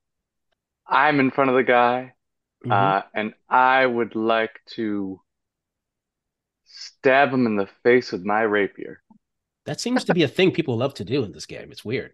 I'm 0.86 1.20
in 1.20 1.30
front 1.30 1.50
of 1.50 1.56
the 1.56 1.64
guy, 1.64 2.14
Mhm. 2.64 2.72
uh, 2.72 3.02
and 3.12 3.34
I 3.48 3.84
would 3.84 4.14
like 4.14 4.60
to 4.76 5.20
stab 6.64 7.32
him 7.32 7.46
in 7.46 7.56
the 7.56 7.68
face 7.82 8.12
with 8.12 8.24
my 8.24 8.42
rapier. 8.42 9.02
that 9.64 9.80
seems 9.80 10.04
to 10.04 10.14
be 10.14 10.22
a 10.22 10.28
thing 10.28 10.52
people 10.52 10.76
love 10.76 10.94
to 10.94 11.04
do 11.04 11.24
in 11.24 11.32
this 11.32 11.44
game. 11.46 11.72
It's 11.72 11.84
weird. 11.84 12.12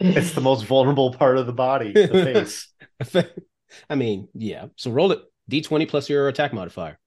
It's 0.00 0.32
the 0.32 0.40
most 0.40 0.64
vulnerable 0.66 1.12
part 1.14 1.38
of 1.38 1.46
the 1.46 1.52
body, 1.52 1.92
the 1.92 2.08
face. 3.12 3.24
I 3.90 3.94
mean, 3.94 4.28
yeah. 4.34 4.66
So 4.76 4.90
roll 4.90 5.12
it. 5.12 5.20
D20 5.50 5.86
plus 5.86 6.08
your 6.08 6.28
attack 6.28 6.52
modifier. 6.52 6.98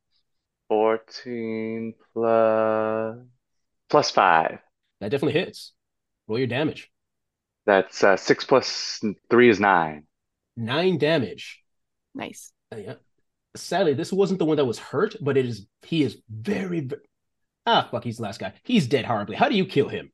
14 0.70 1.94
plus 2.14 3.18
plus 3.90 4.12
5. 4.12 4.60
That 5.00 5.10
definitely 5.10 5.40
hits. 5.40 5.74
Roll 6.28 6.38
your 6.40 6.48
damage. 6.48 6.90
That's 7.66 8.04
uh, 8.04 8.18
6 8.18 8.44
plus 8.46 9.02
3 9.30 9.50
is 9.50 9.60
9. 9.60 10.04
Nine 10.56 10.98
damage. 10.98 11.62
Nice. 12.16 12.52
Uh, 12.72 12.78
yeah. 12.78 12.94
Sadly, 13.56 13.94
this 13.94 14.12
wasn't 14.14 14.40
the 14.40 14.46
one 14.46 14.58
that 14.58 14.66
was 14.66 14.80
hurt, 14.80 15.16
but 15.22 15.38
it 15.38 15.46
is. 15.46 15.68
He 15.84 16.04
is 16.04 16.22
very. 16.30 16.82
ve- 16.82 16.96
Ah, 17.66 17.88
fuck. 17.92 18.04
He's 18.04 18.18
the 18.18 18.24
last 18.24 18.40
guy. 18.40 18.54
He's 18.64 18.88
dead 18.88 19.06
horribly. 19.06 19.36
How 19.36 19.50
do 19.50 19.56
you 19.56 19.66
kill 19.66 19.88
him? 19.90 20.12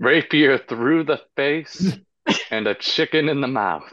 Rapier 0.00 0.58
through 0.58 1.04
the 1.04 1.20
face 1.36 1.96
and 2.50 2.66
a 2.66 2.74
chicken 2.74 3.28
in 3.28 3.40
the 3.40 3.48
mouth. 3.48 3.92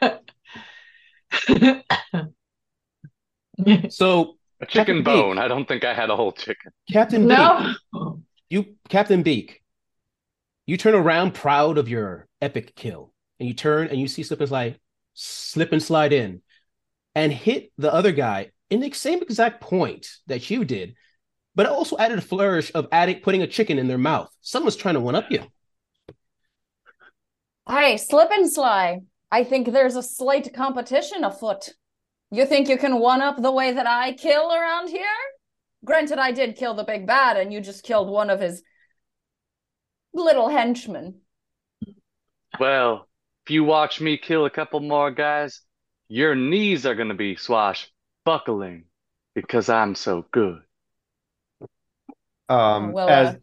So 3.88 4.36
A 4.60 4.66
chicken 4.66 5.02
Captain 5.02 5.02
bone. 5.02 5.38
I 5.38 5.48
don't 5.48 5.66
think 5.66 5.84
I 5.84 5.94
had 5.94 6.10
a 6.10 6.16
whole 6.16 6.32
chicken. 6.32 6.72
Captain 6.92 7.26
Beak, 7.26 7.76
you 8.50 8.76
Captain 8.88 9.22
Beak, 9.22 9.62
you 10.66 10.76
turn 10.76 10.94
around 10.94 11.34
proud 11.34 11.78
of 11.78 11.88
your 11.88 12.28
epic 12.42 12.74
kill, 12.74 13.12
and 13.38 13.48
you 13.48 13.54
turn 13.54 13.88
and 13.88 14.00
you 14.00 14.08
see 14.08 14.22
Slip 14.22 14.40
and 14.40 14.48
Slide, 14.48 14.78
slip 15.14 15.72
and 15.72 15.82
slide 15.82 16.12
in, 16.12 16.42
and 17.14 17.32
hit 17.32 17.72
the 17.78 17.92
other 17.92 18.12
guy 18.12 18.50
in 18.70 18.80
the 18.80 18.92
same 18.92 19.22
exact 19.22 19.60
point 19.60 20.08
that 20.26 20.50
you 20.50 20.64
did, 20.64 20.94
but 21.54 21.66
it 21.66 21.72
also 21.72 21.96
added 21.98 22.18
a 22.18 22.22
flourish 22.22 22.70
of 22.74 22.88
adding 22.92 23.20
putting 23.20 23.42
a 23.42 23.46
chicken 23.46 23.78
in 23.78 23.88
their 23.88 23.98
mouth. 23.98 24.30
Someone's 24.40 24.76
trying 24.76 24.94
to 24.94 25.00
one 25.00 25.14
up 25.14 25.30
you. 25.30 25.40
Hey, 27.68 27.96
slip 27.96 28.30
and 28.30 28.50
slide. 28.50 29.00
I 29.30 29.44
think 29.44 29.72
there's 29.72 29.96
a 29.96 30.02
slight 30.02 30.52
competition 30.54 31.24
afoot. 31.24 31.70
You 32.30 32.46
think 32.46 32.68
you 32.68 32.76
can 32.76 33.00
one 33.00 33.22
up 33.22 33.40
the 33.40 33.52
way 33.52 33.72
that 33.72 33.86
I 33.86 34.12
kill 34.12 34.52
around 34.52 34.88
here? 34.88 35.06
Granted, 35.84 36.18
I 36.18 36.32
did 36.32 36.56
kill 36.56 36.74
the 36.74 36.84
big 36.84 37.06
bad, 37.06 37.36
and 37.36 37.52
you 37.52 37.60
just 37.60 37.84
killed 37.84 38.08
one 38.08 38.30
of 38.30 38.40
his 38.40 38.62
little 40.12 40.48
henchmen. 40.48 41.20
Well, 42.58 43.08
if 43.44 43.50
you 43.50 43.64
watch 43.64 44.00
me 44.00 44.16
kill 44.16 44.46
a 44.46 44.50
couple 44.50 44.80
more 44.80 45.10
guys, 45.10 45.60
your 46.08 46.34
knees 46.34 46.86
are 46.86 46.94
going 46.94 47.08
to 47.08 47.14
be 47.14 47.36
swashbuckling 47.36 48.84
because 49.34 49.68
I'm 49.68 49.94
so 49.94 50.26
good. 50.32 50.60
Um, 52.48 52.92
Well, 52.92 53.08
as 53.08 53.28
uh, 53.28 53.38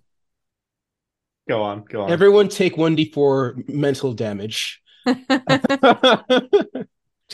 go 1.48 1.62
on, 1.64 1.84
go 1.90 2.04
on. 2.04 2.12
Everyone 2.12 2.48
take 2.50 2.78
one 2.78 2.96
d4 2.96 3.68
mental 3.68 4.14
damage. 4.14 4.82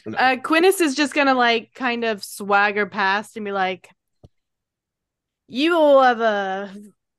Uh, 0.06 0.38
Quinnis 0.42 0.80
is 0.80 0.96
just 0.96 1.14
gonna 1.14 1.34
like 1.34 1.74
kind 1.74 2.04
of 2.04 2.24
swagger 2.24 2.86
past 2.86 3.36
and 3.36 3.46
be 3.46 3.52
like, 3.52 3.90
"You 5.48 5.76
all 5.76 6.02
have 6.04 6.22
uh, 6.22 6.70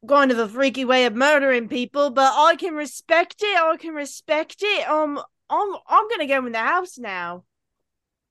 gone 0.07 0.29
to 0.29 0.35
the 0.35 0.49
freaky 0.49 0.85
way 0.85 1.05
of 1.07 1.15
murdering 1.15 1.69
people, 1.69 2.11
but 2.11 2.33
I 2.35 2.57
can 2.57 2.75
respect 2.75 3.37
it. 3.43 3.57
I 3.59 3.77
can 3.77 3.95
respect 3.95 4.57
it. 4.63 4.89
Um, 4.89 5.21
I'm 5.51 5.75
I'm 5.87 6.09
gonna 6.09 6.27
go 6.27 6.45
in 6.47 6.53
the 6.53 6.59
house 6.59 6.99
now. 6.99 7.45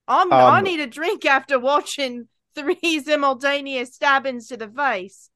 I'm 0.08 0.40
I 0.42 0.62
Um, 0.62 0.64
need 0.64 0.80
a 0.82 0.88
drink 0.88 1.26
after 1.26 1.60
watching 1.60 2.30
three 2.56 3.02
simultaneous 3.06 3.96
stabbings 3.96 4.48
to 4.50 4.58
the 4.58 4.70
face. 4.70 5.30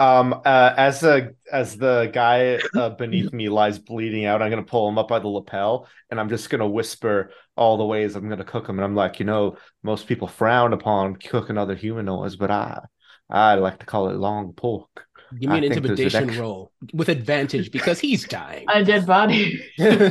Um, 0.00 0.32
uh, 0.46 0.74
as 0.78 1.00
the 1.00 1.34
as 1.52 1.76
the 1.76 2.10
guy 2.12 2.58
uh, 2.74 2.88
beneath 2.88 3.34
me 3.34 3.50
lies 3.50 3.78
bleeding 3.78 4.24
out, 4.24 4.40
I'm 4.40 4.48
gonna 4.48 4.62
pull 4.62 4.88
him 4.88 4.96
up 4.96 5.08
by 5.08 5.18
the 5.18 5.28
lapel, 5.28 5.86
and 6.10 6.18
I'm 6.18 6.30
just 6.30 6.48
gonna 6.48 6.66
whisper 6.66 7.32
all 7.54 7.76
the 7.76 7.84
ways 7.84 8.16
I'm 8.16 8.28
gonna 8.28 8.42
cook 8.42 8.66
him. 8.66 8.78
And 8.78 8.84
I'm 8.84 8.94
like, 8.94 9.20
you 9.20 9.26
know, 9.26 9.58
most 9.82 10.06
people 10.06 10.26
frown 10.26 10.72
upon 10.72 11.16
cooking 11.16 11.58
other 11.58 11.74
humanoids, 11.74 12.36
but 12.36 12.50
I 12.50 12.80
I 13.28 13.56
like 13.56 13.78
to 13.80 13.86
call 13.86 14.08
it 14.08 14.16
long 14.16 14.54
pork. 14.54 15.06
Give 15.38 15.50
me 15.50 15.56
I 15.56 15.58
an 15.58 15.62
think 15.64 15.72
an 15.76 15.78
intimidation 15.90 16.24
extra- 16.30 16.42
roll 16.42 16.72
with 16.94 17.10
advantage 17.10 17.70
because 17.70 18.00
he's 18.00 18.26
dying. 18.26 18.64
A 18.68 18.82
dead 18.82 19.06
body. 19.06 19.62
he's 19.76 20.08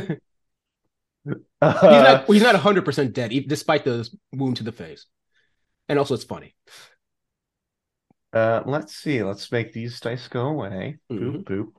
not 1.62 2.26
he's 2.28 2.44
not 2.44 2.56
100% 2.56 3.14
dead 3.14 3.34
e- 3.34 3.40
despite 3.42 3.84
the 3.84 4.08
wound 4.34 4.58
to 4.58 4.64
the 4.64 4.72
face. 4.72 5.08
And 5.90 5.98
also 5.98 6.14
it's 6.14 6.24
funny. 6.24 6.56
Uh, 8.32 8.62
let's 8.66 8.96
see. 8.96 9.24
Let's 9.24 9.52
make 9.52 9.74
these 9.74 10.00
dice 10.00 10.28
go 10.28 10.48
away. 10.48 11.00
Mhm. 11.12 11.44
Boop 11.44 11.74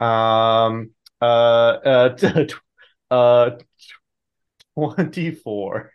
boop. 0.00 0.04
Um. 0.04 0.90
Uh. 1.20 1.24
Uh. 1.24 2.08
t- 2.10 2.46
t- 2.46 2.54
uh. 3.10 3.50
Twenty-four. 4.74 5.92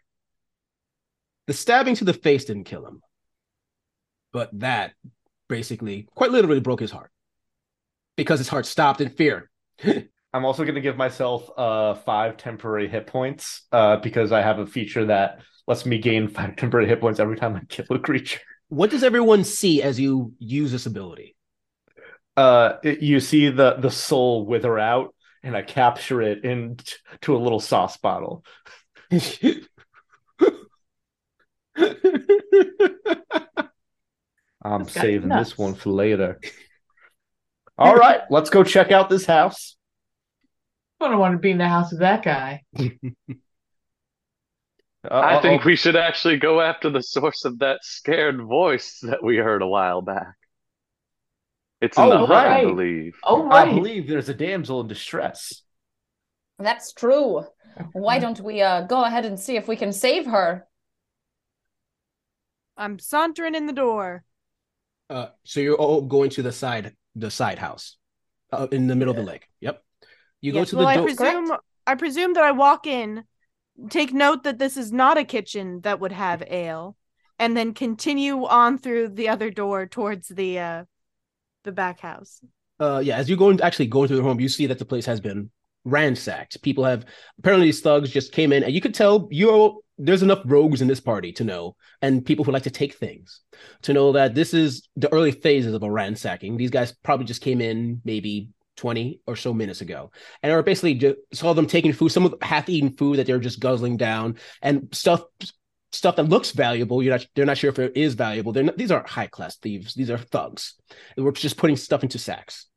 The 1.47 1.53
stabbing 1.53 1.95
to 1.95 2.05
the 2.05 2.13
face 2.13 2.45
didn't 2.45 2.65
kill 2.65 2.85
him. 2.85 3.01
But 4.33 4.49
that 4.59 4.93
basically 5.47 6.07
quite 6.13 6.31
literally 6.31 6.59
broke 6.59 6.79
his 6.81 6.91
heart. 6.91 7.11
Because 8.15 8.39
his 8.39 8.49
heart 8.49 8.65
stopped 8.65 9.01
in 9.01 9.09
fear. 9.09 9.49
I'm 10.33 10.45
also 10.45 10.63
going 10.63 10.75
to 10.75 10.81
give 10.81 10.97
myself 10.97 11.49
uh 11.57 11.93
five 11.95 12.37
temporary 12.37 12.87
hit 12.87 13.07
points 13.07 13.65
uh 13.71 13.97
because 13.97 14.31
I 14.31 14.41
have 14.41 14.59
a 14.59 14.67
feature 14.67 15.05
that 15.05 15.39
lets 15.67 15.85
me 15.85 15.97
gain 15.97 16.27
five 16.27 16.55
temporary 16.55 16.87
hit 16.87 16.99
points 16.99 17.19
every 17.19 17.37
time 17.37 17.55
I 17.55 17.61
kill 17.69 17.85
a 17.89 17.99
creature. 17.99 18.41
What 18.69 18.89
does 18.89 19.03
everyone 19.03 19.43
see 19.43 19.81
as 19.81 19.99
you 19.99 20.33
use 20.39 20.71
this 20.71 20.85
ability? 20.85 21.35
Uh, 22.35 22.73
it- 22.83 23.01
you 23.01 23.19
see 23.19 23.49
the 23.49 23.75
the 23.75 23.89
soul 23.91 24.45
wither 24.45 24.77
out, 24.77 25.15
and 25.43 25.55
I 25.55 25.61
capture 25.61 26.21
it 26.21 26.43
into 26.43 27.35
a 27.35 27.37
little 27.37 27.59
sauce 27.59 27.97
bottle. 27.97 28.43
I'm 34.63 34.83
This 34.83 34.93
guy's 34.93 35.01
saving 35.03 35.29
this 35.29 35.57
one 35.57 35.75
for 35.75 35.89
later. 35.91 36.39
All 37.77 37.95
right, 38.05 38.21
let's 38.29 38.49
go 38.49 38.63
check 38.63 38.91
out 38.91 39.09
this 39.09 39.25
house. 39.25 39.75
I 40.99 41.07
don't 41.09 41.19
want 41.19 41.33
to 41.33 41.37
be 41.37 41.51
in 41.51 41.59
the 41.59 41.67
house 41.67 41.91
with 41.91 41.99
that 42.01 42.23
guy. 42.23 42.63
I 45.09 45.39
think 45.41 45.63
we 45.63 45.75
should 45.75 45.95
actually 45.95 46.37
go 46.37 46.59
after 46.59 46.89
the 46.89 47.01
source 47.01 47.45
of 47.45 47.59
that 47.59 47.79
scared 47.83 48.41
voice 48.41 48.99
that 49.03 49.23
we 49.23 49.37
heard 49.37 49.61
a 49.61 49.67
while 49.67 50.01
back. 50.01 50.33
It's 51.79 51.97
in 51.97 52.03
Oh, 52.05 52.09
the 52.09 52.25
hut, 52.25 52.45
I 52.47 52.63
believe. 52.63 53.15
Oh, 53.23 53.45
right. 53.45 53.67
I 53.67 53.73
believe 53.73 54.07
there's 54.07 54.29
a 54.29 54.33
damsel 54.33 54.81
in 54.81 54.87
distress. 54.87 55.61
That's 56.59 56.91
true. 56.93 57.45
Why 57.93 58.17
don't 58.19 58.39
we 58.41 58.61
uh 58.61 58.81
go 58.81 59.03
ahead 59.03 59.25
and 59.25 59.39
see 59.39 59.55
if 59.55 59.67
we 59.67 59.75
can 59.75 59.93
save 59.93 60.25
her? 60.25 60.67
I'm 62.75 62.99
sauntering 62.99 63.55
in 63.55 63.67
the 63.67 63.73
door. 63.73 64.23
Uh, 65.09 65.27
so 65.43 65.59
you're 65.59 65.75
all 65.77 66.01
going 66.01 66.29
to 66.31 66.41
the 66.41 66.51
side, 66.51 66.95
the 67.15 67.31
side 67.31 67.59
house, 67.59 67.97
uh, 68.51 68.67
in 68.71 68.87
the 68.87 68.95
middle 68.95 69.11
of 69.11 69.17
the 69.17 69.23
lake. 69.23 69.47
Yep. 69.61 69.81
You 70.41 70.51
go 70.53 70.65
to 70.65 70.75
well, 70.75 70.85
the 70.85 70.91
I 70.91 70.95
door. 70.97 71.05
presume 71.05 71.51
I 71.85 71.95
presume 71.95 72.33
that 72.33 72.43
I 72.43 72.51
walk 72.51 72.87
in, 72.87 73.23
take 73.89 74.13
note 74.13 74.43
that 74.43 74.59
this 74.59 74.77
is 74.77 74.91
not 74.91 75.17
a 75.17 75.23
kitchen 75.23 75.81
that 75.81 75.99
would 75.99 76.11
have 76.11 76.43
ale, 76.47 76.95
and 77.39 77.55
then 77.55 77.73
continue 77.73 78.45
on 78.45 78.77
through 78.77 79.09
the 79.09 79.29
other 79.29 79.49
door 79.51 79.85
towards 79.85 80.27
the 80.29 80.59
uh 80.59 80.83
the 81.63 81.71
back 81.71 81.99
house. 81.99 82.41
uh 82.79 83.01
yeah 83.03 83.17
as 83.17 83.29
you 83.29 83.35
go 83.35 83.49
and 83.49 83.61
actually 83.61 83.87
go 83.87 84.03
into 84.03 84.15
the 84.15 84.23
home 84.23 84.39
you 84.39 84.49
see 84.49 84.65
that 84.67 84.79
the 84.79 84.85
place 84.85 85.05
has 85.05 85.19
been 85.19 85.49
ransacked 85.83 86.61
people 86.61 86.83
have 86.83 87.05
apparently 87.39 87.67
these 87.67 87.81
thugs 87.81 88.09
just 88.09 88.31
came 88.31 88.51
in 88.51 88.63
and 88.63 88.73
you 88.73 88.81
could 88.81 88.93
tell 88.93 89.27
you're 89.31 89.75
there's 89.97 90.21
enough 90.21 90.41
rogues 90.45 90.81
in 90.81 90.87
this 90.87 90.99
party 90.99 91.31
to 91.31 91.43
know 91.43 91.75
and 92.01 92.25
people 92.25 92.43
who 92.43 92.51
like 92.51 92.63
to 92.63 92.69
take 92.69 92.93
things 92.95 93.41
to 93.81 93.93
know 93.93 94.11
that 94.11 94.35
this 94.35 94.53
is 94.53 94.87
the 94.95 95.11
early 95.13 95.31
phases 95.31 95.73
of 95.73 95.83
a 95.83 95.91
ransacking 95.91 96.57
these 96.57 96.69
guys 96.69 96.93
probably 97.03 97.25
just 97.25 97.41
came 97.41 97.61
in 97.61 98.01
maybe 98.03 98.49
20 98.77 99.21
or 99.27 99.35
so 99.35 99.53
minutes 99.53 99.81
ago. 99.81 100.11
And 100.41 100.51
are 100.51 100.63
basically 100.63 100.95
just 100.95 101.17
saw 101.33 101.53
them 101.53 101.67
taking 101.67 101.93
food 101.93 102.09
some 102.09 102.25
of 102.25 102.35
half-eaten 102.41 102.91
food 102.91 103.17
that 103.17 103.27
they're 103.27 103.39
just 103.39 103.59
guzzling 103.59 103.97
down 103.97 104.37
and 104.61 104.87
stuff 104.93 105.23
stuff 105.93 106.17
that 106.17 106.27
looks 106.27 106.51
valuable 106.51 107.01
you're 107.01 107.13
not 107.13 107.25
they're 107.33 107.45
not 107.45 107.57
sure 107.57 107.69
if 107.69 107.79
it 107.79 107.97
is 107.97 108.13
valuable. 108.13 108.51
They're 108.53 108.63
not, 108.63 108.77
these 108.77 108.91
aren't 108.91 109.09
high 109.09 109.27
class 109.27 109.57
thieves. 109.57 109.93
These 109.93 110.09
are 110.09 110.17
thugs. 110.17 110.75
And 111.15 111.25
we're 111.25 111.31
just 111.31 111.57
putting 111.57 111.75
stuff 111.75 112.03
into 112.03 112.19
sacks. 112.19 112.67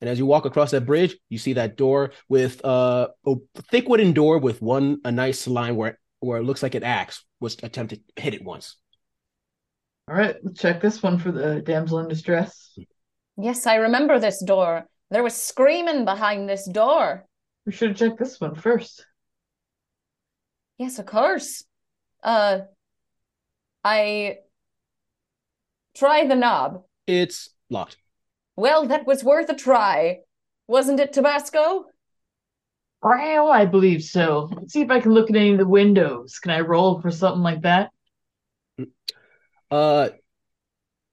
And 0.00 0.10
as 0.10 0.18
you 0.18 0.26
walk 0.26 0.44
across 0.44 0.72
that 0.72 0.84
bridge, 0.84 1.16
you 1.30 1.38
see 1.38 1.54
that 1.54 1.76
door 1.76 2.12
with 2.28 2.62
uh, 2.64 3.08
a 3.26 3.34
thick 3.70 3.88
wooden 3.88 4.12
door 4.12 4.38
with 4.38 4.60
one 4.60 5.00
a 5.04 5.12
nice 5.12 5.46
line 5.46 5.76
where 5.76 5.98
where 6.20 6.38
it 6.38 6.44
looks 6.44 6.62
like 6.62 6.74
an 6.74 6.82
axe 6.82 7.24
was 7.40 7.56
attempted 7.62 8.02
hit 8.16 8.34
it 8.34 8.44
once. 8.44 8.76
All 10.08 10.16
right, 10.16 10.36
let's 10.42 10.60
check 10.60 10.80
this 10.80 11.02
one 11.02 11.18
for 11.18 11.32
the 11.32 11.60
damsel 11.62 11.98
in 11.98 12.08
distress. 12.08 12.78
Yes, 13.36 13.66
I 13.66 13.76
remember 13.76 14.18
this 14.18 14.42
door. 14.42 14.86
There 15.10 15.22
was 15.22 15.34
screaming 15.34 16.04
behind 16.04 16.48
this 16.48 16.66
door. 16.66 17.26
We 17.64 17.72
should 17.72 17.90
have 17.90 17.98
checked 17.98 18.18
this 18.18 18.40
one 18.40 18.54
first. 18.54 19.04
Yes, 20.78 20.98
of 20.98 21.06
course. 21.06 21.64
Uh, 22.22 22.60
I 23.84 24.38
try 25.94 26.26
the 26.26 26.34
knob. 26.34 26.82
It's 27.06 27.50
locked. 27.70 27.96
Well, 28.56 28.86
that 28.86 29.06
was 29.06 29.22
worth 29.22 29.48
a 29.50 29.54
try, 29.54 30.20
wasn't 30.66 31.00
it, 31.00 31.12
Tabasco? 31.12 31.86
Well, 33.02 33.50
I 33.50 33.66
believe 33.66 34.02
so. 34.02 34.48
Let's 34.50 34.72
see 34.72 34.80
if 34.80 34.90
I 34.90 35.00
can 35.00 35.12
look 35.12 35.30
at 35.30 35.36
any 35.36 35.52
of 35.52 35.58
the 35.58 35.68
windows. 35.68 36.38
Can 36.38 36.50
I 36.50 36.60
roll 36.60 37.00
for 37.00 37.10
something 37.10 37.42
like 37.42 37.62
that? 37.62 37.90
Uh, 39.70 40.08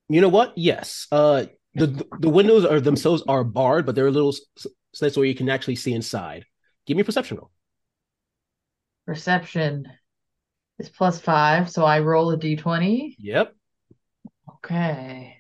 you 0.10 0.22
know 0.22 0.30
what? 0.30 0.54
Yes. 0.58 1.08
Uh, 1.12 1.46
the 1.76 2.06
the 2.20 2.30
windows 2.30 2.66
are 2.66 2.80
themselves 2.80 3.24
are 3.28 3.44
barred, 3.44 3.86
but 3.86 3.96
there 3.96 4.06
are 4.06 4.12
little 4.12 4.36
slits 4.94 5.18
where 5.18 5.26
you 5.26 5.36
can 5.36 5.50
actually 5.50 5.76
see 5.76 5.94
inside. 5.94 6.46
Give 6.86 6.98
me 6.98 7.02
a 7.02 7.06
perception 7.06 7.38
roll. 7.38 7.52
Perception 9.06 9.88
is 10.80 10.90
plus 10.90 11.20
five, 11.20 11.70
so 11.70 11.86
I 11.86 12.00
roll 12.00 12.32
a 12.32 12.38
d20. 12.38 13.16
Yep. 13.20 13.56
Okay. 14.56 15.38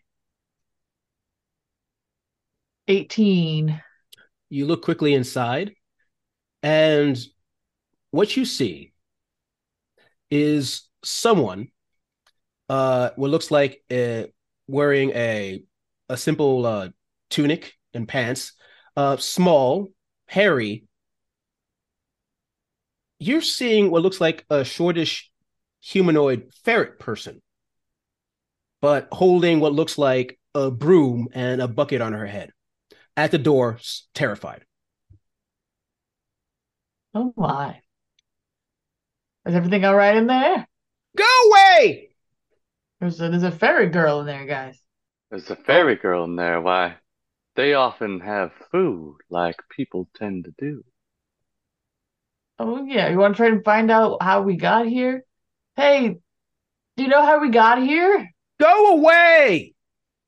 18. 2.87 3.81
You 4.49 4.65
look 4.65 4.83
quickly 4.83 5.13
inside, 5.13 5.73
and 6.61 7.17
what 8.11 8.35
you 8.35 8.45
see 8.45 8.93
is 10.29 10.87
someone, 11.03 11.69
uh, 12.69 13.11
what 13.15 13.31
looks 13.31 13.49
like 13.49 13.83
uh, 13.89 14.23
wearing 14.67 15.11
a 15.11 15.63
a 16.09 16.17
simple 16.17 16.65
uh, 16.65 16.89
tunic 17.29 17.73
and 17.93 18.07
pants, 18.07 18.53
uh, 18.95 19.17
small, 19.17 19.89
hairy. 20.27 20.85
You're 23.19 23.41
seeing 23.41 23.89
what 23.89 24.01
looks 24.01 24.19
like 24.19 24.45
a 24.49 24.63
shortish 24.63 25.31
humanoid 25.81 26.51
ferret 26.63 26.99
person, 26.99 27.41
but 28.81 29.07
holding 29.11 29.59
what 29.59 29.73
looks 29.73 29.97
like 29.97 30.39
a 30.55 30.69
broom 30.69 31.29
and 31.33 31.61
a 31.61 31.67
bucket 31.67 32.01
on 32.01 32.13
her 32.13 32.25
head 32.25 32.51
at 33.15 33.31
the 33.31 33.37
door, 33.37 33.79
terrified. 34.13 34.65
Oh 37.13 37.33
my. 37.37 37.79
Is 39.45 39.55
everything 39.55 39.85
all 39.85 39.95
right 39.95 40.15
in 40.15 40.27
there? 40.27 40.67
Go 41.15 41.25
away! 41.49 42.09
There's 42.99 43.19
a, 43.21 43.29
there's 43.29 43.43
a 43.43 43.51
fairy 43.51 43.89
girl 43.89 44.21
in 44.21 44.25
there, 44.25 44.45
guys. 44.45 44.82
There's 45.33 45.49
a 45.49 45.55
fairy 45.55 45.95
girl 45.95 46.25
in 46.25 46.35
there. 46.35 46.61
Why, 46.61 46.97
they 47.55 47.73
often 47.73 48.19
have 48.19 48.51
food 48.71 49.17
like 49.31 49.55
people 49.75 50.07
tend 50.15 50.43
to 50.43 50.53
do. 50.59 50.83
Oh 52.59 52.85
yeah, 52.85 53.09
you 53.09 53.17
want 53.17 53.35
to 53.35 53.37
try 53.37 53.47
and 53.47 53.65
find 53.65 53.89
out 53.89 54.21
how 54.21 54.43
we 54.43 54.57
got 54.57 54.85
here? 54.85 55.23
Hey, 55.75 56.19
do 56.95 57.03
you 57.03 57.09
know 57.09 57.25
how 57.25 57.39
we 57.39 57.49
got 57.49 57.81
here? 57.81 58.29
Go 58.59 58.97
away! 58.97 59.73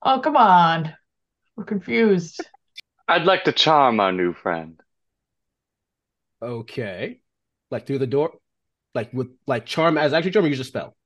Oh, 0.01 0.21
come 0.21 0.35
on. 0.35 0.91
We're 1.55 1.65
confused. 1.65 2.41
I'd 3.07 3.27
like 3.27 3.43
to 3.43 3.51
charm 3.51 3.99
our 3.99 4.11
new 4.11 4.33
friend. 4.33 4.81
Okay. 6.41 7.21
Like 7.69 7.85
through 7.85 7.99
the 7.99 8.07
door? 8.07 8.39
Like 8.95 9.13
with 9.13 9.29
like 9.45 9.67
charm 9.67 9.99
as 9.99 10.13
actually 10.13 10.31
charm 10.31 10.45
or 10.45 10.47
use 10.47 10.59
a 10.59 10.63
spell? 10.63 10.97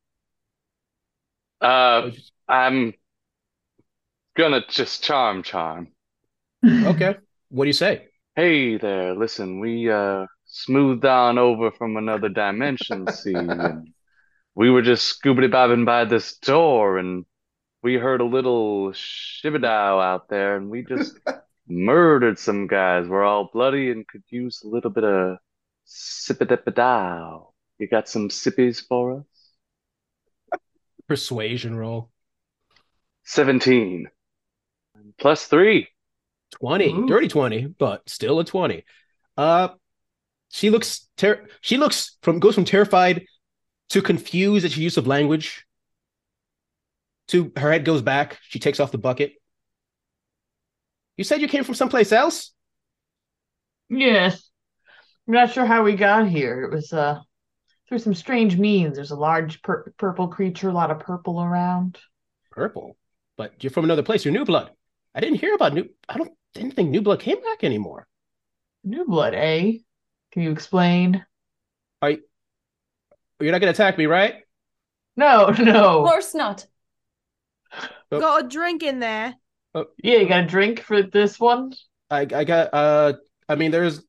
Uh, 1.60 2.12
I'm 2.48 2.94
gonna 4.40 4.64
just 4.70 5.04
charm 5.04 5.44
charm. 5.44 5.90
Okay. 6.66 7.18
What 7.50 7.66
do 7.66 7.68
you 7.68 7.74
say? 7.74 8.08
Hey 8.38 8.78
there, 8.78 9.14
listen, 9.14 9.60
we 9.60 9.92
uh 9.92 10.28
smoothed 10.46 11.04
on 11.04 11.38
over 11.38 11.72
from 11.72 11.98
another 11.98 12.30
dimension, 12.30 13.06
see, 13.12 13.34
and 13.34 13.90
we 14.56 14.70
were 14.70 14.82
just 14.82 15.22
scoobity 15.22 15.52
bobbing 15.52 15.84
by 15.84 16.06
this 16.06 16.38
door 16.38 16.98
and 16.98 17.26
we 17.84 17.96
heard 17.96 18.22
a 18.22 18.26
little 18.26 18.92
shibidow 18.92 20.02
out 20.02 20.30
there 20.30 20.56
and 20.56 20.70
we 20.70 20.84
just 20.84 21.20
murdered 21.68 22.40
some 22.40 22.68
guys. 22.68 23.08
We're 23.08 23.26
all 23.26 23.50
bloody 23.52 23.92
and 23.92 24.08
could 24.08 24.24
use 24.30 24.62
a 24.64 24.70
little 24.70 24.90
bit 24.90 25.04
of 25.04 25.38
sippidipidow. 25.86 27.52
You 27.78 27.88
got 27.90 28.08
some 28.08 28.30
sippies 28.30 28.82
for 28.88 29.20
us? 29.20 30.60
Persuasion 31.08 31.76
roll. 31.76 32.10
17. 33.26 34.08
Plus 35.20 35.46
three. 35.46 35.88
20. 36.60 36.90
Ooh. 36.90 37.08
Dirty 37.08 37.28
20, 37.28 37.68
but 37.78 38.10
still 38.10 38.40
a 38.40 38.46
20. 38.46 38.84
Uh 39.38 39.70
she 40.52 40.70
looks 40.70 41.08
ter- 41.16 41.46
she 41.62 41.78
looks 41.78 42.18
from 42.24 42.40
goes 42.40 42.56
from 42.56 42.66
terrified 42.66 43.26
to 43.90 44.02
confused 44.02 44.66
at 44.66 44.76
your 44.76 44.84
use 44.84 44.98
of 44.98 45.08
language 45.08 45.66
to 47.28 47.52
her 47.56 47.72
head 47.72 47.86
goes 47.86 48.02
back. 48.02 48.40
She 48.42 48.60
takes 48.60 48.80
off 48.80 48.92
the 48.92 48.98
bucket. 48.98 49.34
You 51.18 51.24
said 51.24 51.42
you 51.42 51.48
came 51.48 51.64
from 51.64 51.76
someplace 51.76 52.12
else? 52.12 52.52
Yes. 53.90 54.50
I'm 55.28 55.34
not 55.36 55.52
sure 55.52 55.66
how 55.66 55.84
we 55.84 55.96
got 55.96 56.28
here. 56.28 56.64
It 56.64 56.72
was 56.72 56.92
uh 56.92 57.20
through 57.88 58.00
some 58.00 58.16
strange 58.16 58.58
means. 58.58 58.96
There's 58.96 59.12
a 59.12 59.16
large 59.16 59.62
pur 59.62 59.94
purple 59.98 60.28
creature, 60.28 60.70
a 60.70 60.74
lot 60.74 60.92
of 60.92 61.00
purple 61.00 61.42
around. 61.42 61.98
Purple. 62.52 62.98
But 63.38 63.64
you're 63.64 63.72
from 63.72 63.86
another 63.86 64.04
place. 64.04 64.26
You're 64.26 64.34
New 64.34 64.46
Blood. 64.46 64.72
I 65.20 65.22
didn't 65.22 65.42
hear 65.42 65.54
about 65.54 65.74
New. 65.74 65.90
I 66.08 66.18
don't 66.18 66.32
didn't 66.54 66.76
think 66.76 66.92
New 66.92 67.02
Blood 67.02 67.20
came 67.20 67.42
back 67.42 67.66
anymore. 67.66 68.08
New 68.86 69.04
blood, 69.04 69.34
eh? 69.34 69.74
Can 70.32 70.44
you 70.44 70.52
explain? 70.52 71.26
Are 72.02 72.12
You're 73.42 73.52
not 73.52 73.60
gonna 73.60 73.74
attack 73.74 73.98
me, 73.98 74.06
right? 74.06 74.36
No, 75.18 75.50
no. 75.60 76.04
Of 76.04 76.08
course 76.08 76.34
not. 76.34 76.66
Oh. 78.10 78.22
Got 78.22 78.46
a 78.46 78.48
drink 78.48 78.82
in 78.82 79.00
there. 79.00 79.36
Yeah, 80.02 80.20
you 80.20 80.30
got 80.30 80.46
a 80.46 80.48
drink 80.48 80.80
for 80.80 81.04
this 81.04 81.38
one? 81.38 81.74
I 82.10 82.22
I 82.22 82.46
got 82.46 82.74
uh 82.74 83.14
I 83.50 83.56
mean 83.56 83.72
there's 83.72 84.02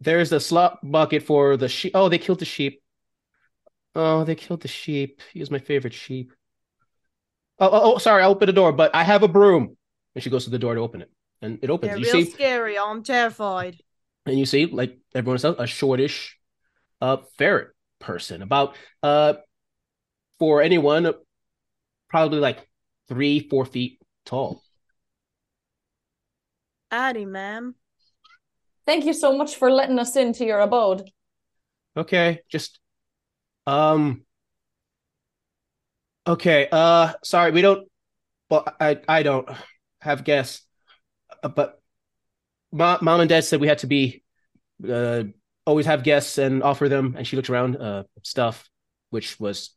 there's 0.00 0.30
the 0.30 0.40
slop 0.40 0.80
bucket 0.82 1.24
for 1.24 1.58
the 1.58 1.68
sheep. 1.68 1.92
Oh, 1.94 2.08
they 2.08 2.16
killed 2.16 2.38
the 2.38 2.46
sheep. 2.46 2.82
Oh, 3.94 4.24
they 4.24 4.34
killed 4.34 4.62
the 4.62 4.68
sheep. 4.68 5.20
He 5.34 5.40
was 5.40 5.50
my 5.50 5.58
favorite 5.58 5.92
sheep. 5.92 6.32
Oh, 7.58 7.68
oh, 7.70 7.94
oh, 7.94 7.98
sorry, 7.98 8.22
I 8.22 8.26
opened 8.26 8.48
the 8.48 8.54
door, 8.54 8.72
but 8.72 8.94
I 8.94 9.02
have 9.02 9.22
a 9.22 9.28
broom. 9.28 9.75
And 10.16 10.22
she 10.24 10.30
goes 10.30 10.44
to 10.44 10.50
the 10.50 10.58
door 10.58 10.74
to 10.74 10.80
open 10.80 11.02
it. 11.02 11.10
And 11.42 11.60
it 11.62 11.70
opens. 11.70 11.90
They're 11.90 11.98
you 11.98 12.04
real 12.06 12.24
see 12.24 12.30
scary. 12.32 12.76
I'm 12.78 13.04
terrified. 13.04 13.76
and 14.26 14.38
you 14.38 14.46
see, 14.46 14.66
like 14.66 14.98
everyone 15.14 15.38
else, 15.44 15.56
a 15.60 15.66
shortish 15.68 16.38
uh 17.00 17.18
ferret 17.38 17.68
person. 18.00 18.42
About 18.42 18.74
uh 19.02 19.34
for 20.40 20.62
anyone, 20.62 21.12
probably 22.08 22.40
like 22.40 22.66
three, 23.08 23.46
four 23.48 23.64
feet 23.66 24.00
tall. 24.24 24.62
Addy, 26.90 27.24
ma'am. 27.26 27.74
Thank 28.86 29.04
you 29.04 29.12
so 29.12 29.36
much 29.36 29.56
for 29.56 29.70
letting 29.70 29.98
us 29.98 30.16
into 30.16 30.44
your 30.44 30.60
abode. 30.60 31.10
Okay, 31.96 32.40
just 32.48 32.80
um 33.66 34.22
okay, 36.26 36.68
uh 36.72 37.12
sorry, 37.24 37.50
we 37.50 37.62
don't 37.62 37.88
well 38.50 38.64
I 38.80 38.98
I 39.08 39.22
don't 39.22 39.48
have 40.06 40.24
guests. 40.24 40.62
Uh, 41.42 41.48
but 41.48 41.80
mom, 42.72 42.98
mom 43.02 43.20
and 43.20 43.28
dad 43.28 43.44
said 43.44 43.60
we 43.60 43.68
had 43.68 43.78
to 43.78 43.86
be 43.86 44.22
uh 44.88 45.24
always 45.64 45.86
have 45.86 46.02
guests 46.02 46.38
and 46.38 46.62
offer 46.62 46.88
them 46.88 47.14
and 47.16 47.26
she 47.26 47.34
looked 47.36 47.50
around 47.50 47.76
uh 47.76 48.04
stuff 48.22 48.68
which 49.10 49.38
was 49.40 49.70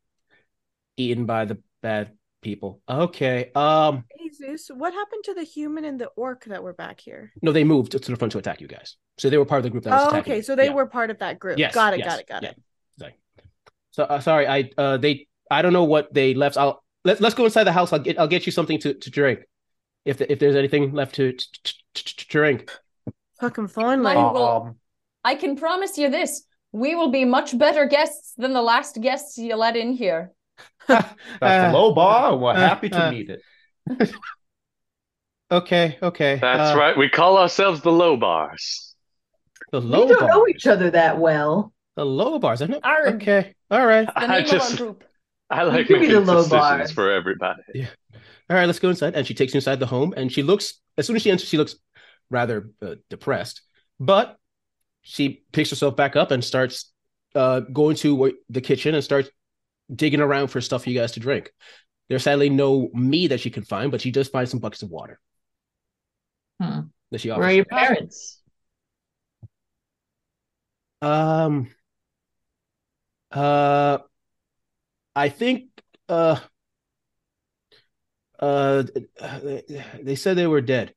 eaten 0.98 1.26
by 1.26 1.46
the 1.46 1.58
bad 1.82 2.12
people. 2.42 2.82
Okay. 2.88 3.52
Um 3.56 4.04
Jesus, 4.18 4.70
what 4.74 4.94
happened 4.94 5.24
to 5.26 5.34
the 5.34 5.44
human 5.44 5.86
and 5.86 6.00
the 6.00 6.08
orc 6.16 6.46
that 6.46 6.62
were 6.62 6.74
back 6.74 7.00
here? 7.00 7.32
no, 7.42 7.52
they 7.52 7.64
moved 7.64 7.92
to 7.92 8.00
the 8.00 8.16
front 8.16 8.32
to 8.34 8.38
attack 8.38 8.62
you 8.62 8.68
guys. 8.68 8.98
So 9.18 9.30
they 9.30 9.38
were 9.38 9.46
part 9.46 9.60
of 9.60 9.64
the 9.64 9.70
group 9.70 9.84
that 9.86 9.92
was 9.94 10.02
Oh, 10.04 10.10
attacking. 10.10 10.34
okay. 10.34 10.42
So 10.42 10.56
they 10.56 10.66
Yeah. 10.66 10.74
were 10.74 10.86
part 10.86 11.10
of 11.10 11.20
that 11.20 11.40
group. 11.40 11.58
Yes, 11.58 11.74
got 11.74 11.94
it. 11.94 12.00
yes, 12.00 12.08
Got 12.08 12.20
it. 12.20 12.28
Got 12.28 12.44
yeah. 12.44 12.50
it. 12.50 12.58
Sorry. 13.00 13.16
So 13.92 14.04
uh, 14.04 14.20
sorry, 14.20 14.48
I 14.48 14.70
uh 14.78 14.98
they 14.98 15.28
I 15.50 15.62
don't 15.62 15.74
know 15.74 15.86
what 15.86 16.14
they 16.14 16.34
left. 16.34 16.58
I'll 16.58 16.84
let, 17.04 17.20
let's 17.22 17.36
go 17.36 17.46
inside 17.46 17.64
the 17.64 17.72
house. 17.72 17.92
I'll 17.94 18.00
get 18.00 18.20
I'll 18.20 18.28
get 18.28 18.46
you 18.46 18.52
something 18.52 18.80
to, 18.82 18.94
to 18.94 19.10
drink. 19.10 19.40
If 20.10 20.18
the, 20.18 20.32
if 20.32 20.40
there's 20.40 20.56
anything 20.56 20.94
left 20.94 21.16
to 21.16 21.34
drink. 22.30 22.72
Fucking 23.40 23.68
finally. 23.68 24.16
My- 24.16 24.32
will- 24.32 24.48
Um, 24.68 24.76
I 25.24 25.36
can 25.36 25.56
promise 25.56 25.98
you 25.98 26.10
this. 26.10 26.44
We 26.72 26.96
will 26.96 27.10
be 27.12 27.26
much 27.26 27.58
better 27.58 27.86
guests 27.86 28.34
than 28.38 28.54
the 28.54 28.62
last 28.62 29.00
guests 29.02 29.38
you 29.38 29.56
let 29.56 29.76
in 29.76 29.94
here. 29.94 30.32
that's 30.88 31.14
a 31.42 31.72
low 31.72 31.94
bar. 31.94 32.38
We're 32.38 32.52
uh, 32.52 32.56
happy 32.56 32.90
to 32.90 33.08
uh, 33.08 33.12
meet 33.12 33.30
it. 33.30 33.42
Okay, 35.52 35.98
okay. 36.04 36.38
That's 36.40 36.76
uh, 36.76 36.78
right. 36.78 36.96
We 36.96 37.10
call 37.10 37.38
ourselves 37.38 37.82
the 37.82 37.92
low 37.92 38.18
bars. 38.18 38.94
The 39.72 39.82
low. 39.82 40.02
Bars 40.02 40.10
We 40.10 40.16
don't 40.16 40.20
bar. 40.20 40.30
know 40.30 40.48
each 40.48 40.68
other 40.68 40.92
that 40.92 41.18
well. 41.18 41.74
The 41.96 42.06
low 42.06 42.38
bars, 42.38 42.62
isn't 42.62 42.76
it? 42.76 42.82
Arg. 42.84 43.16
Okay. 43.16 43.56
All 43.72 43.86
right. 43.86 44.06
The 44.06 44.20
I 44.20 44.28
name 44.28 44.44
of 44.44 44.50
just 44.52 44.72
our 44.74 44.78
group. 44.78 45.04
I 45.50 45.64
like 45.64 45.90
making 45.90 46.10
the 46.10 46.20
low 46.22 46.44
decisions 46.44 46.50
bars. 46.52 46.92
for 46.92 47.12
everybody. 47.12 47.88
All 48.50 48.56
right, 48.56 48.66
let's 48.66 48.80
go 48.80 48.90
inside. 48.90 49.16
And 49.16 49.28
she 49.28 49.34
takes 49.34 49.54
you 49.54 49.60
inside 49.60 49.80
the 49.80 49.86
home 49.86 50.14
and 50.18 50.32
she 50.32 50.44
looks 50.44 50.80
as 50.98 51.06
soon 51.06 51.16
as 51.16 51.22
she 51.22 51.32
enters, 51.32 51.48
she 51.48 51.58
looks 51.58 51.76
rather 52.30 52.72
uh, 52.82 52.96
depressed. 53.10 53.62
But 54.00 54.38
she 55.02 55.44
picks 55.52 55.70
herself 55.70 55.96
back 55.96 56.16
up 56.16 56.32
and 56.32 56.44
starts 56.44 56.92
uh 57.36 57.60
going 57.60 57.96
to 57.96 58.34
the 58.50 58.62
kitchen 58.62 58.96
and 58.96 59.04
starts 59.04 59.30
digging 59.94 60.20
around 60.20 60.48
for 60.48 60.62
stuff 60.62 60.84
for 60.84 60.90
you 60.90 61.00
guys 61.00 61.14
to 61.14 61.20
drink. 61.20 61.52
There's 62.10 62.24
sadly 62.24 62.50
no 62.50 62.90
me 62.94 63.28
that 63.28 63.40
she 63.40 63.50
can 63.50 63.64
find, 63.64 63.92
but 63.92 64.02
she 64.02 64.12
does 64.12 64.28
find 64.28 64.50
some 64.50 64.60
buckets 64.60 64.82
of 64.82 64.90
water. 64.90 65.20
Hmm. 66.60 66.82
That 67.12 67.22
she 67.22 67.30
Where 67.30 67.44
are 67.44 67.52
your 67.52 67.66
parents? 67.66 68.42
Um. 71.02 71.70
Uh. 73.32 74.00
I 75.16 75.30
think. 75.30 75.70
Uh. 76.08 76.40
Uh. 78.40 78.84
They 80.02 80.16
said 80.16 80.38
they 80.38 80.48
were 80.48 80.62
dead. 80.62 80.94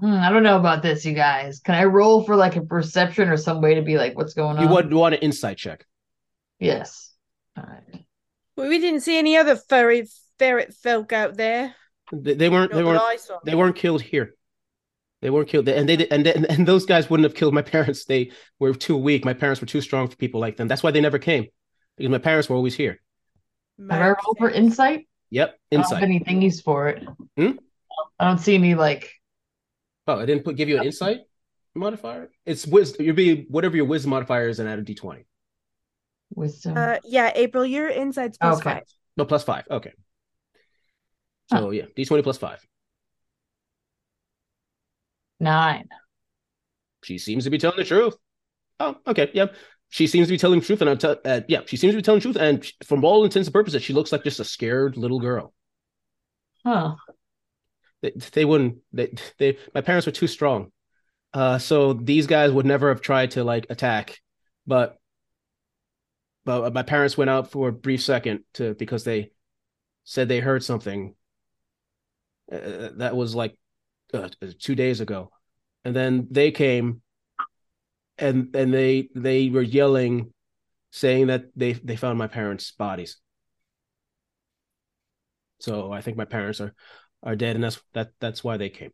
Hmm, 0.00 0.12
I 0.12 0.30
don't 0.30 0.42
know 0.42 0.58
about 0.58 0.82
this, 0.82 1.04
you 1.06 1.14
guys. 1.14 1.60
Can 1.60 1.74
I 1.74 1.84
roll 1.84 2.22
for 2.22 2.36
like 2.36 2.56
a 2.56 2.62
perception 2.62 3.28
or 3.28 3.36
some 3.36 3.62
way 3.62 3.74
to 3.74 3.82
be 3.82 3.96
like, 3.96 4.16
what's 4.16 4.34
going 4.34 4.58
on? 4.58 4.62
You 4.62 4.68
would 4.68 4.92
want 4.92 5.14
an 5.14 5.20
insight 5.20 5.56
check. 5.56 5.86
Yes. 6.58 7.12
All 7.56 7.64
right. 7.64 8.04
Well, 8.56 8.68
we 8.68 8.78
didn't 8.78 9.00
see 9.00 9.18
any 9.18 9.36
other 9.36 9.56
furry 9.56 10.06
ferret 10.38 10.74
folk 10.74 11.12
out 11.12 11.36
there. 11.36 11.74
They, 12.12 12.34
they 12.34 12.48
weren't. 12.48 12.72
They 12.72 12.82
Not 12.82 12.92
that 12.92 12.98
weren't. 12.98 13.02
I 13.02 13.16
saw. 13.16 13.38
They 13.44 13.54
weren't 13.54 13.76
killed 13.76 14.02
here. 14.02 14.34
They 15.20 15.30
weren't 15.30 15.48
killed, 15.48 15.68
and 15.68 15.88
they 15.88 16.06
and 16.08 16.26
and, 16.26 16.46
and 16.50 16.66
those 16.66 16.86
guys 16.86 17.08
wouldn't 17.08 17.24
have 17.24 17.34
killed 17.34 17.54
my 17.54 17.62
parents. 17.76 18.04
They 18.04 18.32
were 18.58 18.74
too 18.74 18.96
weak. 18.96 19.24
My 19.24 19.34
parents 19.34 19.60
were 19.60 19.66
too 19.66 19.80
strong 19.80 20.08
for 20.08 20.16
people 20.16 20.40
like 20.40 20.56
them. 20.56 20.68
That's 20.68 20.82
why 20.82 20.90
they 20.90 21.00
never 21.00 21.18
came, 21.18 21.46
because 21.96 22.10
my 22.10 22.18
parents 22.18 22.48
were 22.48 22.56
always 22.56 22.74
here. 22.74 23.00
Have 23.90 24.02
I 24.02 24.08
rolled 24.08 24.38
for 24.38 24.50
insight? 24.50 25.08
Yep, 25.30 25.58
Insight. 25.70 25.96
I 25.98 26.00
don't 26.00 26.10
have 26.10 26.10
any 26.10 26.20
thingies 26.20 26.62
for 26.62 26.88
it. 26.88 27.04
Hmm? 27.36 27.52
I 28.18 28.28
don't 28.28 28.38
see 28.38 28.54
any 28.54 28.74
like. 28.74 29.10
Oh, 30.06 30.18
I 30.18 30.26
didn't 30.26 30.44
put 30.44 30.56
give 30.56 30.68
you 30.68 30.78
an 30.78 30.84
insight 30.84 31.20
modifier. 31.74 32.30
It's 32.46 32.66
wisdom. 32.66 33.04
You'd 33.04 33.16
be 33.16 33.44
whatever 33.48 33.76
your 33.76 33.84
wisdom 33.84 34.10
modifier 34.10 34.48
is, 34.48 34.58
and 34.58 34.68
add 34.68 34.78
a 34.78 34.82
d 34.82 34.94
twenty. 34.94 35.26
Wisdom. 36.34 36.76
Uh, 36.76 36.96
yeah, 37.04 37.30
April, 37.34 37.64
your 37.64 37.88
insight's 37.88 38.38
plus 38.38 38.58
Okay. 38.58 38.70
five. 38.74 38.82
No, 39.16 39.24
plus 39.24 39.44
five. 39.44 39.64
Okay. 39.70 39.92
So 41.50 41.70
yeah, 41.70 41.84
d 41.94 42.04
twenty 42.04 42.22
plus 42.22 42.38
five. 42.38 42.64
Nine. 45.40 45.88
She 47.04 47.18
seems 47.18 47.44
to 47.44 47.50
be 47.50 47.58
telling 47.58 47.76
the 47.76 47.84
truth. 47.84 48.16
Oh, 48.80 48.96
okay, 49.06 49.30
yeah. 49.32 49.46
She 49.90 50.06
seems 50.06 50.28
to 50.28 50.32
be 50.32 50.38
telling 50.38 50.60
truth, 50.60 50.80
and 50.80 50.90
I'm 50.90 50.98
tell 50.98 51.16
uh, 51.24 51.40
yeah, 51.48 51.60
she 51.66 51.76
seems 51.76 51.94
to 51.94 51.98
be 51.98 52.02
telling 52.02 52.20
truth, 52.20 52.36
and 52.36 52.64
sh- 52.64 52.72
from 52.84 53.04
all 53.04 53.24
intents 53.24 53.48
and 53.48 53.54
purposes, 53.54 53.82
she 53.82 53.92
looks 53.92 54.12
like 54.12 54.24
just 54.24 54.40
a 54.40 54.44
scared 54.44 54.96
little 54.96 55.18
girl. 55.18 55.54
Huh. 56.64 56.96
They, 58.02 58.12
they 58.32 58.44
wouldn't. 58.44 58.78
They, 58.92 59.14
they, 59.38 59.58
my 59.74 59.80
parents 59.80 60.06
were 60.06 60.12
too 60.12 60.26
strong, 60.26 60.72
uh, 61.32 61.58
so 61.58 61.94
these 61.94 62.26
guys 62.26 62.52
would 62.52 62.66
never 62.66 62.90
have 62.90 63.00
tried 63.00 63.32
to 63.32 63.44
like 63.44 63.66
attack, 63.70 64.18
but, 64.66 64.98
but 66.44 66.74
my 66.74 66.82
parents 66.82 67.16
went 67.16 67.30
out 67.30 67.50
for 67.50 67.68
a 67.68 67.72
brief 67.72 68.02
second 68.02 68.44
to 68.54 68.74
because 68.74 69.04
they 69.04 69.32
said 70.04 70.28
they 70.28 70.40
heard 70.40 70.62
something. 70.62 71.14
Uh, 72.50 72.90
that 72.96 73.14
was 73.14 73.34
like 73.34 73.54
uh, 74.14 74.28
two 74.58 74.74
days 74.74 75.00
ago, 75.00 75.30
and 75.84 75.94
then 75.94 76.28
they 76.30 76.50
came, 76.50 77.02
and 78.18 78.54
and 78.54 78.72
they 78.72 79.08
they 79.14 79.48
were 79.50 79.62
yelling, 79.62 80.32
saying 80.90 81.28
that 81.28 81.44
they 81.56 81.72
they 81.72 81.96
found 81.96 82.18
my 82.18 82.28
parents' 82.28 82.72
bodies. 82.72 83.18
So 85.60 85.92
I 85.92 86.00
think 86.00 86.16
my 86.16 86.24
parents 86.24 86.60
are 86.60 86.74
are 87.22 87.36
dead, 87.36 87.56
and 87.56 87.64
that's 87.64 87.80
that 87.94 88.10
that's 88.20 88.44
why 88.44 88.56
they 88.56 88.70
came. 88.70 88.92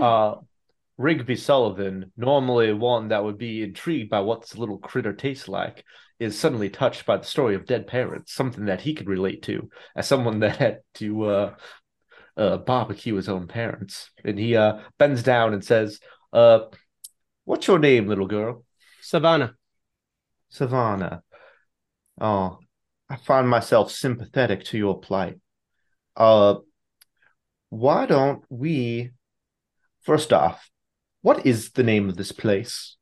Uh, 0.00 0.36
Rigby 0.96 1.36
Sullivan, 1.36 2.12
normally 2.16 2.72
one 2.72 3.08
that 3.08 3.24
would 3.24 3.38
be 3.38 3.62
intrigued 3.62 4.10
by 4.10 4.20
what 4.20 4.42
this 4.42 4.56
little 4.56 4.78
critter 4.78 5.12
tastes 5.12 5.48
like, 5.48 5.84
is 6.20 6.38
suddenly 6.38 6.70
touched 6.70 7.04
by 7.06 7.16
the 7.16 7.24
story 7.24 7.54
of 7.54 7.66
dead 7.66 7.86
parents, 7.86 8.32
something 8.32 8.66
that 8.66 8.80
he 8.80 8.94
could 8.94 9.08
relate 9.08 9.42
to 9.42 9.68
as 9.96 10.06
someone 10.06 10.38
that 10.40 10.56
had 10.56 10.78
to 10.94 11.24
uh, 11.24 11.54
uh, 12.36 12.58
barbecue 12.58 13.14
his 13.14 13.28
own 13.28 13.48
parents. 13.48 14.10
And 14.24 14.38
he 14.38 14.56
uh, 14.56 14.78
bends 14.98 15.22
down 15.22 15.52
and 15.52 15.64
says, 15.64 15.98
uh, 16.34 16.66
What's 17.44 17.66
your 17.66 17.78
name, 17.78 18.06
little 18.06 18.26
girl? 18.26 18.64
Savannah. 19.02 19.54
Savannah. 20.48 21.22
Oh, 22.20 22.58
I 23.08 23.16
find 23.16 23.48
myself 23.48 23.90
sympathetic 23.90 24.64
to 24.66 24.78
your 24.78 24.98
plight. 24.98 25.38
Uh, 26.16 26.56
why 27.68 28.06
don't 28.06 28.44
we, 28.48 29.10
first 30.02 30.32
off, 30.32 30.70
what 31.20 31.44
is 31.44 31.72
the 31.72 31.82
name 31.82 32.08
of 32.08 32.16
this 32.16 32.32
place? 32.32 32.96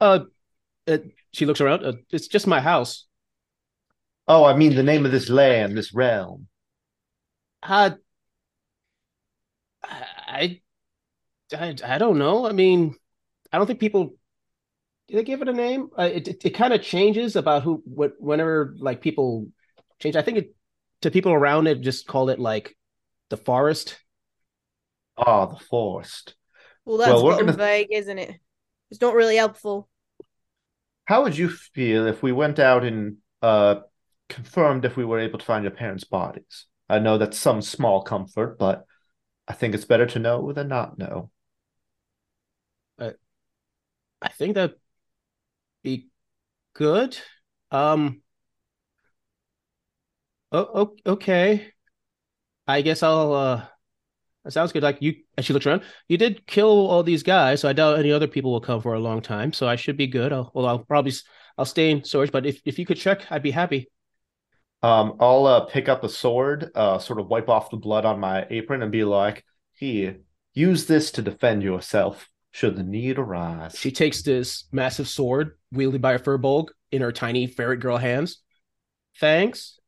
Uh, 0.00 0.20
uh 0.86 0.98
she 1.32 1.46
looks 1.46 1.60
around. 1.60 1.84
Uh, 1.84 1.92
it's 2.10 2.28
just 2.28 2.46
my 2.46 2.60
house. 2.60 3.06
Oh, 4.28 4.44
I 4.44 4.56
mean 4.56 4.74
the 4.74 4.82
name 4.82 5.04
of 5.04 5.12
this 5.12 5.28
land, 5.28 5.76
this 5.76 5.92
realm. 5.92 6.46
Uh, 7.62 7.90
I, 9.82 10.60
I, 11.52 11.74
I 11.84 11.98
don't 11.98 12.18
know. 12.18 12.46
I 12.46 12.52
mean, 12.52 12.94
I 13.52 13.58
don't 13.58 13.66
think 13.66 13.80
people. 13.80 14.14
Do 15.08 15.16
they 15.16 15.24
give 15.24 15.42
it 15.42 15.48
a 15.48 15.52
name? 15.52 15.88
Uh, 15.98 16.02
it 16.12 16.28
it, 16.28 16.44
it 16.44 16.50
kind 16.50 16.72
of 16.72 16.82
changes 16.82 17.34
about 17.36 17.62
who 17.64 17.82
what 17.84 18.12
whenever 18.18 18.74
like 18.78 19.00
people 19.00 19.48
change. 19.98 20.16
I 20.16 20.22
think 20.22 20.38
it 20.38 20.54
to 21.02 21.10
people 21.10 21.32
around 21.32 21.66
it 21.66 21.80
just 21.80 22.06
call 22.06 22.28
it 22.30 22.38
like 22.38 22.76
the 23.28 23.36
forest. 23.36 23.98
Ah, 25.16 25.46
the 25.46 25.58
forest. 25.58 26.34
Well, 26.84 26.98
that's 26.98 27.10
Well, 27.10 27.24
we're 27.24 27.32
getting 27.32 27.46
gonna- 27.46 27.58
vague, 27.58 27.88
isn't 27.90 28.18
it? 28.18 28.36
It's 28.90 29.00
not 29.00 29.14
really 29.14 29.36
helpful. 29.36 29.88
How 31.04 31.22
would 31.24 31.36
you 31.36 31.48
feel 31.48 32.06
if 32.06 32.22
we 32.22 32.32
went 32.32 32.58
out 32.58 32.84
and 32.84 33.16
uh 33.42 33.80
confirmed 34.28 34.84
if 34.84 34.96
we 34.96 35.04
were 35.04 35.18
able 35.18 35.38
to 35.40 35.44
find 35.44 35.64
your 35.64 35.72
parents' 35.72 36.04
bodies? 36.04 36.66
I 36.88 36.98
know 37.00 37.18
that's 37.18 37.38
some 37.38 37.62
small 37.62 38.02
comfort, 38.02 38.58
but 38.58 38.84
I 39.48 39.52
think 39.54 39.74
it's 39.74 39.84
better 39.84 40.06
to 40.06 40.18
know 40.20 40.52
than 40.52 40.68
not 40.68 40.98
know. 40.98 41.30
I 44.22 44.28
think 44.28 44.54
that'd 44.54 44.76
be 45.82 46.08
good. 46.74 47.18
Um. 47.70 48.22
Oh, 50.52 50.96
okay. 51.06 51.72
I 52.66 52.82
guess 52.82 53.02
I'll. 53.02 53.32
Uh, 53.32 53.66
that 54.44 54.52
sounds 54.52 54.72
good. 54.72 54.82
Like 54.82 54.98
you, 55.00 55.16
and 55.36 55.44
she 55.44 55.52
looks 55.52 55.66
around. 55.66 55.82
You 56.08 56.16
did 56.16 56.46
kill 56.46 56.88
all 56.88 57.02
these 57.02 57.22
guys, 57.22 57.60
so 57.60 57.68
I 57.68 57.72
doubt 57.72 57.98
any 57.98 58.10
other 58.12 58.26
people 58.26 58.52
will 58.52 58.60
come 58.60 58.80
for 58.80 58.94
a 58.94 59.00
long 59.00 59.20
time. 59.20 59.52
So 59.52 59.68
I 59.68 59.76
should 59.76 59.96
be 59.96 60.06
good. 60.06 60.32
I'll, 60.32 60.50
well, 60.54 60.66
I'll 60.66 60.78
probably, 60.80 61.12
I'll 61.58 61.64
stay 61.64 61.90
in 61.90 62.04
storage. 62.04 62.32
But 62.32 62.46
if 62.46 62.60
if 62.64 62.78
you 62.78 62.86
could 62.86 62.96
check, 62.96 63.30
I'd 63.30 63.42
be 63.42 63.50
happy. 63.50 63.90
Um, 64.82 65.16
I'll 65.20 65.46
uh, 65.46 65.60
pick 65.66 65.90
up 65.90 66.04
a 66.04 66.08
sword, 66.08 66.70
uh, 66.74 66.98
sort 66.98 67.20
of 67.20 67.28
wipe 67.28 67.50
off 67.50 67.70
the 67.70 67.76
blood 67.76 68.06
on 68.06 68.18
my 68.18 68.46
apron, 68.48 68.82
and 68.82 68.90
be 68.90 69.04
like, 69.04 69.44
"Here, 69.74 70.20
use 70.54 70.86
this 70.86 71.10
to 71.12 71.22
defend 71.22 71.62
yourself 71.62 72.29
should 72.52 72.76
the 72.76 72.82
need 72.82 73.18
arise." 73.18 73.78
She 73.78 73.90
takes 73.92 74.22
this 74.22 74.64
massive 74.72 75.08
sword 75.08 75.58
wielded 75.72 76.02
by 76.02 76.12
a 76.14 76.18
furbolg 76.18 76.68
in 76.90 77.02
her 77.02 77.12
tiny 77.12 77.46
ferret 77.46 77.80
girl 77.80 77.96
hands. 77.96 78.42
Thanks. 79.18 79.78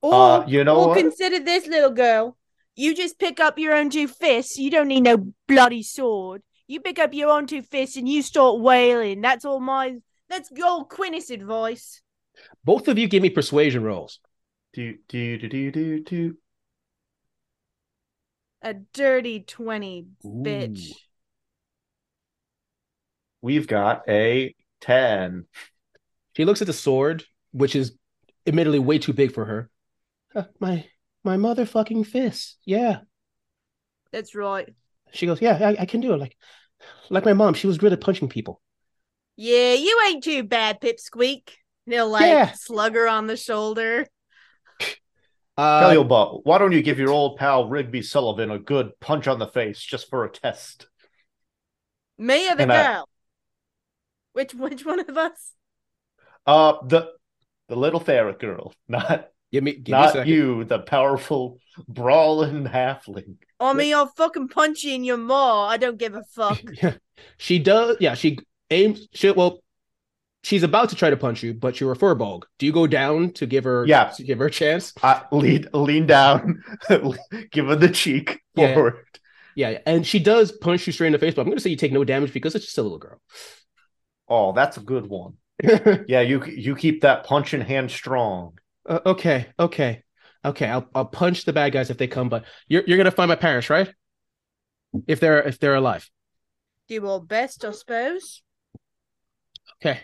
Or, 0.00 0.14
Uh, 0.14 0.46
you 0.46 0.64
know 0.64 0.76
or 0.76 0.88
what? 0.88 0.98
consider 0.98 1.40
this 1.40 1.66
little 1.66 1.90
girl. 1.90 2.36
You 2.74 2.94
just 2.94 3.18
pick 3.18 3.40
up 3.40 3.58
your 3.58 3.74
own 3.74 3.90
two 3.90 4.08
fists. 4.08 4.56
You 4.56 4.70
don't 4.70 4.88
need 4.88 5.02
no 5.02 5.32
bloody 5.46 5.82
sword. 5.82 6.42
You 6.66 6.80
pick 6.80 6.98
up 6.98 7.12
your 7.12 7.30
own 7.30 7.46
two 7.46 7.62
fists 7.62 7.96
and 7.96 8.08
you 8.08 8.22
start 8.22 8.60
wailing. 8.60 9.20
That's 9.20 9.44
all 9.44 9.60
my. 9.60 9.96
That's 10.28 10.50
your 10.52 10.86
Quinnis 10.86 11.30
advice. 11.30 12.00
Both 12.64 12.88
of 12.88 12.96
you 12.96 13.08
give 13.08 13.22
me 13.22 13.28
persuasion 13.28 13.82
rolls. 13.82 14.20
Do 14.72 14.96
do 15.08 15.36
do 15.36 15.48
do 15.48 15.70
do 15.70 16.00
do. 16.00 16.36
A 18.62 18.74
dirty 18.74 19.40
twenty, 19.40 20.06
bitch. 20.24 20.92
Ooh. 23.42 23.46
We've 23.46 23.66
got 23.66 24.08
a 24.08 24.54
ten. 24.80 25.46
She 26.36 26.44
looks 26.44 26.60
at 26.62 26.66
the 26.66 26.72
sword, 26.72 27.24
which 27.52 27.76
is 27.76 27.96
admittedly 28.46 28.78
way 28.78 28.98
too 28.98 29.12
big 29.12 29.32
for 29.32 29.44
her. 29.44 29.70
"Uh, 30.34 30.44
my 30.60 30.86
my 31.24 31.36
motherfucking 31.36 32.06
fist. 32.06 32.56
Yeah. 32.64 33.00
That's 34.12 34.34
right. 34.34 34.68
She 35.12 35.26
goes, 35.26 35.40
Yeah, 35.40 35.56
I, 35.60 35.82
I 35.82 35.86
can 35.86 36.00
do 36.00 36.12
it. 36.14 36.18
Like 36.18 36.36
like 37.10 37.24
my 37.24 37.32
mom, 37.32 37.54
she 37.54 37.66
was 37.66 37.78
good 37.78 37.92
at 37.92 38.00
punching 38.00 38.28
people. 38.28 38.60
Yeah, 39.36 39.74
you 39.74 39.98
ain't 40.08 40.24
too 40.24 40.42
bad, 40.42 40.80
Pipsqueak. 40.80 41.50
And 41.86 41.94
He'll 41.94 42.08
like 42.10 42.22
Yeah. 42.26 42.52
slug 42.52 42.94
her 42.94 43.08
on 43.08 43.26
the 43.26 43.36
shoulder. 43.36 44.06
Uh, 45.56 45.80
Tell 45.80 45.92
you 45.92 46.02
what, 46.02 46.46
why 46.46 46.56
don't 46.58 46.72
you 46.72 46.82
give 46.82 46.98
your 46.98 47.10
old 47.10 47.36
pal 47.38 47.68
Rigby 47.68 48.00
Sullivan 48.02 48.50
a 48.50 48.58
good 48.58 48.98
punch 49.00 49.28
on 49.28 49.38
the 49.38 49.46
face 49.46 49.78
just 49.78 50.08
for 50.08 50.24
a 50.24 50.30
test? 50.30 50.86
Me 52.18 52.50
or 52.50 52.56
the 52.56 52.62
And 52.62 52.72
I- 52.72 52.82
girl? 52.94 53.08
Which 54.32 54.54
which 54.54 54.84
one 54.84 55.00
of 55.00 55.16
us? 55.16 55.52
Uh, 56.46 56.74
the 56.86 57.12
the 57.68 57.76
little 57.76 58.00
ferret 58.00 58.38
girl, 58.40 58.74
not 58.88 59.28
give 59.52 59.62
me 59.64 59.74
give 59.74 59.92
not 59.92 60.12
second. 60.12 60.28
you, 60.32 60.64
the 60.64 60.78
powerful 60.80 61.58
brawling 61.88 62.64
halfling. 62.64 63.36
I 63.60 63.72
mean, 63.74 63.94
I'll 63.94 64.06
fucking 64.08 64.48
punch 64.48 64.82
you 64.84 64.94
in 64.94 65.04
your 65.04 65.16
maw. 65.18 65.68
I 65.68 65.76
don't 65.76 65.98
give 65.98 66.14
a 66.14 66.24
fuck. 66.24 66.60
Yeah. 66.82 66.94
She 67.38 67.58
does 67.60 67.96
yeah, 68.00 68.14
she 68.14 68.38
aims 68.70 69.06
she 69.12 69.30
well 69.30 69.62
she's 70.42 70.64
about 70.64 70.88
to 70.88 70.96
try 70.96 71.08
to 71.10 71.16
punch 71.16 71.42
you, 71.44 71.54
but 71.54 71.78
you're 71.80 71.92
a 71.92 71.96
furbolg. 71.96 72.42
Do 72.58 72.66
you 72.66 72.72
go 72.72 72.86
down 72.88 73.30
to 73.34 73.46
give 73.46 73.62
her 73.64 73.86
Yeah. 73.86 74.06
to 74.16 74.24
give 74.24 74.38
her 74.40 74.46
a 74.46 74.50
chance? 74.50 74.92
I 75.02 75.22
lean 75.30 75.68
lean 75.72 76.06
down, 76.06 76.64
give 77.52 77.66
her 77.66 77.76
the 77.76 77.90
cheek 77.90 78.40
Yeah. 78.56 78.74
forward. 78.74 78.96
Yeah, 79.54 79.78
and 79.86 80.04
she 80.06 80.18
does 80.18 80.50
punch 80.50 80.86
you 80.86 80.92
straight 80.94 81.08
in 81.08 81.12
the 81.12 81.18
face, 81.18 81.34
but 81.34 81.42
I'm 81.42 81.48
gonna 81.48 81.60
say 81.60 81.70
you 81.70 81.76
take 81.76 81.92
no 81.92 82.02
damage 82.04 82.32
because 82.32 82.54
it's 82.56 82.64
just 82.64 82.78
a 82.78 82.82
little 82.82 82.98
girl. 82.98 83.20
Oh, 84.32 84.52
that's 84.52 84.78
a 84.78 84.80
good 84.80 85.06
one. 85.06 85.34
uh, 85.62 85.78
Yeah, 86.06 86.22
you 86.22 86.42
you 86.46 86.74
keep 86.74 87.02
that 87.02 87.24
punching 87.24 87.60
hand 87.60 87.90
strong. 87.90 88.58
okay, 88.88 89.48
okay, 89.58 90.02
okay. 90.42 90.66
I'll 90.66 90.88
I'll 90.94 91.04
punch 91.04 91.44
the 91.44 91.52
bad 91.52 91.72
guys 91.72 91.90
if 91.90 91.98
they 91.98 92.06
come, 92.08 92.30
but 92.30 92.44
you're 92.66 92.82
you're 92.86 92.96
gonna 92.96 93.10
find 93.10 93.28
my 93.28 93.36
parents, 93.36 93.68
right? 93.68 93.92
If 95.06 95.20
they're 95.20 95.42
if 95.42 95.58
they're 95.58 95.74
alive. 95.74 96.10
Do 96.88 96.94
your 96.94 97.22
best, 97.22 97.62
I 97.64 97.72
suppose. 97.72 98.42
Okay. 99.80 100.00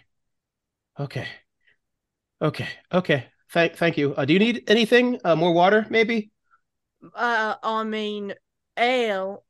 Okay. 1.01 1.27
Okay. 2.43 2.69
Okay. 2.93 3.27
Thank 3.51 3.77
thank 3.77 3.97
you. 3.97 4.15
Uh, 4.15 4.25
do 4.27 4.35
you 4.35 4.39
need 4.39 4.65
anything? 4.69 5.19
Uh, 5.25 5.37
more 5.37 5.53
water, 5.55 5.87
maybe? 5.89 6.31
Uh, 7.15 7.57
I 7.63 7.85
mean, 7.85 8.35
ale, 8.77 9.45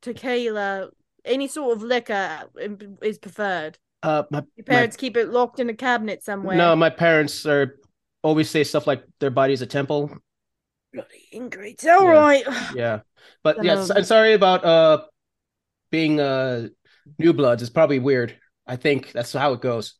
tequila, 0.00 0.90
any 1.26 1.48
sort 1.48 1.76
of 1.76 1.82
liquor 1.82 2.44
is 3.02 3.18
preferred. 3.18 3.78
Uh, 4.02 4.22
my, 4.30 4.38
Your 4.38 4.46
my 4.58 4.62
parents 4.74 4.96
keep 4.96 5.16
it 5.16 5.28
locked 5.30 5.58
in 5.60 5.68
a 5.68 5.74
cabinet 5.74 6.22
somewhere. 6.22 6.56
no, 6.56 6.76
my 6.76 6.90
parents 6.90 7.44
are 7.46 7.78
always 8.22 8.48
say 8.50 8.64
stuff 8.64 8.86
like 8.86 9.04
their 9.20 9.30
body's 9.30 9.62
a 9.62 9.66
temple. 9.66 10.10
bloody 10.92 11.28
ingrates. 11.32 11.84
All 11.86 12.04
Yeah. 12.04 12.10
right. 12.12 12.44
Yeah, 12.74 13.00
but 13.42 13.58
of- 13.66 13.90
I'm 13.90 14.04
sorry 14.04 14.32
about 14.34 14.64
uh 14.64 15.04
being 15.90 16.20
uh 16.20 16.68
new 17.18 17.32
bloods. 17.32 17.62
It's 17.62 17.70
probably 17.70 17.98
weird. 17.98 18.36
I 18.66 18.76
think 18.76 19.12
that's 19.12 19.32
how 19.32 19.52
it 19.52 19.60
goes. 19.60 19.94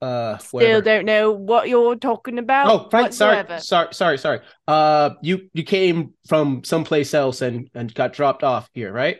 Uh, 0.00 0.38
Still 0.38 0.58
whatever. 0.60 0.82
don't 0.82 1.04
know 1.06 1.32
what 1.32 1.68
you're 1.68 1.96
talking 1.96 2.38
about. 2.38 2.70
Oh, 2.70 2.88
right. 2.92 3.12
Sorry, 3.12 3.44
sorry, 3.58 3.92
sorry, 3.92 4.16
sorry. 4.18 4.40
Uh, 4.68 5.10
you 5.22 5.50
you 5.54 5.64
came 5.64 6.14
from 6.28 6.62
someplace 6.62 7.14
else 7.14 7.42
and 7.42 7.68
and 7.74 7.92
got 7.92 8.12
dropped 8.12 8.44
off 8.44 8.70
here, 8.72 8.92
right? 8.92 9.18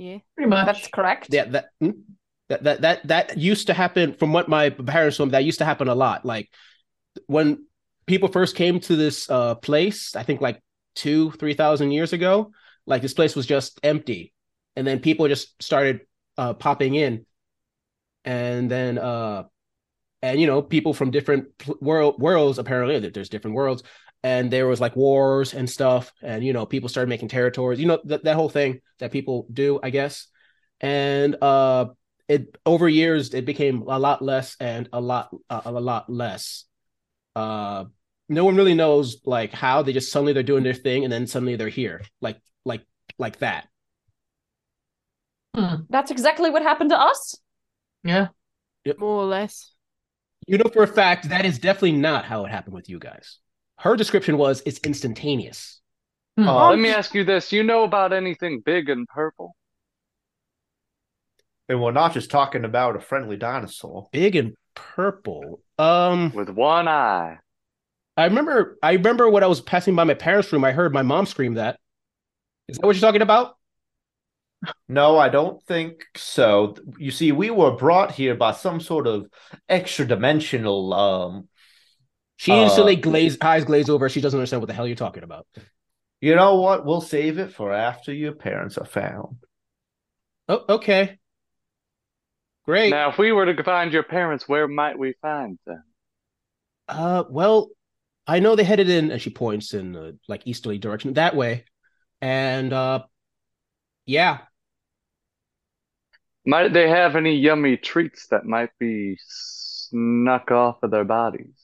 Yeah. 0.00 0.18
Pretty 0.34 0.48
much. 0.48 0.64
That's 0.64 0.88
correct. 0.88 1.26
Yeah, 1.30 1.44
that 1.44 1.66
hmm? 1.78 1.90
that 2.48 2.64
that 2.64 2.80
that 2.80 3.06
that 3.08 3.38
used 3.38 3.66
to 3.66 3.74
happen. 3.74 4.14
From 4.14 4.32
what 4.32 4.48
my 4.48 4.70
parents 4.70 5.18
told 5.18 5.28
me, 5.28 5.32
that 5.32 5.44
used 5.44 5.58
to 5.58 5.66
happen 5.66 5.88
a 5.88 5.94
lot. 5.94 6.24
Like 6.24 6.48
when 7.26 7.66
people 8.06 8.30
first 8.30 8.56
came 8.56 8.80
to 8.80 8.96
this 8.96 9.28
uh 9.28 9.56
place, 9.56 10.16
I 10.16 10.22
think 10.22 10.40
like 10.40 10.62
two, 10.94 11.32
three 11.32 11.52
thousand 11.52 11.90
years 11.90 12.14
ago. 12.14 12.50
Like 12.86 13.02
this 13.02 13.12
place 13.12 13.36
was 13.36 13.44
just 13.44 13.78
empty, 13.82 14.32
and 14.74 14.86
then 14.86 15.00
people 15.00 15.28
just 15.28 15.62
started 15.62 16.00
uh 16.38 16.54
popping 16.54 16.94
in, 16.94 17.26
and 18.24 18.70
then 18.70 18.96
uh, 18.96 19.44
and 20.22 20.40
you 20.40 20.46
know 20.46 20.62
people 20.62 20.94
from 20.94 21.10
different 21.10 21.48
world 21.80 22.20
worlds 22.20 22.58
apparently 22.58 22.98
there's 23.10 23.28
different 23.28 23.56
worlds, 23.56 23.82
and 24.22 24.50
there 24.50 24.66
was 24.66 24.80
like 24.80 24.96
wars 24.96 25.54
and 25.54 25.68
stuff, 25.68 26.12
and 26.22 26.44
you 26.44 26.52
know 26.52 26.66
people 26.66 26.88
started 26.88 27.08
making 27.08 27.28
territories. 27.28 27.80
You 27.80 27.86
know 27.86 28.00
that 28.04 28.24
that 28.24 28.36
whole 28.36 28.48
thing 28.48 28.80
that 28.98 29.12
people 29.12 29.46
do, 29.52 29.80
I 29.82 29.90
guess, 29.90 30.26
and 30.80 31.36
uh 31.42 31.86
it 32.28 32.56
over 32.64 32.88
years 32.88 33.34
it 33.34 33.44
became 33.44 33.82
a 33.82 33.98
lot 33.98 34.22
less 34.22 34.56
and 34.60 34.88
a 34.92 35.00
lot 35.00 35.30
uh, 35.48 35.62
a 35.64 35.72
lot 35.72 36.08
less 36.08 36.64
uh 37.34 37.84
no 38.28 38.44
one 38.44 38.54
really 38.54 38.74
knows 38.74 39.16
like 39.24 39.52
how 39.52 39.82
they 39.82 39.92
just 39.92 40.12
suddenly 40.12 40.32
they're 40.32 40.44
doing 40.44 40.62
their 40.62 40.72
thing 40.74 41.02
and 41.02 41.12
then 41.12 41.26
suddenly 41.26 41.56
they're 41.56 41.68
here 41.68 42.02
like 42.20 42.38
like 42.64 42.82
like 43.18 43.38
that 43.40 43.66
Hmm. 45.54 45.82
That's 45.88 46.10
exactly 46.10 46.50
what 46.50 46.62
happened 46.62 46.90
to 46.90 47.00
us. 47.00 47.36
Yeah. 48.04 48.28
More 48.98 49.22
or 49.22 49.24
less. 49.24 49.74
You 50.50 50.58
know 50.58 50.68
for 50.72 50.82
a 50.82 50.86
fact 50.86 51.28
that 51.30 51.44
is 51.46 51.58
definitely 51.58 51.92
not 51.92 52.24
how 52.24 52.44
it 52.44 52.50
happened 52.50 52.74
with 52.74 52.88
you 52.88 52.98
guys 52.98 53.38
her 53.78 53.96
description 53.96 54.36
was 54.36 54.62
it's 54.66 54.80
instantaneous 54.80 55.78
Hmm. 56.36 56.48
Uh, 56.48 56.70
Let 56.70 56.78
me 56.78 56.90
ask 56.90 57.12
you 57.12 57.24
this. 57.24 57.50
You 57.52 57.64
know 57.64 57.82
about 57.82 58.12
anything 58.12 58.60
big 58.64 58.88
and 58.88 59.06
purple? 59.08 59.56
And 61.68 61.82
we're 61.82 61.90
not 61.92 62.14
just 62.14 62.30
talking 62.30 62.64
about 62.64 62.96
a 62.96 63.00
friendly 63.00 63.36
dinosaur. 63.36 64.08
big 64.12 64.36
and 64.36 64.54
purple 64.76 65.60
um 65.78 66.32
With 66.32 66.48
one 66.48 66.86
eye. 66.88 67.38
i 68.16 68.24
remember 68.24 68.78
i 68.82 68.92
remember 68.92 69.28
when 69.28 69.42
i 69.42 69.48
was 69.48 69.60
passing 69.60 69.96
by 69.96 70.04
my 70.04 70.14
parents 70.14 70.52
room 70.52 70.64
i 70.64 70.70
heard 70.72 70.92
my 70.92 71.02
mom 71.02 71.26
scream 71.26 71.54
that 71.54 71.78
is 72.68 72.78
that 72.78 72.86
what 72.86 72.94
you're 72.96 73.00
talking 73.00 73.22
about 73.22 73.56
No, 74.88 75.18
I 75.18 75.28
don't 75.28 75.62
think 75.64 76.04
so. 76.16 76.74
You 76.98 77.10
see, 77.10 77.32
we 77.32 77.50
were 77.50 77.76
brought 77.76 78.12
here 78.12 78.34
by 78.34 78.52
some 78.52 78.80
sort 78.80 79.06
of 79.06 79.26
extra 79.68 80.06
dimensional 80.06 80.92
um 80.92 81.48
she 82.36 82.52
Uh, 82.52 82.64
instantly 82.64 82.96
glazed 82.96 83.42
eyes 83.42 83.64
glaze 83.64 83.88
over 83.90 84.08
she 84.08 84.20
doesn't 84.20 84.38
understand 84.38 84.62
what 84.62 84.68
the 84.68 84.74
hell 84.74 84.86
you're 84.86 84.96
talking 84.96 85.22
about 85.22 85.46
you 86.20 86.34
know 86.34 86.60
what? 86.60 86.84
We'll 86.84 87.00
save 87.00 87.38
it 87.38 87.52
for 87.52 87.72
after 87.72 88.12
your 88.12 88.32
parents 88.32 88.76
are 88.78 88.84
found. 88.84 89.38
oh 90.48 90.64
okay 90.68 91.18
great 92.64 92.90
Now, 92.90 93.10
if 93.10 93.18
we 93.18 93.32
were 93.32 93.52
to 93.52 93.62
find 93.64 93.92
your 93.92 94.02
parents, 94.02 94.48
where 94.48 94.68
might 94.68 94.98
we 94.98 95.14
find 95.22 95.58
them? 95.66 95.82
Uh, 96.88 97.24
well, 97.30 97.68
I 98.26 98.40
know 98.40 98.56
they 98.56 98.64
headed 98.64 98.88
in, 98.88 99.10
and 99.10 99.20
she 99.20 99.30
points 99.30 99.74
in 99.74 99.92
the 99.92 100.18
like 100.28 100.42
easterly 100.46 100.78
direction 100.78 101.12
that 101.14 101.34
way. 101.36 101.64
And 102.20 102.72
uh 102.72 103.04
yeah, 104.06 104.40
Might 106.50 106.72
they 106.72 106.88
have 106.88 107.14
any 107.14 107.36
yummy 107.36 107.76
treats 107.76 108.26
that 108.32 108.44
might 108.44 108.70
be 108.80 109.16
snuck 109.24 110.50
off 110.50 110.82
of 110.82 110.90
their 110.90 111.04
bodies? 111.04 111.54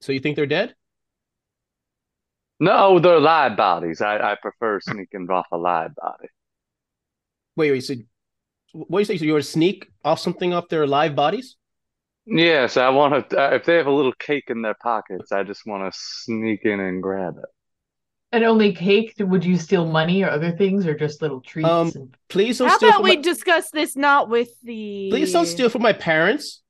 so 0.00 0.12
you 0.12 0.20
think 0.20 0.36
they're 0.36 0.46
dead? 0.46 0.76
No, 2.60 3.00
they're 3.00 3.18
live 3.18 3.56
bodies. 3.56 4.00
I, 4.00 4.18
I 4.18 4.36
prefer 4.40 4.78
sneaking 4.78 5.26
off 5.30 5.46
a 5.50 5.56
live 5.56 5.96
body. 5.96 6.28
Wait, 7.56 7.72
wait, 7.72 7.80
so 7.80 7.94
what 8.72 8.98
do 8.98 9.00
you 9.00 9.04
say? 9.04 9.18
So 9.18 9.24
you 9.24 9.32
want 9.32 9.44
to 9.44 9.50
sneak 9.50 9.90
off 10.04 10.20
something 10.20 10.54
off 10.54 10.68
their 10.68 10.86
live 10.86 11.16
bodies? 11.16 11.56
Yes, 12.26 12.76
I 12.76 12.88
want 12.90 13.30
to. 13.30 13.36
Uh, 13.36 13.50
if 13.56 13.64
they 13.64 13.74
have 13.74 13.88
a 13.88 13.90
little 13.90 14.14
cake 14.20 14.44
in 14.46 14.62
their 14.62 14.76
pockets, 14.80 15.32
I 15.32 15.42
just 15.42 15.66
want 15.66 15.92
to 15.92 15.98
sneak 16.00 16.60
in 16.64 16.78
and 16.78 17.02
grab 17.02 17.34
it. 17.38 17.53
And 18.34 18.42
only 18.42 18.72
cake? 18.72 19.14
Would 19.20 19.44
you 19.44 19.56
steal 19.56 19.86
money 19.86 20.24
or 20.24 20.28
other 20.28 20.50
things, 20.50 20.88
or 20.88 20.94
just 20.94 21.22
little 21.22 21.40
treats? 21.40 21.68
Um, 21.68 21.92
and... 21.94 22.16
Please 22.28 22.58
don't 22.58 22.66
How 22.66 22.78
steal 22.78 22.88
about 22.88 22.96
from 22.98 23.04
we 23.04 23.14
my, 23.14 23.22
discuss 23.22 23.70
this 23.70 23.94
not 23.94 24.28
with 24.28 24.48
the 24.62 25.08
please 25.12 25.32
don't 25.32 25.46
steal 25.46 25.68
from 25.68 25.82
my 25.82 25.92
parents. 25.92 26.60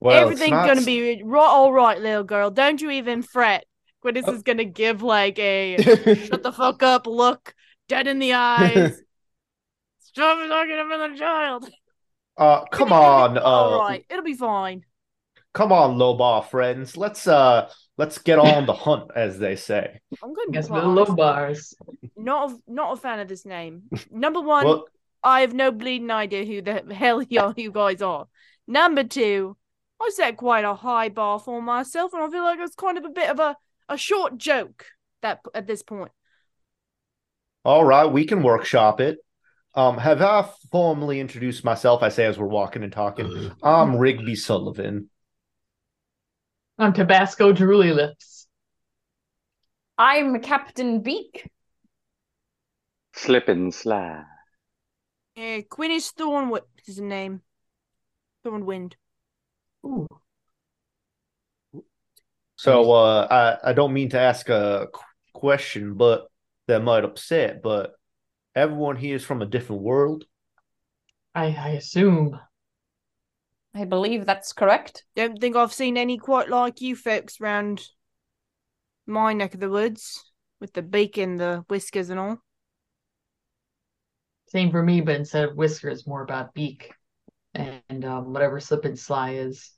Well, 0.00 0.20
Everything's 0.22 0.50
not- 0.50 0.66
gonna 0.66 0.82
be 0.82 1.22
ri- 1.22 1.38
all 1.38 1.72
right, 1.72 2.00
little 2.00 2.24
girl. 2.24 2.50
Don't 2.50 2.82
you 2.82 2.90
even 2.90 3.22
fret. 3.22 3.64
Gwyneth 4.04 4.24
Oh. 4.26 4.34
is 4.34 4.42
gonna 4.42 4.64
give 4.64 5.02
like 5.02 5.38
a 5.38 5.76
shut 6.26 6.42
the 6.42 6.50
fuck 6.52 6.82
up 6.82 7.06
look, 7.06 7.54
dead 7.88 8.08
in 8.08 8.18
the 8.18 8.32
eyes. 8.32 9.00
Stop 10.00 10.48
talking 10.48 10.80
about 10.80 11.12
the 11.12 11.16
child. 11.16 11.70
Uh, 12.36 12.64
come 12.72 12.88
It'll 12.88 12.98
be 12.98 13.04
on, 13.04 13.38
all 13.38 13.74
uh, 13.74 13.78
right. 13.78 14.04
It'll 14.10 14.24
be 14.24 14.34
fine. 14.34 14.84
come 15.52 15.70
on, 15.70 15.96
low 15.96 16.14
bar 16.14 16.42
friends. 16.42 16.96
Let's 16.96 17.28
uh, 17.28 17.70
let's 17.96 18.18
get 18.18 18.38
on 18.38 18.66
the 18.66 18.72
hunt, 18.72 19.10
as 19.14 19.38
they 19.38 19.56
say. 19.56 20.00
I'm 20.22 20.34
good. 20.34 20.52
Guess 20.52 20.68
with 20.70 20.82
we're 20.82 20.88
low 20.88 21.14
bars. 21.14 21.74
Not 22.16 22.50
a, 22.50 22.58
not 22.66 22.92
a 22.92 23.00
fan 23.00 23.20
of 23.20 23.28
this 23.28 23.44
name. 23.44 23.82
Number 24.10 24.40
one, 24.40 24.64
Well, 24.64 24.86
I 25.22 25.40
have 25.40 25.54
no 25.54 25.70
bleeding 25.70 26.10
idea 26.10 26.44
who 26.44 26.62
the 26.62 26.94
hell 26.94 27.22
y'all 27.22 27.54
you 27.56 27.70
guys 27.72 28.02
are. 28.02 28.26
Number 28.66 29.04
two, 29.04 29.56
I 30.00 30.10
set 30.14 30.36
quite 30.36 30.64
a 30.64 30.74
high 30.74 31.08
bar 31.08 31.38
for 31.38 31.62
myself, 31.62 32.12
and 32.12 32.22
I 32.22 32.28
feel 32.30 32.42
like 32.42 32.58
it's 32.60 32.74
kind 32.74 32.98
of 32.98 33.04
a 33.04 33.10
bit 33.10 33.30
of 33.30 33.38
a, 33.40 33.56
a 33.88 33.96
short 33.96 34.36
joke 34.38 34.86
that 35.22 35.40
at 35.54 35.66
this 35.66 35.82
point. 35.82 36.12
all 37.64 37.84
right, 37.84 38.06
we 38.06 38.24
can 38.26 38.42
workshop 38.42 39.00
it. 39.00 39.18
Um, 39.74 39.98
have 39.98 40.22
I 40.22 40.48
formally 40.70 41.18
introduced 41.18 41.64
myself? 41.64 42.02
I 42.02 42.08
say 42.08 42.26
as 42.26 42.38
we're 42.38 42.46
walking 42.46 42.82
and 42.82 42.92
talking. 42.92 43.50
I'm 43.62 43.96
Rigby 43.96 44.36
Sullivan. 44.36 45.10
On 46.78 46.92
Tabasco 46.92 47.52
drooly 47.52 47.94
lips. 47.94 48.48
I'm 49.96 50.40
Captain 50.40 51.02
Beak. 51.02 51.48
Slip 53.14 53.48
and 53.48 53.72
slide. 53.72 54.24
Uh, 55.36 55.62
Quinnis 55.70 56.12
Thornwind 56.12 56.64
is 56.86 56.96
the 56.96 57.02
name. 57.02 57.42
Thornwind. 58.44 58.94
Ooh. 59.86 60.08
So 62.56 62.92
uh, 62.92 63.58
I 63.62 63.70
I 63.70 63.72
don't 63.72 63.92
mean 63.92 64.08
to 64.10 64.18
ask 64.18 64.48
a 64.48 64.88
question, 65.32 65.94
but 65.94 66.26
that 66.66 66.82
might 66.82 67.04
upset. 67.04 67.62
But 67.62 67.94
everyone 68.56 68.96
here 68.96 69.14
is 69.14 69.24
from 69.24 69.42
a 69.42 69.46
different 69.46 69.82
world. 69.82 70.24
I, 71.36 71.46
I 71.46 71.68
assume. 71.70 72.38
I 73.74 73.84
believe 73.84 74.24
that's 74.24 74.52
correct. 74.52 75.04
Don't 75.16 75.40
think 75.40 75.56
I've 75.56 75.72
seen 75.72 75.96
any 75.96 76.16
quite 76.16 76.48
like 76.48 76.80
you 76.80 76.94
folks 76.94 77.40
round 77.40 77.82
my 79.06 79.32
neck 79.32 79.54
of 79.54 79.60
the 79.60 79.68
woods 79.68 80.32
with 80.60 80.72
the 80.72 80.82
beak 80.82 81.18
and 81.18 81.38
the 81.38 81.64
whiskers 81.68 82.10
and 82.10 82.20
all. 82.20 82.38
Same 84.48 84.70
for 84.70 84.82
me, 84.82 85.00
but 85.00 85.16
instead 85.16 85.48
of 85.48 85.56
whiskers, 85.56 86.06
more 86.06 86.22
about 86.22 86.54
beak 86.54 86.92
and 87.54 88.04
um, 88.04 88.32
whatever 88.32 88.60
slip 88.60 88.84
and 88.84 88.98
sly 88.98 89.34
is. 89.34 89.72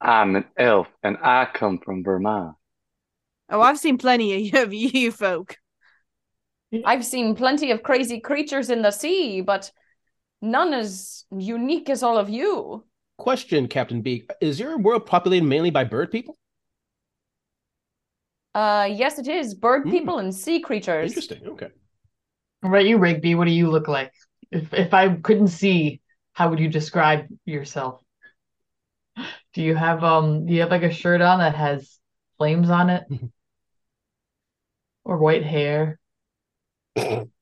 I'm 0.00 0.36
an 0.36 0.44
elf, 0.56 0.86
and 1.02 1.18
I 1.22 1.46
come 1.52 1.78
from 1.78 2.04
Vermont. 2.04 2.56
Oh, 3.50 3.60
I've 3.60 3.78
seen 3.78 3.98
plenty 3.98 4.52
of 4.52 4.72
you 4.72 5.10
folk. 5.10 5.56
I've 6.84 7.04
seen 7.04 7.34
plenty 7.34 7.72
of 7.72 7.82
crazy 7.82 8.20
creatures 8.20 8.70
in 8.70 8.82
the 8.82 8.92
sea, 8.92 9.40
but 9.40 9.72
none 10.42 10.72
as 10.74 11.24
unique 11.30 11.90
as 11.90 12.02
all 12.02 12.18
of 12.18 12.28
you. 12.28 12.84
Question, 13.18 13.68
Captain 13.68 14.02
Beak: 14.02 14.28
Is 14.40 14.58
your 14.58 14.76
world 14.76 15.06
populated 15.06 15.44
mainly 15.46 15.70
by 15.70 15.84
bird 15.84 16.10
people? 16.10 16.38
Uh, 18.54 18.88
yes, 18.90 19.18
it 19.18 19.28
is. 19.28 19.54
Bird 19.54 19.84
Hmm. 19.84 19.90
people 19.90 20.18
and 20.18 20.34
sea 20.34 20.60
creatures. 20.60 21.10
Interesting. 21.12 21.46
Okay. 21.46 21.68
What 22.60 22.70
about 22.70 22.84
you, 22.86 22.98
Rigby? 22.98 23.34
What 23.34 23.46
do 23.46 23.52
you 23.52 23.70
look 23.70 23.88
like? 23.88 24.12
If 24.50 24.74
if 24.74 24.92
I 24.94 25.14
couldn't 25.16 25.48
see, 25.48 26.00
how 26.32 26.50
would 26.50 26.58
you 26.60 26.68
describe 26.68 27.26
yourself? 27.44 28.02
Do 29.54 29.62
you 29.62 29.74
have 29.74 30.02
um 30.04 30.46
do 30.46 30.52
you 30.54 30.60
have 30.60 30.70
like 30.70 30.82
a 30.82 30.92
shirt 30.92 31.20
on 31.20 31.38
that 31.38 31.54
has 31.54 31.98
flames 32.38 32.70
on 32.70 32.90
it? 32.90 33.04
Or 35.04 35.18
white 35.18 35.44
hair? 35.44 36.00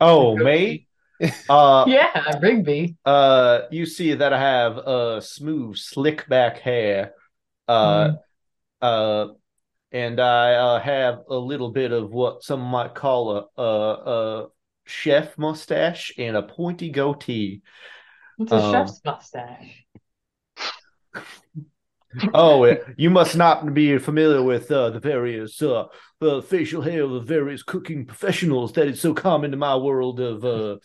Oh, 0.00 0.36
mate. 0.36 0.83
Uh, 1.48 1.88
Yeah, 2.14 2.38
Rigby. 2.40 2.96
uh, 3.04 3.62
you 3.70 3.86
see 3.86 4.14
that 4.14 4.32
I 4.32 4.40
have 4.40 4.78
uh 4.78 5.20
smooth, 5.20 5.76
slick 5.76 6.28
back 6.28 6.58
hair. 6.58 7.14
Uh, 7.68 8.10
uh, 8.82 9.28
and 9.92 10.20
I 10.20 10.54
uh, 10.54 10.80
have 10.80 11.24
a 11.28 11.36
little 11.36 11.70
bit 11.70 11.92
of 11.92 12.10
what 12.12 12.42
some 12.44 12.60
might 12.62 12.94
call 12.94 13.36
a 13.58 13.62
a, 13.62 14.44
a 14.44 14.48
chef 14.86 15.38
mustache 15.38 16.12
and 16.18 16.36
a 16.36 16.42
pointy 16.42 16.90
goatee. 16.90 17.62
It's 18.38 18.52
a 18.52 18.60
Um, 18.60 18.60
chef's 18.60 19.04
mustache. 19.04 19.86
Oh, 22.32 22.76
you 22.96 23.10
must 23.10 23.36
not 23.36 23.72
be 23.74 23.98
familiar 23.98 24.42
with 24.42 24.70
uh, 24.70 24.90
the 24.90 25.00
various 25.00 25.60
uh, 25.62 25.86
uh, 26.20 26.40
facial 26.40 26.82
hair 26.82 27.02
of 27.02 27.10
the 27.10 27.20
various 27.20 27.62
cooking 27.62 28.06
professionals 28.06 28.72
that 28.72 28.88
is 28.88 29.00
so 29.00 29.14
common 29.14 29.52
in 29.52 29.58
my 29.58 29.76
world 29.76 30.20
of 30.20 30.44
uh, 30.44 30.76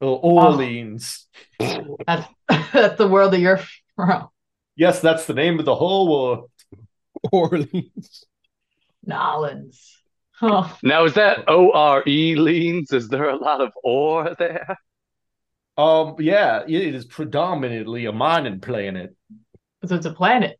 uh, 0.00 0.06
Orleans. 0.06 1.26
That's 1.58 2.28
that's 2.48 2.98
the 2.98 3.08
world 3.08 3.32
that 3.32 3.40
you're 3.40 3.60
from. 3.96 4.28
Yes, 4.76 5.00
that's 5.00 5.26
the 5.26 5.34
name 5.34 5.58
of 5.58 5.64
the 5.64 5.74
whole 5.74 6.10
world. 6.10 6.50
Orleans. 7.32 8.24
Nolans. 9.04 9.96
Oh, 10.40 10.76
Now, 10.82 11.04
is 11.04 11.14
that 11.14 11.44
O 11.48 11.72
R 11.72 12.04
E 12.06 12.36
leans? 12.36 12.92
Is 12.92 13.08
there 13.08 13.28
a 13.28 13.36
lot 13.36 13.60
of 13.60 13.72
ore 13.82 14.36
there? 14.38 14.78
Um, 15.76 16.16
yeah, 16.18 16.62
it 16.66 16.94
is 16.94 17.04
predominantly 17.04 18.06
a 18.06 18.12
mining 18.12 18.60
planet. 18.60 19.16
So 19.84 19.96
it's 19.96 20.06
a 20.06 20.12
planet. 20.12 20.58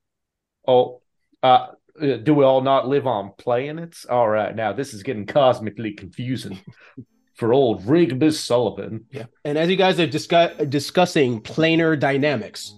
Oh, 0.66 1.00
uh, 1.42 1.68
uh, 2.00 2.16
do 2.18 2.34
we 2.34 2.44
all 2.44 2.60
not 2.60 2.88
live 2.88 3.06
on 3.06 3.32
planets? 3.38 4.04
All 4.04 4.28
right, 4.28 4.54
now 4.54 4.72
this 4.72 4.94
is 4.94 5.02
getting 5.02 5.26
cosmically 5.26 5.92
confusing 5.92 6.58
for 7.34 7.52
old 7.52 7.86
Rigby 7.86 8.30
Sullivan. 8.30 9.06
Yeah. 9.10 9.26
And 9.44 9.58
as 9.58 9.68
you 9.68 9.76
guys 9.76 9.98
are 10.00 10.06
discuss- 10.06 10.56
discussing 10.68 11.40
planar 11.40 11.98
dynamics, 11.98 12.74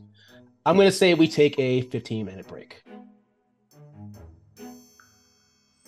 I'm 0.64 0.76
going 0.76 0.88
to 0.88 0.93
say 0.97 1.14
we 1.14 1.28
take 1.28 1.59
a 1.59 1.82
15 1.82 2.26
minute 2.26 2.47
break. 2.47 2.82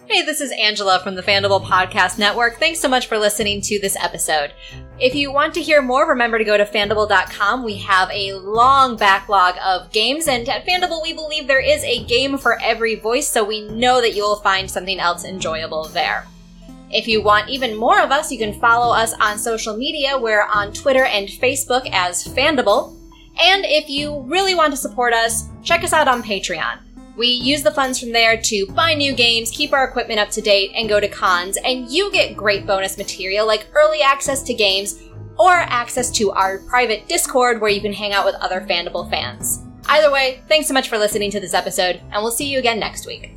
Hey, 0.08 0.22
this 0.22 0.40
is 0.40 0.52
Angela 0.52 1.00
from 1.00 1.14
the 1.14 1.22
Fandible 1.22 1.64
Podcast 1.64 2.18
Network. 2.18 2.58
Thanks 2.58 2.80
so 2.80 2.88
much 2.88 3.06
for 3.06 3.18
listening 3.18 3.60
to 3.62 3.78
this 3.80 3.96
episode. 3.96 4.52
If 4.98 5.14
you 5.14 5.32
want 5.32 5.54
to 5.54 5.62
hear 5.62 5.80
more, 5.80 6.08
remember 6.08 6.38
to 6.38 6.44
go 6.44 6.56
to 6.56 6.66
fandible.com. 6.66 7.62
We 7.62 7.76
have 7.78 8.10
a 8.10 8.34
long 8.34 8.96
backlog 8.96 9.54
of 9.64 9.92
games, 9.92 10.26
and 10.26 10.46
at 10.48 10.66
Fandible, 10.66 11.02
we 11.02 11.12
believe 11.12 11.46
there 11.46 11.60
is 11.60 11.84
a 11.84 12.04
game 12.04 12.36
for 12.36 12.60
every 12.60 12.96
voice, 12.96 13.28
so 13.28 13.44
we 13.44 13.68
know 13.68 14.00
that 14.00 14.14
you 14.14 14.22
will 14.22 14.40
find 14.40 14.68
something 14.68 14.98
else 14.98 15.24
enjoyable 15.24 15.84
there. 15.88 16.26
If 16.90 17.06
you 17.06 17.22
want 17.22 17.48
even 17.48 17.76
more 17.76 18.00
of 18.00 18.10
us, 18.10 18.30
you 18.30 18.38
can 18.38 18.58
follow 18.60 18.92
us 18.92 19.14
on 19.14 19.38
social 19.38 19.76
media. 19.76 20.18
We're 20.18 20.46
on 20.46 20.72
Twitter 20.72 21.04
and 21.04 21.28
Facebook 21.28 21.88
as 21.92 22.26
Fandible. 22.26 22.98
And 23.40 23.64
if 23.64 23.88
you 23.88 24.20
really 24.26 24.54
want 24.54 24.72
to 24.72 24.76
support 24.76 25.14
us, 25.14 25.48
check 25.62 25.84
us 25.84 25.92
out 25.92 26.08
on 26.08 26.22
Patreon. 26.22 26.80
We 27.16 27.28
use 27.28 27.62
the 27.62 27.70
funds 27.70 28.00
from 28.00 28.12
there 28.12 28.40
to 28.40 28.66
buy 28.68 28.94
new 28.94 29.14
games, 29.14 29.50
keep 29.50 29.72
our 29.72 29.84
equipment 29.84 30.18
up 30.18 30.30
to 30.30 30.40
date, 30.40 30.72
and 30.74 30.88
go 30.88 30.98
to 30.98 31.08
cons, 31.08 31.58
and 31.64 31.90
you 31.90 32.10
get 32.10 32.36
great 32.36 32.66
bonus 32.66 32.96
material 32.96 33.46
like 33.46 33.68
early 33.74 34.00
access 34.00 34.42
to 34.44 34.54
games 34.54 35.02
or 35.38 35.52
access 35.52 36.10
to 36.12 36.30
our 36.30 36.58
private 36.60 37.08
Discord 37.08 37.60
where 37.60 37.70
you 37.70 37.80
can 37.80 37.92
hang 37.92 38.12
out 38.12 38.24
with 38.24 38.34
other 38.36 38.60
Fandible 38.62 39.10
fans. 39.10 39.62
Either 39.86 40.10
way, 40.10 40.40
thanks 40.48 40.68
so 40.68 40.74
much 40.74 40.88
for 40.88 40.96
listening 40.96 41.30
to 41.30 41.40
this 41.40 41.54
episode, 41.54 42.00
and 42.12 42.22
we'll 42.22 42.30
see 42.30 42.46
you 42.46 42.58
again 42.58 42.78
next 42.78 43.06
week. 43.06 43.36